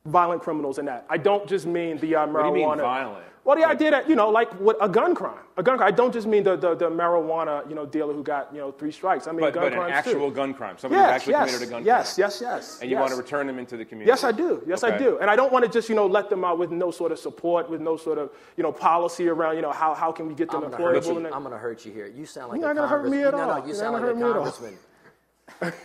violent 0.06 0.42
criminals 0.42 0.78
in 0.78 0.84
that. 0.86 1.06
I 1.10 1.16
don't 1.16 1.48
just 1.48 1.66
mean 1.66 1.98
the 1.98 2.14
uh, 2.14 2.26
marijuana. 2.26 2.32
What 2.32 2.42
do 2.42 2.60
you 2.60 2.66
mean 2.66 2.78
violent? 2.78 3.24
Well, 3.48 3.56
the 3.56 3.64
idea 3.66 3.90
that, 3.92 4.10
you 4.10 4.14
know, 4.14 4.28
like 4.28 4.50
what 4.60 4.76
a 4.78 4.90
gun 4.90 5.14
crime. 5.14 5.40
A 5.56 5.62
gun 5.62 5.78
crime. 5.78 5.88
I 5.88 5.90
don't 5.90 6.12
just 6.12 6.26
mean 6.26 6.42
the, 6.42 6.54
the, 6.54 6.74
the 6.74 6.90
marijuana, 6.90 7.66
you 7.66 7.74
know, 7.74 7.86
dealer 7.86 8.12
who 8.12 8.22
got, 8.22 8.52
you 8.52 8.58
know, 8.58 8.72
three 8.72 8.92
strikes. 8.92 9.26
I 9.26 9.30
mean 9.30 9.40
But, 9.40 9.54
gun 9.54 9.70
but 9.70 9.86
an 9.86 9.90
actual 9.90 10.28
too. 10.28 10.36
gun 10.36 10.52
crime. 10.52 10.76
Somebody 10.76 11.00
yes, 11.00 11.06
who's 11.08 11.14
actually 11.16 11.32
yes, 11.32 11.46
committed 11.46 11.68
a 11.68 11.70
gun 11.70 11.82
yes, 11.86 12.14
crime. 12.14 12.24
Yes, 12.26 12.40
yes, 12.42 12.42
yes. 12.42 12.78
And 12.82 12.90
you 12.90 12.96
yes. 12.98 13.00
want 13.00 13.12
to 13.12 13.16
return 13.16 13.46
them 13.46 13.58
into 13.58 13.78
the 13.78 13.86
community. 13.86 14.10
Yes, 14.10 14.22
I 14.22 14.32
do. 14.32 14.62
Yes, 14.66 14.84
I 14.84 14.98
do. 14.98 15.16
And 15.18 15.30
I 15.30 15.34
don't 15.34 15.50
want 15.50 15.64
to 15.64 15.70
just, 15.70 15.88
you 15.88 15.94
know, 15.94 16.06
let 16.06 16.28
them 16.28 16.44
out 16.44 16.58
with 16.58 16.70
no 16.70 16.90
sort 16.90 17.10
of 17.10 17.18
support, 17.18 17.70
with 17.70 17.80
no 17.80 17.96
sort 17.96 18.18
of, 18.18 18.28
you 18.58 18.62
know, 18.62 18.70
policy 18.70 19.28
around, 19.28 19.56
you 19.56 19.62
know, 19.62 19.72
how, 19.72 19.94
how 19.94 20.12
can 20.12 20.28
we 20.28 20.34
get 20.34 20.50
them 20.50 20.64
I'm 20.64 20.70
gonna, 20.70 20.84
employable. 20.84 21.06
you. 21.06 21.16
and 21.16 21.24
then- 21.24 21.32
I'm 21.32 21.42
gonna 21.42 21.56
hurt 21.56 21.86
you 21.86 21.90
here. 21.92 22.06
You 22.06 22.26
sound 22.26 22.50
like 22.50 22.60
You're 22.60 22.70
a 22.70 22.74
not 22.74 22.82
gonna 22.90 23.02
hurt 23.02 23.10
me 23.10 23.22
at 23.22 23.32
all. 23.32 23.46
no, 23.46 23.56
you 23.62 23.68
You're 23.68 23.76
sound 23.76 23.94
like 23.94 24.02
a 24.02 24.06
gonna 24.12 24.14
hurt 24.14 24.16
me 24.18 24.22
at 24.24 24.36
all. 24.36 24.42
congressman. 24.44 24.78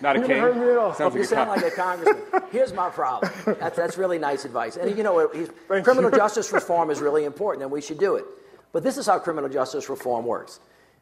Not 0.01 0.17
a 0.17 0.19
king. 0.21 0.37
hurt 0.37 0.55
me 0.55 0.69
at 0.69 0.77
all. 0.77 0.93
Sounds 0.93 1.13
You 1.13 1.21
like 1.21 1.29
sound 1.29 1.49
like 1.49 1.63
a 1.63 1.71
congressman. 1.71 2.43
Here's 2.51 2.73
my 2.73 2.89
problem. 2.89 3.31
That's, 3.45 3.75
that's 3.75 3.97
really 3.97 4.19
nice 4.19 4.45
advice. 4.45 4.77
And 4.77 4.95
you 4.97 5.03
know, 5.03 5.29
he's, 5.29 5.49
criminal 5.67 6.11
you. 6.11 6.17
justice 6.17 6.51
reform 6.51 6.89
is 6.89 7.01
really 7.01 7.25
important, 7.25 7.63
and 7.63 7.71
we 7.71 7.81
should 7.81 7.99
do 7.99 8.15
it. 8.15 8.25
But 8.71 8.83
this 8.83 8.97
is 8.97 9.05
how 9.05 9.19
criminal 9.19 9.49
justice 9.49 9.89
reform 9.89 10.25
works. 10.25 10.59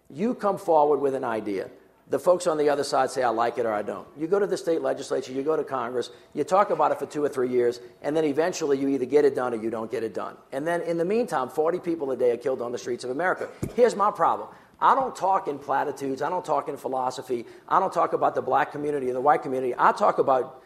You 0.10 0.36
come 0.36 0.58
forward 0.58 1.00
with 1.00 1.16
an 1.16 1.24
idea. 1.24 1.70
The 2.10 2.20
folks 2.20 2.46
on 2.46 2.58
the 2.58 2.68
other 2.68 2.84
side 2.84 3.10
say, 3.10 3.24
I 3.24 3.30
like 3.30 3.58
it 3.58 3.66
or 3.66 3.72
I 3.72 3.84
don't. 3.84 4.06
You 4.18 4.28
go 4.28 4.38
to 4.38 4.46
the 4.46 4.58
state 4.58 4.82
legislature, 4.82 5.32
you 5.32 5.44
go 5.44 5.56
to 5.56 5.64
Congress, 5.64 6.10
you 6.34 6.44
talk 6.44 6.70
about 6.70 6.92
it 6.92 7.00
for 7.00 7.06
two 7.06 7.24
or 7.24 7.30
three 7.30 7.48
years, 7.48 7.80
and 8.02 8.16
then 8.18 8.26
eventually 8.26 8.78
you 8.78 8.90
either 8.90 9.06
get 9.06 9.24
it 9.24 9.34
done 9.34 9.54
or 9.54 9.58
you 9.64 9.70
don't 9.70 9.90
get 9.90 10.04
it 10.04 10.14
done. 10.14 10.36
And 10.52 10.68
then 10.68 10.82
in 10.82 10.98
the 10.98 11.06
meantime, 11.06 11.48
40 11.48 11.80
people 11.80 12.12
a 12.12 12.18
day 12.18 12.32
are 12.32 12.38
killed 12.38 12.62
on 12.62 12.74
the 12.74 12.78
streets 12.78 13.06
of 13.06 13.12
America. 13.12 13.48
Here's 13.78 13.96
my 13.96 14.12
problem. 14.12 14.50
I 14.82 14.96
don't 14.96 15.16
talk 15.16 15.48
in 15.48 15.60
platitudes. 15.60 16.22
I 16.22 16.30
don't 16.30 16.44
talk 16.44 16.68
in 16.68 16.76
philosophy. 16.78 17.46
I 17.70 17.80
don't 17.80 17.94
talk 17.94 18.14
about 18.14 18.34
the 18.36 18.42
black 18.42 18.72
community 18.72 19.08
and 19.08 19.16
the 19.16 19.22
white 19.22 19.44
community. 19.44 19.76
I 19.78 19.92
talk 19.92 20.18
about 20.18 20.62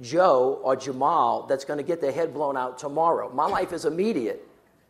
Joe 0.00 0.60
or 0.62 0.76
Jamal 0.76 1.46
that's 1.46 1.64
going 1.64 1.78
to 1.78 1.82
get 1.84 2.00
their 2.00 2.12
head 2.12 2.34
blown 2.34 2.56
out 2.56 2.78
tomorrow. 2.78 3.30
My 3.32 3.46
life 3.46 3.72
is 3.72 3.84
immediate. 3.84 4.46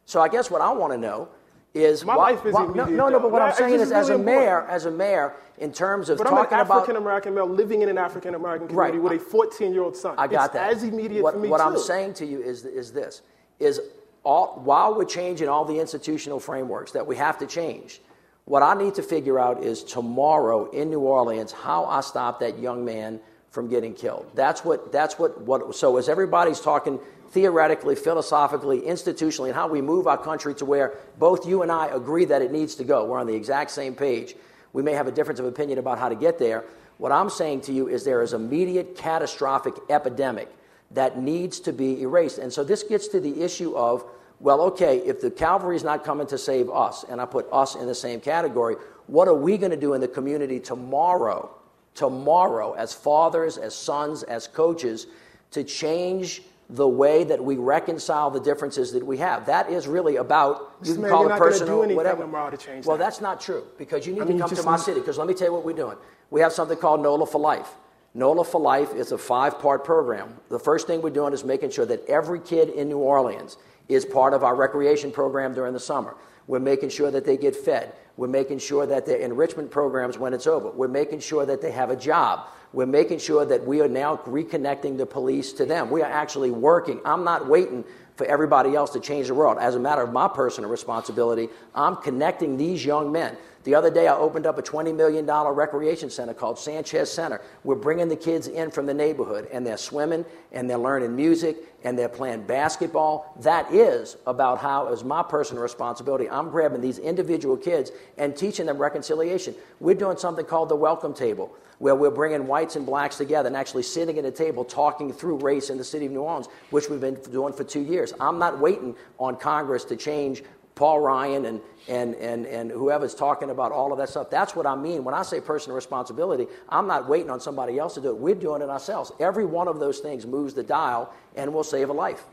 So 0.06 0.20
I 0.20 0.28
guess 0.28 0.50
what 0.50 0.60
I 0.60 0.72
want 0.72 0.92
to 0.92 0.98
know 0.98 1.28
is 1.72 2.04
My 2.04 2.16
why- 2.16 2.30
life 2.32 2.46
is 2.46 2.54
why- 2.54 2.64
immediate, 2.64 2.90
no, 2.90 3.08
no, 3.08 3.18
but 3.20 3.30
what 3.30 3.40
though. 3.40 3.44
I'm 3.46 3.54
saying 3.54 3.80
is, 3.80 3.90
as 3.92 4.08
a 4.08 4.12
really 4.12 4.24
mayor, 4.24 4.62
as 4.68 4.86
a 4.86 4.90
mayor, 4.90 5.34
in 5.58 5.72
terms 5.72 6.08
of 6.08 6.18
But 6.18 6.26
I'm 6.28 6.34
an 6.34 6.46
about 6.46 6.70
African 6.70 6.96
American 6.96 7.34
male 7.34 7.46
living 7.46 7.82
in 7.82 7.88
an 7.88 7.98
African 7.98 8.34
American 8.34 8.68
Right. 8.68 8.92
community 8.92 9.16
with 9.16 9.26
a 9.26 9.30
14 9.30 9.72
year 9.72 9.82
old 9.82 9.96
son. 9.96 10.14
I 10.18 10.26
got 10.26 10.46
it's 10.46 10.54
that. 10.54 10.72
As 10.72 10.82
immediate 10.84 11.22
what, 11.22 11.34
for 11.34 11.40
me 11.40 11.48
what 11.48 11.58
too. 11.58 11.64
I'm 11.64 11.78
saying 11.78 12.14
to 12.14 12.26
you 12.26 12.40
is, 12.42 12.64
is 12.64 12.92
this: 12.92 13.22
is 13.60 13.80
all, 14.24 14.60
while 14.64 14.94
we're 14.94 15.04
changing 15.04 15.48
all 15.48 15.64
the 15.64 15.78
institutional 15.80 16.38
frameworks 16.40 16.92
that 16.92 17.06
we 17.06 17.16
have 17.16 17.38
to 17.38 17.46
change, 17.46 18.00
what 18.46 18.62
I 18.62 18.74
need 18.74 18.94
to 18.96 19.02
figure 19.02 19.38
out 19.38 19.62
is 19.62 19.82
tomorrow 19.82 20.70
in 20.70 20.90
New 20.90 21.00
Orleans 21.00 21.52
how 21.52 21.86
I 21.86 22.00
stop 22.00 22.40
that 22.40 22.58
young 22.58 22.84
man 22.84 23.20
from 23.50 23.68
getting 23.68 23.94
killed. 23.94 24.30
That's 24.34 24.64
what. 24.64 24.92
That's 24.92 25.18
what. 25.18 25.40
What. 25.40 25.74
So 25.74 25.96
as 25.96 26.08
everybody's 26.08 26.60
talking 26.60 26.98
theoretically, 27.30 27.94
philosophically, 27.94 28.80
institutionally, 28.82 29.46
and 29.46 29.54
how 29.54 29.66
we 29.66 29.80
move 29.80 30.06
our 30.06 30.18
country 30.18 30.54
to 30.54 30.64
where 30.64 30.98
both 31.18 31.46
you 31.46 31.62
and 31.62 31.72
I 31.72 31.86
agree 31.86 32.24
that 32.26 32.42
it 32.42 32.52
needs 32.52 32.74
to 32.76 32.84
go. 32.84 33.04
We're 33.04 33.18
on 33.18 33.26
the 33.26 33.34
exact 33.34 33.70
same 33.70 33.94
page. 33.94 34.36
We 34.72 34.82
may 34.82 34.92
have 34.92 35.06
a 35.06 35.12
difference 35.12 35.40
of 35.40 35.46
opinion 35.46 35.78
about 35.78 35.98
how 35.98 36.08
to 36.08 36.14
get 36.14 36.38
there. 36.38 36.64
What 36.98 37.12
I'm 37.12 37.30
saying 37.30 37.62
to 37.62 37.72
you 37.72 37.88
is 37.88 38.04
there 38.04 38.22
is 38.22 38.34
immediate 38.34 38.96
catastrophic 38.96 39.74
epidemic 39.88 40.48
that 40.90 41.18
needs 41.18 41.60
to 41.60 41.72
be 41.72 42.02
erased. 42.02 42.38
And 42.38 42.52
so 42.52 42.62
this 42.62 42.82
gets 42.82 43.08
to 43.08 43.20
the 43.20 43.42
issue 43.42 43.76
of, 43.76 44.04
well, 44.40 44.60
okay, 44.62 44.98
if 44.98 45.20
the 45.20 45.30
Calvary 45.30 45.76
is 45.76 45.84
not 45.84 46.04
coming 46.04 46.26
to 46.26 46.38
save 46.38 46.68
us, 46.70 47.04
and 47.08 47.20
I 47.20 47.24
put 47.24 47.46
us 47.52 47.74
in 47.74 47.86
the 47.86 47.94
same 47.94 48.20
category, 48.20 48.76
what 49.06 49.28
are 49.28 49.34
we 49.34 49.56
going 49.58 49.70
to 49.70 49.76
do 49.76 49.94
in 49.94 50.00
the 50.00 50.08
community 50.08 50.58
tomorrow, 50.60 51.50
tomorrow, 51.94 52.72
as 52.72 52.92
fathers, 52.92 53.58
as 53.58 53.74
sons, 53.74 54.22
as 54.24 54.46
coaches, 54.46 55.06
to 55.52 55.62
change 55.62 56.42
the 56.70 56.88
way 56.88 57.22
that 57.24 57.42
we 57.42 57.56
reconcile 57.56 58.30
the 58.30 58.40
differences 58.40 58.92
that 58.92 59.04
we 59.04 59.18
have? 59.18 59.46
That 59.46 59.70
is 59.70 59.86
really 59.86 60.16
about, 60.16 60.76
you 60.82 60.94
can 60.94 61.08
call 61.08 61.30
it 61.30 61.38
personal, 61.38 61.94
whatever. 61.94 62.50
to 62.50 62.56
change 62.56 62.86
well, 62.86 62.96
that. 62.96 63.04
that's 63.04 63.20
not 63.20 63.40
true, 63.40 63.64
because 63.78 64.06
you 64.06 64.14
need 64.14 64.22
I 64.22 64.24
to 64.24 64.28
mean, 64.30 64.38
you 64.38 64.44
come 64.44 64.56
to 64.56 64.62
my 64.62 64.76
city, 64.76 65.00
because 65.00 65.18
let 65.18 65.28
me 65.28 65.34
tell 65.34 65.48
you 65.48 65.52
what 65.52 65.64
we're 65.64 65.76
doing. 65.76 65.96
We 66.30 66.40
have 66.40 66.52
something 66.52 66.78
called 66.78 67.02
NOLA 67.02 67.26
for 67.26 67.40
Life. 67.40 67.74
NOLA 68.14 68.44
for 68.44 68.60
Life 68.60 68.94
is 68.94 69.12
a 69.12 69.18
five 69.18 69.58
part 69.58 69.84
program. 69.84 70.36
The 70.48 70.58
first 70.58 70.86
thing 70.86 71.02
we're 71.02 71.10
doing 71.10 71.32
is 71.32 71.44
making 71.44 71.70
sure 71.70 71.84
that 71.86 72.06
every 72.06 72.40
kid 72.40 72.70
in 72.70 72.88
New 72.88 72.98
Orleans 72.98 73.56
is 73.88 74.04
part 74.04 74.34
of 74.34 74.42
our 74.42 74.54
recreation 74.54 75.10
program 75.10 75.54
during 75.54 75.72
the 75.72 75.80
summer. 75.80 76.16
We're 76.46 76.60
making 76.60 76.90
sure 76.90 77.10
that 77.10 77.24
they 77.24 77.36
get 77.36 77.56
fed. 77.56 77.94
We're 78.16 78.28
making 78.28 78.58
sure 78.58 78.86
that 78.86 79.06
their 79.06 79.18
enrichment 79.18 79.70
programs 79.70 80.18
when 80.18 80.34
it's 80.34 80.46
over. 80.46 80.70
We're 80.70 80.88
making 80.88 81.20
sure 81.20 81.44
that 81.46 81.60
they 81.60 81.72
have 81.72 81.90
a 81.90 81.96
job. 81.96 82.48
We're 82.72 82.86
making 82.86 83.18
sure 83.18 83.44
that 83.44 83.64
we 83.66 83.80
are 83.80 83.88
now 83.88 84.16
reconnecting 84.26 84.98
the 84.98 85.06
police 85.06 85.52
to 85.54 85.64
them. 85.64 85.90
We 85.90 86.02
are 86.02 86.10
actually 86.10 86.50
working. 86.50 87.00
I'm 87.04 87.24
not 87.24 87.46
waiting 87.48 87.84
for 88.16 88.26
everybody 88.26 88.74
else 88.74 88.90
to 88.90 89.00
change 89.00 89.28
the 89.28 89.34
world. 89.34 89.58
As 89.58 89.74
a 89.74 89.80
matter 89.80 90.02
of 90.02 90.12
my 90.12 90.28
personal 90.28 90.70
responsibility, 90.70 91.48
I'm 91.74 91.96
connecting 91.96 92.56
these 92.56 92.84
young 92.84 93.10
men. 93.10 93.36
The 93.64 93.74
other 93.74 93.90
day, 93.90 94.08
I 94.08 94.14
opened 94.14 94.46
up 94.46 94.58
a 94.58 94.62
$20 94.62 94.94
million 94.94 95.26
recreation 95.26 96.10
center 96.10 96.34
called 96.34 96.58
Sanchez 96.58 97.10
Center. 97.10 97.40
We're 97.64 97.76
bringing 97.76 98.08
the 98.08 98.16
kids 98.16 98.46
in 98.46 98.70
from 98.70 98.84
the 98.84 98.92
neighborhood, 98.92 99.48
and 99.50 99.66
they're 99.66 99.78
swimming, 99.78 100.26
and 100.52 100.68
they're 100.68 100.76
learning 100.76 101.16
music, 101.16 101.56
and 101.82 101.98
they're 101.98 102.10
playing 102.10 102.42
basketball. 102.42 103.34
That 103.40 103.72
is 103.72 104.18
about 104.26 104.58
how, 104.58 104.88
as 104.88 105.02
my 105.02 105.22
personal 105.22 105.62
responsibility, 105.62 106.28
I'm 106.28 106.50
grabbing 106.50 106.82
these 106.82 106.98
individual 106.98 107.56
kids 107.56 107.90
and 108.18 108.36
teaching 108.36 108.66
them 108.66 108.76
reconciliation. 108.76 109.54
We're 109.80 109.94
doing 109.94 110.18
something 110.18 110.44
called 110.44 110.68
the 110.68 110.76
Welcome 110.76 111.14
Table 111.14 111.56
where 111.78 111.94
we're 111.94 112.10
bringing 112.10 112.46
whites 112.46 112.76
and 112.76 112.86
blacks 112.86 113.16
together 113.16 113.48
and 113.48 113.56
actually 113.56 113.82
sitting 113.82 114.16
at 114.16 114.24
a 114.24 114.30
table 114.30 114.64
talking 114.64 115.12
through 115.12 115.36
race 115.38 115.70
in 115.70 115.76
the 115.76 115.82
city 115.82 116.06
of 116.06 116.12
New 116.12 116.20
Orleans, 116.20 116.48
which 116.70 116.88
we've 116.88 117.00
been 117.00 117.20
doing 117.32 117.52
for 117.52 117.64
two 117.64 117.82
years. 117.82 118.12
I'm 118.20 118.38
not 118.38 118.60
waiting 118.60 118.94
on 119.18 119.36
Congress 119.36 119.84
to 119.86 119.96
change 119.96 120.44
Paul 120.74 121.00
Ryan 121.00 121.44
and, 121.46 121.60
and, 121.88 122.14
and, 122.16 122.46
and 122.46 122.70
whoever's 122.70 123.14
talking 123.14 123.50
about 123.50 123.70
all 123.72 123.92
of 123.92 123.98
that 123.98 124.08
stuff. 124.08 124.28
That's 124.30 124.56
what 124.56 124.66
I 124.66 124.74
mean. 124.74 125.04
When 125.04 125.14
I 125.14 125.22
say 125.22 125.40
personal 125.40 125.76
responsibility, 125.76 126.46
I'm 126.68 126.86
not 126.86 127.08
waiting 127.08 127.30
on 127.30 127.40
somebody 127.40 127.78
else 127.78 127.94
to 127.94 128.00
do 128.00 128.08
it. 128.08 128.16
We're 128.18 128.34
doing 128.34 128.60
it 128.62 128.68
ourselves. 128.68 129.12
Every 129.20 129.44
one 129.44 129.68
of 129.68 129.78
those 129.78 130.00
things 130.00 130.26
moves 130.26 130.54
the 130.54 130.62
dial 130.64 131.12
and 131.36 131.52
will 131.54 131.64
save 131.64 131.90
a 131.90 131.92
life. 131.92 132.24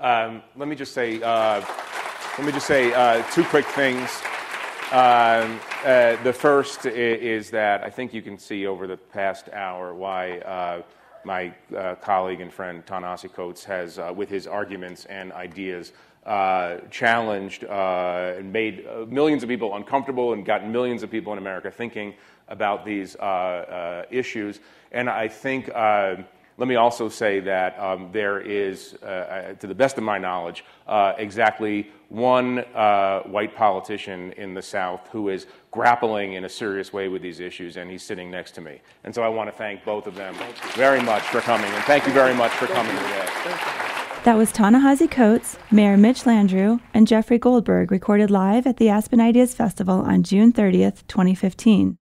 Um, 0.00 0.42
let 0.56 0.68
me 0.68 0.76
just 0.76 0.92
say, 0.92 1.22
uh, 1.22 1.64
let 2.36 2.46
me 2.46 2.52
just 2.52 2.66
say 2.66 2.92
uh, 2.92 3.22
two 3.32 3.44
quick 3.44 3.64
things. 3.66 4.10
Um, 4.92 5.58
uh, 5.84 6.16
the 6.22 6.32
first 6.32 6.84
i- 6.86 6.90
is 6.90 7.50
that 7.50 7.82
I 7.82 7.90
think 7.90 8.12
you 8.14 8.22
can 8.22 8.38
see 8.38 8.66
over 8.66 8.86
the 8.86 8.96
past 8.96 9.48
hour 9.52 9.94
why 9.94 10.38
uh, 10.40 10.82
my 11.26 11.52
uh, 11.76 11.96
colleague 11.96 12.40
and 12.40 12.52
friend 12.52 12.86
Ta-Nehisi 12.86 13.32
Coates 13.32 13.64
has, 13.64 13.98
uh, 13.98 14.12
with 14.14 14.30
his 14.30 14.46
arguments 14.46 15.04
and 15.06 15.32
ideas, 15.32 15.92
uh, 16.24 16.78
challenged 16.90 17.64
uh, 17.64 18.34
and 18.38 18.52
made 18.52 18.86
uh, 18.86 19.04
millions 19.06 19.42
of 19.42 19.48
people 19.48 19.74
uncomfortable 19.74 20.32
and 20.32 20.46
gotten 20.46 20.70
millions 20.72 21.02
of 21.02 21.10
people 21.10 21.32
in 21.32 21.38
America 21.38 21.70
thinking 21.70 22.14
about 22.48 22.84
these 22.86 23.16
uh, 23.16 24.04
issues. 24.10 24.60
And 24.92 25.10
I 25.10 25.28
think. 25.28 25.68
Let 26.58 26.68
me 26.68 26.76
also 26.76 27.10
say 27.10 27.40
that 27.40 27.78
um, 27.78 28.08
there 28.12 28.40
is, 28.40 28.96
uh, 29.02 29.06
uh, 29.06 29.52
to 29.54 29.66
the 29.66 29.74
best 29.74 29.98
of 29.98 30.04
my 30.04 30.16
knowledge, 30.16 30.64
uh, 30.86 31.12
exactly 31.18 31.90
one 32.08 32.60
uh, 32.74 33.20
white 33.22 33.54
politician 33.54 34.32
in 34.32 34.54
the 34.54 34.62
South 34.62 35.06
who 35.12 35.28
is 35.28 35.46
grappling 35.70 36.32
in 36.32 36.44
a 36.44 36.48
serious 36.48 36.94
way 36.94 37.08
with 37.08 37.20
these 37.20 37.40
issues, 37.40 37.76
and 37.76 37.90
he's 37.90 38.02
sitting 38.02 38.30
next 38.30 38.52
to 38.52 38.62
me. 38.62 38.80
And 39.04 39.14
so 39.14 39.22
I 39.22 39.28
want 39.28 39.50
to 39.50 39.56
thank 39.56 39.84
both 39.84 40.06
of 40.06 40.14
them 40.14 40.34
very 40.74 41.02
much 41.02 41.22
for 41.24 41.40
coming, 41.40 41.70
and 41.70 41.84
thank 41.84 42.06
you 42.06 42.12
very 42.12 42.34
much 42.34 42.52
for 42.52 42.66
coming 42.68 42.96
today. 42.96 43.28
That 44.24 44.36
was 44.36 44.50
Ta-Nehisi 44.50 45.10
Coates, 45.10 45.58
Mayor 45.70 45.96
Mitch 45.96 46.22
Landrieu, 46.22 46.80
and 46.94 47.06
Jeffrey 47.06 47.38
Goldberg 47.38 47.90
recorded 47.90 48.30
live 48.30 48.66
at 48.66 48.78
the 48.78 48.88
Aspen 48.88 49.20
Ideas 49.20 49.54
Festival 49.54 50.00
on 50.00 50.22
June 50.22 50.52
30th, 50.52 51.06
2015. 51.06 51.98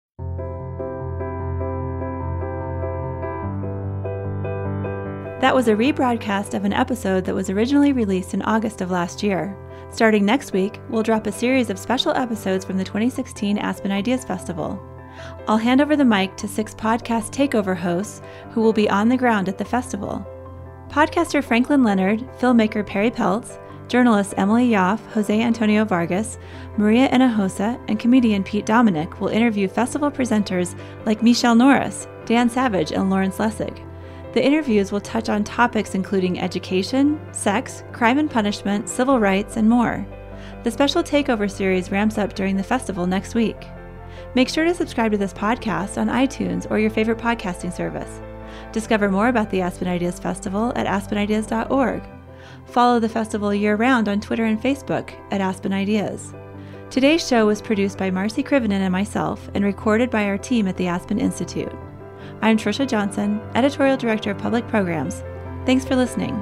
That 5.40 5.56
was 5.56 5.70
a 5.70 5.74
rebroadcast 5.74 6.54
of 6.54 6.66
an 6.66 6.74
episode 6.74 7.24
that 7.24 7.34
was 7.34 7.50
originally 7.50 7.94
released 7.94 8.34
in 8.34 8.42
August 8.42 8.82
of 8.82 8.92
last 8.92 9.24
year. 9.24 9.56
Starting 9.90 10.26
next 10.26 10.52
week, 10.52 10.82
we'll 10.90 11.02
drop 11.02 11.28
a 11.28 11.32
series 11.32 11.70
of 11.70 11.80
special 11.80 12.12
episodes 12.12 12.66
from 12.66 12.78
the 12.78 12.84
2016 12.84 13.58
Aspen 13.58 13.90
Ideas 13.90 14.26
Festival. 14.26 14.78
I'll 15.48 15.56
hand 15.58 15.80
over 15.80 15.96
the 15.96 16.04
mic 16.04 16.36
to 16.38 16.48
six 16.50 16.76
podcast 16.76 17.32
takeover 17.32 17.74
hosts 17.74 18.22
who 18.52 18.60
will 18.60 18.74
be 18.74 18.90
on 18.90 19.08
the 19.08 19.16
ground 19.16 19.48
at 19.48 19.58
the 19.58 19.64
festival. 19.64 20.28
Podcaster 20.90 21.42
Franklin 21.42 21.84
Leonard, 21.84 22.20
filmmaker 22.38 22.86
Perri 22.86 23.10
Peltz, 23.10 23.58
journalists 23.88 24.34
Emily 24.36 24.70
Yoffe, 24.70 25.06
Jose 25.14 25.42
Antonio 25.42 25.86
Vargas, 25.86 26.38
Maria 26.76 27.08
Hinojosa, 27.08 27.82
and 27.88 27.98
comedian 27.98 28.44
Pete 28.44 28.66
Dominick 28.66 29.22
will 29.22 29.30
interview 29.30 29.70
festival 29.70 30.12
presenters 30.12 30.78
like 31.06 31.24
Michele 31.24 31.56
Norris, 31.56 32.10
Dan 32.26 32.50
Savage, 32.50 32.92
and 32.92 33.10
Lawrence 33.10 33.38
Lessig. 33.38 33.86
The 34.34 34.46
interviews 34.46 34.92
will 34.92 35.02
touch 35.02 35.28
on 35.28 35.44
topics 35.44 35.96
including 35.96 36.40
education, 36.40 37.20
sex, 37.34 37.84
crime 37.92 38.20
and 38.20 38.30
punishment, 38.30 38.88
civil 38.88 39.20
rights, 39.20 39.58
and 39.58 39.68
more. 39.68 40.06
The 40.64 40.72
special 40.72 41.02
takeover 41.02 41.50
series 41.50 41.92
ramps 41.92 42.18
up 42.18 42.36
during 42.36 42.56
the 42.56 42.64
festival 42.64 43.08
next 43.08 43.34
week. 43.34 43.68
Make 44.36 44.50
sure 44.50 44.66
to 44.66 44.76
subscribe 44.76 45.12
to 45.12 45.18
this 45.18 45.34
podcast 45.34 45.98
on 45.98 46.08
iTunes 46.08 46.70
or 46.70 46.78
your 46.78 46.92
favorite 46.92 47.18
podcasting 47.18 47.74
service. 47.74 48.22
Discover 48.72 49.10
more 49.10 49.30
about 49.30 49.50
the 49.50 49.62
Aspen 49.62 49.88
Ideas 49.88 50.20
Festival 50.20 50.72
at 50.76 50.86
aspenideas.org. 50.86 52.04
Follow 52.66 53.00
the 53.00 53.10
festival 53.10 53.54
year 53.54 53.76
round 53.76 54.08
on 54.08 54.22
Twitter 54.22 54.46
and 54.46 54.62
Facebook 54.62 55.12
at 55.32 55.42
Aspen 55.42 55.74
Ideas. 55.74 56.34
Today's 56.92 57.28
show 57.28 57.48
was 57.48 57.62
produced 57.62 57.98
by 57.98 58.12
Marcy 58.12 58.44
Krivenin 58.44 58.82
and 58.82 58.92
myself 58.92 59.50
and 59.56 59.64
recorded 59.64 60.12
by 60.12 60.26
our 60.26 60.38
team 60.38 60.68
at 60.68 60.78
the 60.78 60.88
Aspen 60.88 61.20
Institute. 61.20 61.74
I'm 62.42 62.58
Trisha 62.58 62.88
Johnson, 62.88 63.42
Editorial 63.54 63.98
Director 63.98 64.32
of 64.32 64.38
Public 64.38 64.66
Programs. 64.70 65.24
Thanks 65.66 65.84
for 65.84 65.98
listening. 65.98 66.42